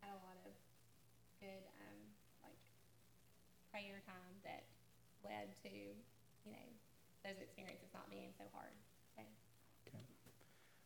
had 0.05 0.13
a 0.13 0.21
lot 0.21 0.37
of 0.45 0.53
good, 1.41 1.65
um, 1.81 1.99
like, 2.45 2.61
prayer 3.73 4.05
time 4.05 4.37
that 4.45 4.69
led 5.25 5.57
to, 5.65 5.73
you 5.73 6.53
know, 6.53 6.69
those 7.25 7.41
experiences 7.41 7.89
not 7.97 8.13
being 8.13 8.37
so 8.37 8.45
hard. 8.53 8.77
So, 9.17 9.25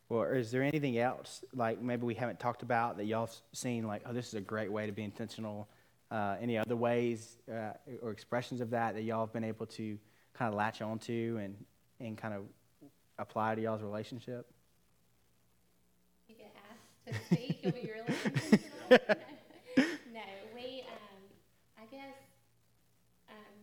Well, 0.07 0.23
is 0.31 0.51
there 0.51 0.63
anything 0.63 0.97
else, 0.97 1.43
like 1.53 1.81
maybe 1.81 2.05
we 2.07 2.15
haven't 2.15 2.39
talked 2.39 2.63
about 2.63 2.97
that 2.97 3.05
y'all 3.05 3.29
seen, 3.53 3.87
like, 3.87 4.03
oh, 4.05 4.13
this 4.13 4.27
is 4.27 4.35
a 4.35 4.41
great 4.41 4.71
way 4.71 4.85
to 4.85 4.91
be 4.91 5.03
intentional? 5.03 5.67
Uh, 6.15 6.37
any 6.39 6.57
other 6.57 6.77
ways 6.77 7.39
uh, 7.51 7.75
or 8.01 8.11
expressions 8.11 8.61
of 8.61 8.69
that 8.69 8.95
that 8.95 9.03
y'all 9.03 9.19
have 9.19 9.33
been 9.33 9.43
able 9.43 9.65
to 9.65 9.99
kind 10.31 10.47
of 10.47 10.55
latch 10.55 10.81
onto 10.81 11.37
and, 11.43 11.59
and 11.99 12.17
kind 12.17 12.33
of 12.33 12.47
apply 13.19 13.53
to 13.53 13.59
y'all's 13.59 13.83
relationship? 13.83 14.47
you 16.31 16.35
get 16.39 16.55
asked 16.71 17.03
to 17.03 17.11
speak, 17.27 17.59
you'll 17.59 17.75
be 17.75 17.91
really 17.91 18.07
intentional. 18.07 18.87
no, 20.15 20.27
we, 20.55 20.87
um, 20.87 21.19
I 21.75 21.83
guess, 21.91 22.15
um, 23.27 23.55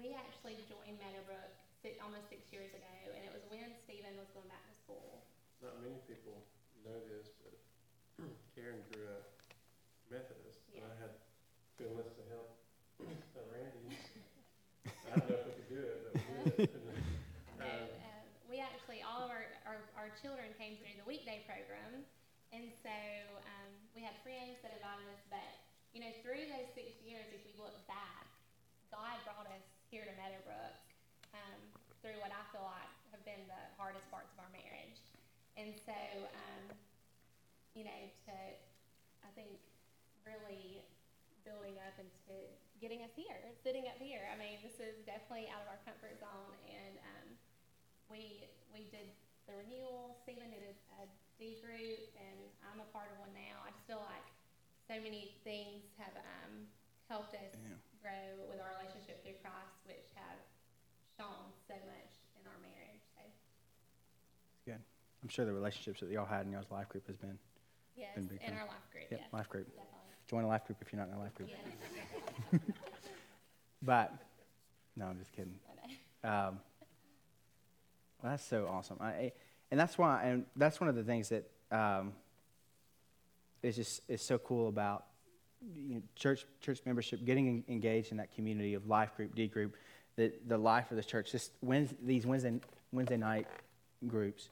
we 0.00 0.16
actually 0.16 0.56
joined 0.72 0.96
Meadowbrook 0.96 1.52
six, 1.84 2.00
almost 2.00 2.32
six 2.32 2.48
years 2.48 2.72
ago, 2.72 2.96
and 3.12 3.28
it 3.28 3.32
was 3.36 3.44
when 3.52 3.76
Stephen 3.84 4.16
was 4.16 4.32
going 4.32 4.48
back 4.48 4.64
to 4.64 4.72
school. 4.72 5.20
Not 5.60 5.84
many 5.84 6.00
people 6.08 6.32
know 6.80 6.96
this, 7.12 7.28
but 7.44 7.52
Karen 8.56 8.80
grew 8.88 9.04
up 9.12 9.36
Methodist, 10.08 10.16
and 10.16 10.32
I 10.32 10.40
had 10.40 10.47
to 11.78 11.86
enlist 11.86 12.18
the 12.18 12.26
help 12.34 12.50
of 12.98 13.46
Randy. 13.54 13.94
I 15.06 15.14
don't 15.14 15.30
know 15.30 15.38
if 15.38 15.46
we 15.46 15.54
could 15.62 15.70
do 15.70 15.80
it, 15.86 15.96
but 16.02 16.12
we 16.18 16.66
did. 16.66 16.74
No, 17.54 17.70
Um, 17.70 17.86
uh, 18.02 18.22
we 18.50 18.58
actually, 18.58 19.06
all 19.06 19.22
of 19.22 19.30
our, 19.30 19.46
our, 19.62 19.78
our 19.94 20.10
children 20.18 20.50
came 20.58 20.74
through 20.82 20.98
the 20.98 21.06
weekday 21.06 21.46
program. 21.46 22.02
And 22.50 22.66
so 22.82 22.90
um, 23.46 23.70
we 23.94 24.02
had 24.02 24.16
friends 24.26 24.58
that 24.66 24.74
invited 24.74 25.06
us, 25.14 25.22
but 25.30 25.50
you 25.94 26.02
know, 26.02 26.10
through 26.26 26.50
those 26.50 26.66
six 26.74 26.98
years, 27.06 27.30
if 27.30 27.46
we 27.46 27.54
look 27.60 27.78
back, 27.86 28.26
God 28.90 29.14
brought 29.22 29.46
us 29.54 29.62
here 29.92 30.02
to 30.02 30.14
Meadowbrook 30.18 30.74
um, 31.36 31.60
through 32.02 32.18
what 32.24 32.34
I 32.34 32.42
feel 32.50 32.66
like 32.66 32.90
have 33.14 33.22
been 33.22 33.46
the 33.46 33.62
hardest 33.78 34.04
parts 34.10 34.34
of 34.34 34.42
our 34.42 34.50
marriage. 34.50 34.98
And 35.54 35.78
so, 35.86 35.96
um, 36.26 36.64
you 37.78 37.86
know, 37.86 38.00
to, 38.26 38.36
I 39.22 39.30
think, 39.38 39.62
really 40.26 40.82
building 41.48 41.80
up 41.80 41.96
into 41.96 42.36
getting 42.84 43.00
us 43.08 43.12
here, 43.16 43.40
sitting 43.64 43.88
up 43.88 43.96
here. 43.96 44.28
I 44.28 44.36
mean, 44.36 44.60
this 44.60 44.76
is 44.76 45.00
definitely 45.08 45.48
out 45.48 45.64
of 45.64 45.68
our 45.72 45.80
comfort 45.88 46.20
zone, 46.20 46.52
and 46.68 46.94
um, 47.00 47.26
we 48.12 48.44
we 48.68 48.84
did 48.92 49.08
the 49.48 49.56
renewal. 49.56 50.20
Stephen 50.28 50.52
did 50.52 50.60
a, 50.68 50.74
a 51.00 51.04
D 51.40 51.56
group, 51.64 52.12
and 52.20 52.36
I'm 52.68 52.84
a 52.84 52.88
part 52.92 53.08
of 53.08 53.16
one 53.24 53.32
now. 53.32 53.64
I 53.64 53.72
just 53.72 53.88
feel 53.88 54.04
like 54.04 54.28
so 54.84 55.00
many 55.00 55.40
things 55.42 55.88
have 55.96 56.12
um, 56.20 56.68
helped 57.08 57.32
us 57.32 57.56
Yeah. 57.56 57.80
grow 58.04 58.44
with 58.52 58.60
our 58.60 58.76
relationship 58.76 59.24
through 59.24 59.40
Christ, 59.40 59.80
which 59.88 60.04
have 60.20 60.38
shown 61.16 61.48
so 61.66 61.74
much 61.88 62.12
in 62.36 62.44
our 62.44 62.60
marriage. 62.60 63.02
So, 63.16 63.24
It's 63.24 64.64
good. 64.68 64.82
I'm 65.24 65.28
sure 65.32 65.44
the 65.48 65.56
relationships 65.56 66.00
that 66.04 66.12
y'all 66.12 66.28
had 66.28 66.44
in 66.46 66.52
y'all's 66.52 66.70
life 66.70 66.88
group 66.92 67.06
has 67.08 67.16
been. 67.16 67.38
yes, 67.96 68.14
Been 68.14 68.28
big 68.28 68.40
in 68.44 68.54
our 68.54 68.68
life 68.68 68.86
group, 68.92 69.08
Yep, 69.10 69.20
yes, 69.24 69.32
life 69.32 69.48
group. 69.48 69.66
definitely. 69.72 69.97
Join 70.28 70.44
a 70.44 70.48
life 70.48 70.66
group 70.66 70.78
if 70.82 70.92
you're 70.92 71.00
not 71.00 71.08
in 71.08 71.14
a 71.14 71.20
life 71.20 71.34
group. 71.34 71.48
Yes, 72.52 72.60
But, 73.82 74.12
no, 74.96 75.06
I'm 75.06 75.18
just 75.18 75.32
kidding. 75.32 75.54
Um, 76.24 76.58
well, 78.22 78.32
that's 78.32 78.44
so 78.44 78.68
awesome. 78.70 78.98
I, 79.00 79.32
and 79.70 79.78
that's 79.78 79.96
why, 79.96 80.24
and 80.24 80.44
that's 80.56 80.80
one 80.80 80.88
of 80.88 80.96
the 80.96 81.04
things 81.04 81.28
that 81.28 81.48
um, 81.70 82.12
is 83.62 83.76
just 83.76 84.02
is 84.08 84.22
so 84.22 84.38
cool 84.38 84.68
about 84.68 85.04
you 85.74 85.96
know, 85.96 86.02
church 86.16 86.46
church 86.60 86.80
membership, 86.84 87.24
getting 87.24 87.48
en- 87.48 87.64
engaged 87.68 88.10
in 88.10 88.16
that 88.18 88.34
community 88.34 88.74
of 88.74 88.86
life 88.86 89.14
group, 89.16 89.34
D 89.34 89.46
group, 89.46 89.76
the 90.16 90.32
the 90.46 90.58
life 90.58 90.90
of 90.90 90.96
the 90.96 91.04
church. 91.04 91.30
Just 91.32 91.52
Wednesday, 91.62 91.96
these 92.02 92.26
Wednesday 92.26 92.60
Wednesday 92.92 93.16
night 93.16 93.46
groups 94.06 94.48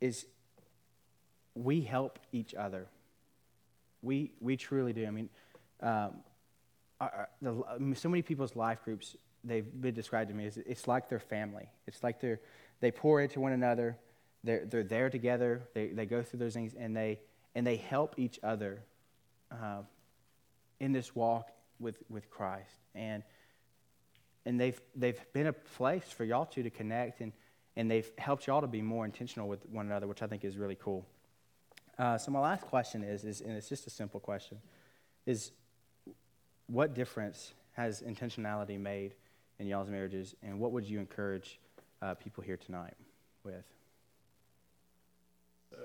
is 0.00 0.26
we 1.54 1.80
help 1.80 2.18
each 2.32 2.54
other. 2.54 2.86
We 4.02 4.32
we 4.40 4.56
truly 4.56 4.92
do. 4.92 5.06
I 5.06 5.10
mean, 5.10 5.28
um, 5.80 6.22
our- 7.00 7.28
the, 7.42 7.94
so 7.94 8.08
many 8.08 8.22
people's 8.22 8.56
life 8.56 8.82
groups 8.84 9.16
they've 9.44 9.80
been 9.80 9.94
described 9.94 10.28
to 10.30 10.34
me 10.34 10.46
as 10.46 10.56
it's 10.56 10.88
like 10.88 11.08
their 11.08 11.20
family. 11.20 11.68
It's 11.86 12.02
like 12.02 12.20
they're 12.20 12.40
they 12.80 12.90
pour 12.90 13.20
into 13.20 13.40
one 13.40 13.52
another. 13.52 13.96
They're 14.44 14.64
they're 14.64 14.84
there 14.84 15.10
together. 15.10 15.62
They 15.74 15.88
they 15.88 16.06
go 16.06 16.22
through 16.22 16.40
those 16.40 16.54
things 16.54 16.74
and 16.74 16.96
they 16.96 17.20
and 17.54 17.66
they 17.66 17.76
help 17.76 18.14
each 18.18 18.38
other 18.42 18.82
uh, 19.50 19.82
in 20.80 20.92
this 20.92 21.14
walk 21.14 21.50
with 21.78 22.02
with 22.08 22.30
Christ 22.30 22.78
and 22.94 23.22
and 24.44 24.60
they've 24.60 24.80
they've 24.94 25.20
been 25.32 25.46
a 25.46 25.52
place 25.52 26.04
for 26.04 26.24
y'all 26.24 26.46
two 26.46 26.62
to 26.62 26.70
connect 26.70 27.20
and 27.20 27.32
and 27.76 27.90
they've 27.90 28.10
helped 28.16 28.46
y'all 28.46 28.62
to 28.62 28.66
be 28.66 28.80
more 28.80 29.04
intentional 29.04 29.48
with 29.48 29.66
one 29.66 29.86
another, 29.86 30.06
which 30.06 30.22
I 30.22 30.26
think 30.26 30.44
is 30.44 30.56
really 30.56 30.78
cool. 30.80 31.06
Uh, 31.98 32.18
so 32.18 32.30
my 32.30 32.40
last 32.40 32.62
question 32.66 33.02
is 33.02 33.24
is 33.24 33.40
and 33.40 33.52
it's 33.56 33.68
just 33.68 33.86
a 33.86 33.90
simple 33.90 34.20
question 34.20 34.58
is 35.24 35.52
what 36.66 36.94
difference 36.94 37.54
has 37.72 38.02
intentionality 38.02 38.78
made 38.78 39.14
in 39.58 39.66
y'all's 39.66 39.88
marriages, 39.88 40.34
and 40.42 40.58
what 40.58 40.72
would 40.72 40.84
you 40.84 40.98
encourage 40.98 41.58
uh, 42.02 42.14
people 42.14 42.42
here 42.42 42.56
tonight 42.56 42.94
with? 43.44 43.64
So, 45.70 45.76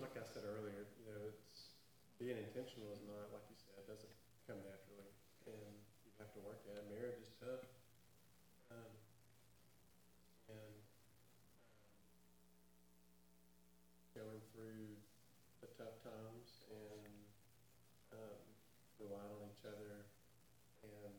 like 0.00 0.16
I 0.16 0.24
said 0.24 0.44
earlier, 0.44 0.84
you 1.00 1.08
know, 1.08 1.20
it's, 1.28 1.72
being 2.20 2.36
intentional 2.36 2.92
is 2.92 3.00
not, 3.08 3.32
like 3.32 3.42
you 3.48 3.56
said, 3.56 3.80
doesn't 3.88 4.12
come 4.46 4.60
naturally, 4.62 5.10
and 5.48 5.72
you 6.04 6.12
have 6.20 6.30
to 6.36 6.40
work 6.44 6.60
at 6.68 6.76
it. 6.76 6.84
Marriage 6.92 7.18
is 7.18 7.32
tough. 7.40 7.64
Um, 8.70 8.92
and, 10.48 10.56
um, 10.56 10.72
going 14.14 14.40
through 14.52 15.00
the 15.64 15.68
tough 15.80 15.96
times 16.04 16.62
and, 16.68 17.12
um, 18.12 18.40
relying 19.00 19.32
on 19.32 19.48
each 19.48 19.64
other 19.66 20.06
and 20.86 21.16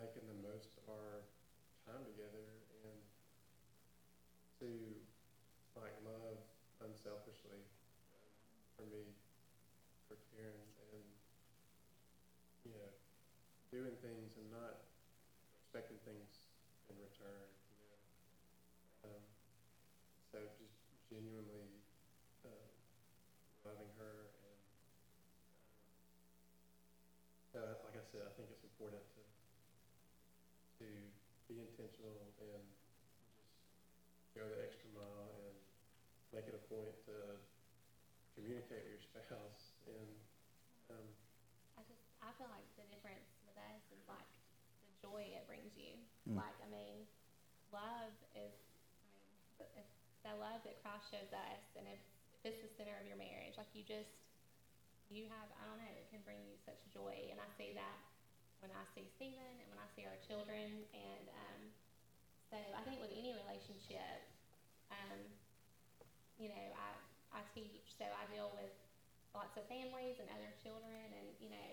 making 0.00 0.24
the 0.32 0.38
most 0.40 0.80
of 0.80 0.88
our 0.88 1.28
time 1.84 2.00
together 2.08 2.56
and 2.88 2.96
to, 4.60 4.68
like, 5.76 5.92
love 6.08 6.40
unselfishly 7.00 7.64
for 8.76 8.84
me, 8.84 9.16
for 10.08 10.16
Karen, 10.28 10.68
and 10.92 11.04
you 12.64 12.70
know, 12.72 12.88
doing 13.72 13.96
things 14.04 14.36
and 14.36 14.50
not 14.52 14.76
expecting 15.56 15.96
things 16.04 16.28
in 16.90 16.96
return. 17.00 17.48
You 17.72 17.76
know, 17.80 17.96
um, 19.08 19.22
so 20.32 20.44
just 20.58 20.76
genuinely 21.08 21.80
um, 22.44 22.68
loving 23.64 23.90
her, 23.96 24.28
and 24.44 24.58
uh, 27.54 27.74
like 27.84 27.96
I 27.96 28.04
said, 28.10 28.22
I 28.26 28.30
think 28.36 28.50
it's 28.50 28.64
important 28.64 29.02
to 29.16 29.22
to 30.80 30.86
be 31.48 31.60
intentional 31.60 32.34
and 32.40 32.60
just 34.16 34.32
go 34.34 34.46
the 34.48 34.60
extra 34.62 34.88
mile 34.90 35.38
and 35.46 35.56
make 36.32 36.46
it 36.48 36.54
a 36.54 36.59
point 36.70 36.94
to 37.10 37.14
communicate 38.38 38.86
with 38.86 39.02
your 39.02 39.02
spouse 39.02 39.74
and 39.90 40.10
um, 40.94 41.06
I 41.74 41.82
just 41.90 42.02
I 42.22 42.30
feel 42.38 42.50
like 42.50 42.66
the 42.78 42.86
difference 42.94 43.26
with 43.46 43.58
us 43.58 43.82
is 43.90 44.02
like 44.06 44.26
the 44.86 44.90
joy 45.02 45.34
it 45.34 45.44
brings 45.50 45.74
you. 45.74 45.98
Mm. 46.30 46.38
Like 46.38 46.56
I 46.62 46.68
mean, 46.70 47.06
love 47.74 48.14
is 48.38 48.54
I 48.54 49.02
mean 49.02 49.18
the- 49.58 49.72
if 49.78 49.86
the 50.22 50.34
love 50.38 50.62
that 50.68 50.76
Christ 50.84 51.08
shows 51.10 51.32
us, 51.32 51.62
and 51.74 51.88
if, 51.88 51.98
if 52.44 52.52
it's 52.54 52.60
the 52.60 52.70
center 52.76 52.94
of 53.00 53.06
your 53.08 53.16
marriage, 53.18 53.56
like 53.58 53.70
you 53.74 53.82
just 53.82 54.14
you 55.10 55.26
have 55.32 55.48
I 55.58 55.66
don't 55.66 55.78
know 55.82 55.90
it 55.90 56.06
can 56.12 56.22
bring 56.22 56.38
you 56.46 56.54
such 56.62 56.78
joy, 56.94 57.16
and 57.34 57.40
I 57.42 57.48
see 57.58 57.74
that 57.74 57.98
when 58.60 58.70
I 58.76 58.84
see 58.94 59.08
Stephen 59.16 59.54
and 59.58 59.66
when 59.72 59.80
I 59.80 59.88
see 59.96 60.04
our 60.04 60.18
children, 60.28 60.84
and 60.92 61.26
um, 61.32 61.60
so 62.52 62.58
I 62.58 62.82
think 62.84 63.00
with 63.00 63.14
any 63.14 63.32
relationship, 63.32 64.26
um, 64.92 65.22
you 66.40 66.48
know 66.48 66.66
I 66.74 66.90
I 67.30 67.40
teach, 67.54 67.94
so 67.94 68.08
I 68.08 68.26
deal 68.34 68.50
with 68.58 68.72
lots 69.36 69.54
of 69.54 69.62
families 69.70 70.18
and 70.18 70.26
other 70.34 70.50
children 70.58 71.06
and 71.14 71.28
you 71.38 71.52
know 71.52 71.70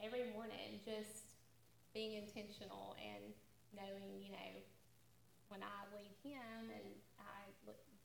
every 0.00 0.32
morning 0.32 0.80
just 0.80 1.28
being 1.92 2.16
intentional 2.16 2.96
and 2.96 3.36
knowing 3.76 4.22
you 4.24 4.32
know 4.32 4.52
when 5.52 5.60
i 5.60 5.84
leave 5.92 6.16
him 6.24 6.72
and 6.72 6.88
i 7.20 7.36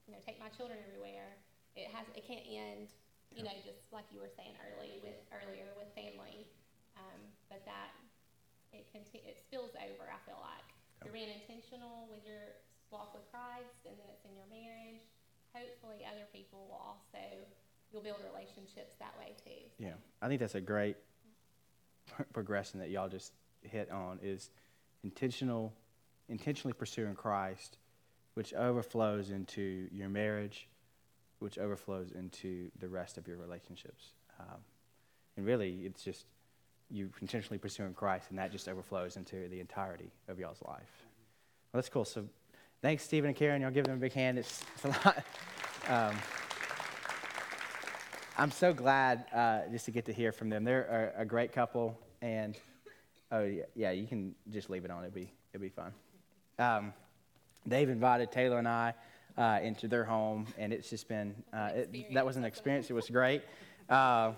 you 0.05 0.12
know 0.12 0.20
take 0.28 0.36
my 0.38 0.51
children 0.51 0.76
everywhere 0.84 1.39
it 1.80 1.88
has 1.89 2.03
it 2.14 2.28
can't 2.28 2.43
end 2.45 2.91
you 3.32 3.41
know 3.45 3.55
just 3.64 3.88
like 3.95 4.03
you 4.12 4.20
were 4.20 4.30
saying 4.36 4.53
early 4.68 4.99
with 5.05 5.18
earlier 5.32 5.70
with 5.78 5.88
family. 5.95 6.49
Um, 6.99 7.22
but 7.47 7.64
that 7.64 7.95
it 8.76 8.84
conti- 8.91 9.24
it 9.24 9.39
spills 9.39 9.72
over 9.80 10.03
i 10.12 10.20
feel 10.28 10.41
like. 10.43 10.68
You're 10.99 11.16
being 11.16 11.32
intentional 11.32 12.12
with 12.12 12.28
your 12.28 12.60
walk 12.91 13.16
with 13.16 13.24
christ 13.32 13.88
and 13.88 13.95
then 13.95 14.10
it's 14.12 14.26
in 14.28 14.36
your 14.36 14.49
marriage 14.51 15.05
hopefully 15.54 16.06
other 16.06 16.26
people 16.32 16.68
will 16.70 16.82
also 16.86 17.26
you'll 17.91 18.04
build 18.04 18.18
relationships 18.32 18.95
that 19.00 19.14
way 19.18 19.34
too. 19.43 19.66
Yeah, 19.78 19.93
I 20.22 20.28
think 20.28 20.39
that's 20.39 20.56
a 20.56 20.62
great 20.62 20.95
progression 22.34 22.80
that 22.80 22.89
y'all 22.89 23.10
just 23.10 23.34
hit 23.62 23.89
on 23.91 24.20
is 24.22 24.52
intentional, 25.04 25.74
intentionally 26.28 26.74
pursuing 26.74 27.16
Christ, 27.16 27.78
which 28.34 28.54
overflows 28.54 29.32
into 29.32 29.88
your 29.91 30.10
marriage, 30.10 30.68
which 31.39 31.58
overflows 31.58 32.12
into 32.12 32.70
the 32.80 32.88
rest 32.88 33.18
of 33.18 33.28
your 33.28 33.38
relationships. 33.38 34.14
Um, 34.39 34.60
and 35.38 35.45
really, 35.45 35.82
it's 35.86 36.04
just 36.04 36.26
you 36.89 37.10
intentionally 37.22 37.58
pursuing 37.58 37.93
Christ, 37.93 38.28
and 38.30 38.39
that 38.39 38.52
just 38.52 38.68
overflows 38.68 39.16
into 39.16 39.47
the 39.50 39.60
entirety 39.60 40.12
of 40.28 40.39
y'all's 40.39 40.62
life. 40.68 41.06
Well, 41.72 41.78
that's 41.78 41.89
cool. 41.89 42.06
So, 42.06 42.26
thanks, 42.82 43.04
Stephen 43.04 43.30
and 43.30 43.36
Karen. 43.36 43.62
Y'all 43.62 43.72
give 43.72 43.86
them 43.86 43.96
a 43.96 44.00
big 44.00 44.14
hand. 44.14 44.38
It's, 44.38 44.64
it's 44.76 44.86
a 44.86 44.88
lot. 44.90 45.24
Um, 45.88 46.16
I'm 48.38 48.52
so 48.52 48.74
glad 48.74 49.26
uh, 49.34 49.62
just 49.72 49.86
to 49.86 49.92
get 49.92 50.06
to 50.06 50.14
hear 50.14 50.32
from 50.32 50.50
them. 50.50 50.64
They're 50.64 51.14
a, 51.18 51.22
a 51.22 51.26
great 51.26 51.52
couple, 51.52 52.00
and 52.22 52.58
oh 53.32 53.44
yeah, 53.44 53.64
yeah, 53.76 53.92
you 53.92 54.08
can 54.08 54.34
just 54.50 54.70
leave 54.70 54.86
it 54.86 54.92
on. 54.92 55.04
It'd 55.04 55.14
be 55.14 55.34
it'd 55.54 55.62
be 55.62 55.70
fun. 55.70 55.92
Um, 56.58 56.94
they've 57.66 57.90
invited 57.90 58.32
Taylor 58.32 58.60
and 58.60 58.68
I 58.68 58.94
uh, 59.38 59.60
into 59.62 59.88
their 59.88 60.06
home, 60.06 60.48
and 60.58 60.72
it's 60.72 60.90
just 60.90 61.10
been 61.10 61.36
uh, 61.52 61.72
it, 61.74 62.14
that 62.14 62.26
was 62.26 62.38
an 62.38 62.46
experience. 62.46 62.90
It 62.90 62.94
was 62.94 63.10
great, 63.10 63.42
uh, 63.90 64.32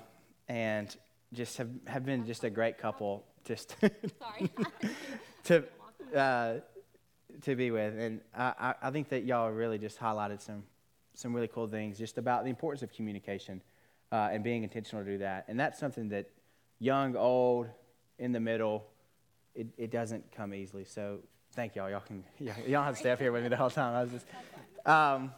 and 0.48 0.96
just 1.34 1.58
have 1.58 1.70
have 1.86 2.06
been 2.06 2.26
just 2.26 2.44
a 2.44 2.50
great 2.50 2.78
couple. 2.80 3.24
Just 3.46 3.76
Sorry. 4.20 4.52
to 5.44 5.64
uh, 6.16 6.54
to 7.44 7.56
be 7.56 7.72
with, 7.72 7.98
and 7.98 8.22
I, 8.36 8.76
I, 8.82 8.92
think 8.92 9.10
that 9.10 9.24
y'all 9.24 9.50
really 9.50 9.78
just 9.78 10.00
highlighted 10.00 10.42
some 10.42 10.64
some 11.14 11.34
really 11.34 11.48
cool 11.48 11.68
things 11.68 11.98
just 11.98 12.18
about 12.18 12.44
the 12.44 12.50
importance 12.50 12.84
of 12.84 12.94
communication 12.94 13.62
uh, 14.12 14.30
and 14.32 14.44
being 14.44 14.64
intentional 14.64 15.04
to 15.04 15.12
do 15.12 15.18
that. 15.20 15.46
And 15.48 15.60
that's 15.60 15.80
something 15.80 16.10
that 16.10 16.30
young, 16.80 17.16
old, 17.16 17.68
in 18.20 18.32
the 18.32 18.39
middle. 18.39 18.86
It, 19.56 19.68
it 19.78 19.92
doesn't 19.92 20.32
come 20.32 20.54
easily. 20.54 20.86
So 20.86 21.20
thank 21.54 21.76
y'all. 21.76 21.89
Y'all 21.89 22.02
can 22.02 22.24
y'all 22.39 22.56
don't 22.68 22.84
have 22.84 23.06
up 23.06 23.20
here 23.20 23.32
with 23.32 23.44
me 23.44 23.50
the 23.50 23.58
whole 23.58 23.70
time. 23.70 23.96
I 23.96 24.02
was 24.04 24.12
just, 24.12 24.26
um, 24.86 25.32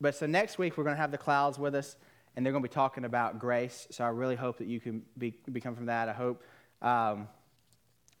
but 0.00 0.14
so 0.14 0.26
next 0.26 0.58
week 0.58 0.76
we're 0.76 0.84
going 0.84 0.96
to 0.96 1.00
have 1.00 1.10
the 1.10 1.18
clouds 1.18 1.58
with 1.58 1.74
us, 1.74 1.96
and 2.34 2.44
they're 2.44 2.52
going 2.52 2.62
to 2.62 2.68
be 2.68 2.74
talking 2.74 3.04
about 3.04 3.38
grace. 3.38 3.86
So 3.90 4.04
I 4.04 4.08
really 4.08 4.36
hope 4.36 4.58
that 4.58 4.66
you 4.66 4.80
can 4.80 5.02
be, 5.16 5.34
become 5.50 5.74
from 5.74 5.86
that. 5.86 6.08
I 6.08 6.12
hope 6.12 6.42
um, 6.82 7.28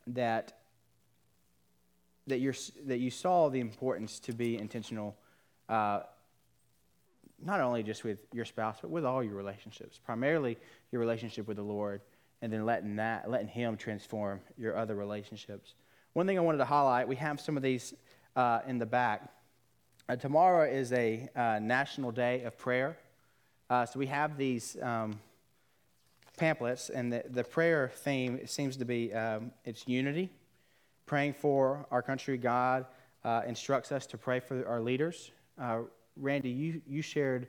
that 0.08 0.57
that 2.28 2.38
you 2.38 2.52
that 2.86 2.98
you 2.98 3.10
saw 3.10 3.48
the 3.48 3.60
importance 3.60 4.18
to 4.20 4.32
be 4.32 4.56
intentional. 4.56 5.16
Uh, 5.68 6.00
not 7.40 7.60
only 7.60 7.82
just 7.82 8.02
with 8.04 8.26
your 8.32 8.44
spouse, 8.44 8.78
but 8.80 8.90
with 8.90 9.04
all 9.04 9.22
your 9.22 9.34
relationships. 9.34 10.00
Primarily 10.04 10.56
your 10.90 11.00
relationship 11.00 11.46
with 11.46 11.56
the 11.56 11.62
Lord, 11.62 12.00
and 12.42 12.52
then 12.52 12.66
letting 12.66 12.96
that, 12.96 13.30
letting 13.30 13.48
Him 13.48 13.76
transform 13.76 14.40
your 14.56 14.76
other 14.76 14.94
relationships. 14.94 15.74
One 16.14 16.26
thing 16.26 16.36
I 16.36 16.40
wanted 16.40 16.58
to 16.58 16.64
highlight, 16.64 17.06
we 17.06 17.16
have 17.16 17.40
some 17.40 17.56
of 17.56 17.62
these 17.62 17.94
uh, 18.34 18.60
in 18.66 18.78
the 18.78 18.86
back. 18.86 19.30
Uh, 20.08 20.16
tomorrow 20.16 20.68
is 20.68 20.92
a 20.92 21.28
uh, 21.36 21.58
national 21.60 22.10
day 22.10 22.42
of 22.42 22.56
prayer. 22.56 22.96
Uh, 23.70 23.84
so 23.84 23.98
we 23.98 24.06
have 24.06 24.38
these 24.38 24.76
um, 24.82 25.20
pamphlets, 26.38 26.88
and 26.88 27.12
the, 27.12 27.22
the 27.28 27.44
prayer 27.44 27.92
theme 27.94 28.46
seems 28.46 28.76
to 28.78 28.84
be 28.84 29.12
um, 29.12 29.52
it's 29.64 29.86
unity, 29.86 30.30
praying 31.08 31.32
for 31.32 31.86
our 31.90 32.02
country. 32.02 32.36
God 32.36 32.86
uh, 33.24 33.42
instructs 33.46 33.90
us 33.90 34.06
to 34.06 34.18
pray 34.18 34.38
for 34.38 34.66
our 34.68 34.80
leaders. 34.80 35.32
Uh, 35.60 35.80
Randy, 36.16 36.50
you, 36.50 36.82
you 36.86 37.02
shared 37.02 37.48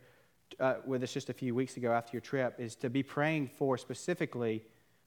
uh, 0.59 0.75
with 0.85 1.03
us 1.03 1.13
just 1.13 1.29
a 1.29 1.33
few 1.33 1.53
weeks 1.53 1.77
ago 1.77 1.91
after 1.91 2.13
your 2.13 2.21
trip 2.21 2.55
is 2.57 2.75
to 2.77 2.89
be 2.89 3.03
praying 3.03 3.47
for 3.47 3.77
specifically 3.77 4.63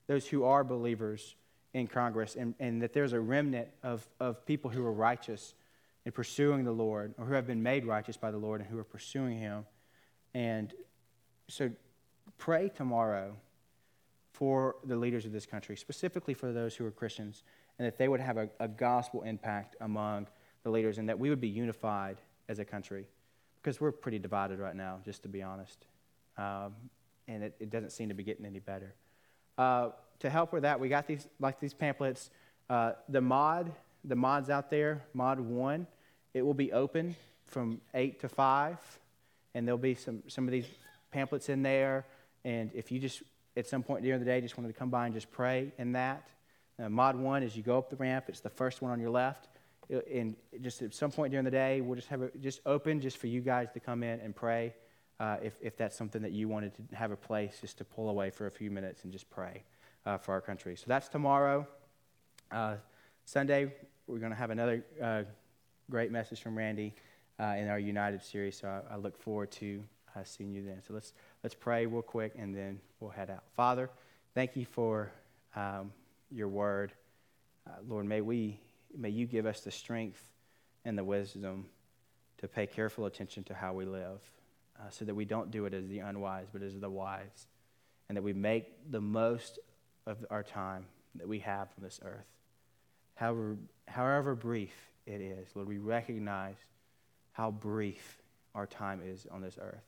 those 0.07 0.27
who 0.27 0.45
are 0.45 0.63
believers 0.63 1.35
in 1.75 1.87
Congress 1.87 2.37
and, 2.37 2.55
and 2.61 2.83
that 2.83 2.93
there's 2.93 3.13
a 3.13 3.21
remnant 3.21 3.69
of, 3.83 4.07
of 4.21 4.45
people 4.47 4.71
who 4.71 4.85
are 4.85 4.93
righteous 4.93 5.55
in 6.05 6.13
pursuing 6.13 6.65
the 6.65 6.73
Lord 6.73 7.15
or 7.19 7.25
who 7.25 7.35
have 7.35 7.47
been 7.47 7.63
made 7.63 7.87
righteous 7.87 8.17
by 8.17 8.31
the 8.31 8.39
Lord 8.39 8.61
and 8.61 8.69
who 8.69 8.79
are 8.79 8.85
pursuing 8.85 9.39
Him. 9.39 9.65
And 10.35 10.73
so 11.49 11.71
pray 12.39 12.69
tomorrow 12.69 13.35
for 14.33 14.77
the 14.85 14.97
leaders 14.97 15.25
of 15.25 15.33
this 15.33 15.47
country, 15.47 15.77
specifically 15.77 16.35
for 16.35 16.53
those 16.53 16.75
who 16.75 16.85
are 16.85 16.91
Christians, 16.91 17.43
and 17.83 17.89
that 17.89 17.99
they 17.99 18.07
would 18.07 18.20
have 18.20 18.37
a, 18.37 18.49
a 18.61 18.68
gospel 18.68 19.22
impact 19.22 19.74
among 19.80 20.28
the 20.62 20.70
leaders 20.70 20.99
and 20.99 21.09
that 21.09 21.18
we 21.18 21.30
would 21.30 21.41
be 21.41 21.49
unified 21.49 22.16
as 22.49 22.61
a 22.61 22.64
country 22.64 23.09
because 23.61 23.80
we're 23.80 23.91
pretty 23.91 24.20
divided 24.20 24.61
right 24.61 24.76
now, 24.76 25.01
just 25.05 25.24
to 25.24 25.28
be 25.28 25.43
honest. 25.43 25.85
Um, 26.39 26.74
and 27.26 27.43
it, 27.43 27.57
it, 27.59 27.70
doesn't 27.70 27.91
seem 27.91 28.09
to 28.09 28.14
be 28.14 28.22
getting 28.22 28.47
any 28.47 28.61
better. 28.61 28.95
Uh, 29.59 29.89
to 30.20 30.30
help 30.30 30.53
with 30.53 30.62
that, 30.62 30.78
we 30.78 30.89
got 30.89 31.09
these 31.09 31.26
like 31.41 31.59
these 31.59 31.74
pamphlets. 31.74 32.30
Uh, 32.70 32.93
the 33.09 33.20
mod, 33.20 33.72
the 34.05 34.14
mods 34.14 34.49
out 34.49 34.70
there, 34.70 35.03
mod 35.12 35.41
one, 35.41 35.89
it 36.35 36.43
will 36.43 36.55
be 36.55 36.72
open 36.72 37.16
from 37.47 37.80
eight 37.95 38.20
to 38.20 38.28
five, 38.28 38.78
and 39.55 39.66
there'll 39.66 39.76
be 39.76 39.97
some 39.97 40.22
some 40.28 40.47
of 40.47 40.53
these 40.53 40.66
pamphlets 41.11 41.49
in 41.49 41.64
there. 41.64 42.07
And 42.45 42.70
if 42.74 42.93
you 42.93 43.01
just 43.01 43.24
at 43.57 43.66
some 43.66 43.83
point 43.83 44.05
during 44.05 44.20
the 44.20 44.24
day 44.24 44.41
just 44.41 44.57
wanted 44.57 44.68
to 44.68 44.78
come 44.78 44.91
by 44.91 45.07
and 45.07 45.14
just 45.14 45.33
pray 45.33 45.72
in 45.78 45.93
that, 45.93 46.28
uh, 46.79 46.89
mod 46.89 47.16
one, 47.16 47.43
as 47.43 47.57
you 47.57 47.62
go 47.62 47.79
up 47.79 47.91
the 47.91 47.97
ramp, 47.97 48.27
it's 48.29 48.41
the 48.41 48.51
first 48.51 48.83
one 48.83 48.91
on 48.91 49.01
your 49.01 49.11
left 49.11 49.49
and 49.91 50.37
just 50.61 50.83
at 50.83 50.95
some 50.95 51.11
point 51.11 51.31
during 51.31 51.45
the 51.45 51.51
day, 51.51 51.81
we'll 51.81 51.97
just 51.97 52.09
have 52.09 52.23
it 52.23 52.41
just 52.41 52.61
open 52.66 53.01
just 53.01 53.18
for 53.18 53.27
you 53.27 53.41
guys 53.41 53.70
to 53.73 53.81
come 53.81 54.03
in 54.03 54.20
and 54.20 54.35
pray 54.35 54.75
uh, 55.20 55.37
if, 55.43 55.55
if 55.61 55.77
that's 55.77 55.97
something 55.97 56.23
that 56.23 56.33
you 56.33 56.49
wanted 56.49 56.73
to 56.75 56.97
have 56.97 57.11
a 57.11 57.16
place 57.16 57.59
just 57.61 57.79
to 57.79 57.85
pull 57.85 58.09
away 58.09 58.31
for 58.31 58.47
a 58.47 58.51
few 58.51 58.70
minutes 58.70 59.05
and 59.05 59.12
just 59.12 59.29
pray 59.31 59.62
uh, 60.07 60.18
for 60.18 60.33
our 60.33 60.41
country. 60.41 60.77
So 60.77 60.85
that's 60.87 61.09
tomorrow. 61.09 61.66
Uh, 62.51 62.77
Sunday, 63.25 63.73
we're 64.07 64.18
going 64.18 64.33
to 64.33 64.39
have 64.39 64.51
another 64.51 64.85
uh, 65.01 65.23
great 65.91 66.11
message 66.11 66.41
from 66.41 66.57
Randy 66.57 66.95
uh, 67.39 67.55
in 67.59 67.68
our 67.68 67.79
United 67.79 68.23
series. 68.23 68.59
So 68.59 68.68
I, 68.68 68.95
I 68.95 68.97
look 68.97 69.16
forward 69.18 69.51
to 69.53 69.83
seeing 70.25 70.53
you 70.53 70.62
then. 70.62 70.83
So 70.87 70.93
let's, 70.95 71.14
let's 71.43 71.55
pray 71.55 71.87
real 71.87 72.03
quick 72.03 72.35
and 72.37 72.55
then 72.55 72.81
we'll 73.01 73.11
head 73.11 73.31
out. 73.31 73.45
Father, 73.57 73.91
thank 74.35 74.57
you 74.57 74.66
for 74.66 75.11
um, 75.57 75.93
your 76.33 76.49
word. 76.49 76.93
Lord, 77.87 78.07
may 78.07 78.20
we 78.20 78.61
may 78.97 79.09
you 79.09 79.26
give 79.26 79.47
us 79.47 79.61
the 79.61 79.70
strength 79.70 80.22
and 80.85 80.99
the 80.99 81.05
wisdom 81.05 81.66
to 82.39 82.49
pay 82.49 82.66
careful 82.66 83.07
attention 83.07 83.45
to 83.45 83.55
how 83.55 83.72
we 83.72 83.85
live 83.85 84.20
uh, 84.78 84.91
so 84.91 85.05
that 85.05 85.14
we 85.14 85.24
don't 85.24 85.51
do 85.51 85.64
it 85.66 85.74
as 85.74 85.87
the 85.89 86.01
unwise, 86.01 86.47
but 86.53 86.62
as 86.62 86.78
the 86.78 86.91
wise, 86.91 87.47
and 88.09 88.16
that 88.16 88.22
we 88.22 88.33
make 88.33 88.91
the 88.91 89.01
most 89.01 89.59
of 90.07 90.24
our 90.30 90.43
time 90.43 90.87
that 91.14 91.28
we 91.28 91.39
have 91.39 91.68
on 91.78 91.85
this 91.85 92.01
earth. 92.05 92.26
However, 93.14 93.57
however 93.87 94.35
brief 94.35 94.74
it 95.07 95.20
is, 95.20 95.49
Lord, 95.55 95.68
we 95.68 95.78
recognize 95.78 96.57
how 97.33 97.51
brief 97.51 98.18
our 98.55 98.66
time 98.66 99.01
is 99.05 99.26
on 99.30 99.41
this 99.41 99.59
earth. 99.61 99.85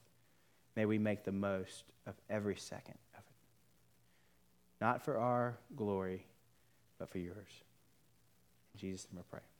May 0.76 0.86
we 0.86 0.98
make 0.98 1.24
the 1.24 1.32
most 1.32 1.84
of 2.06 2.14
every 2.30 2.56
second 2.56 2.98
of 3.14 3.20
it. 3.20 4.80
Not 4.80 5.04
for 5.04 5.18
our 5.18 5.58
glory, 5.74 6.24
but 6.98 7.10
for 7.10 7.18
yours. 7.18 7.62
In 8.74 8.80
Jesus' 8.80 9.06
name 9.12 9.20
I 9.20 9.30
pray. 9.30 9.53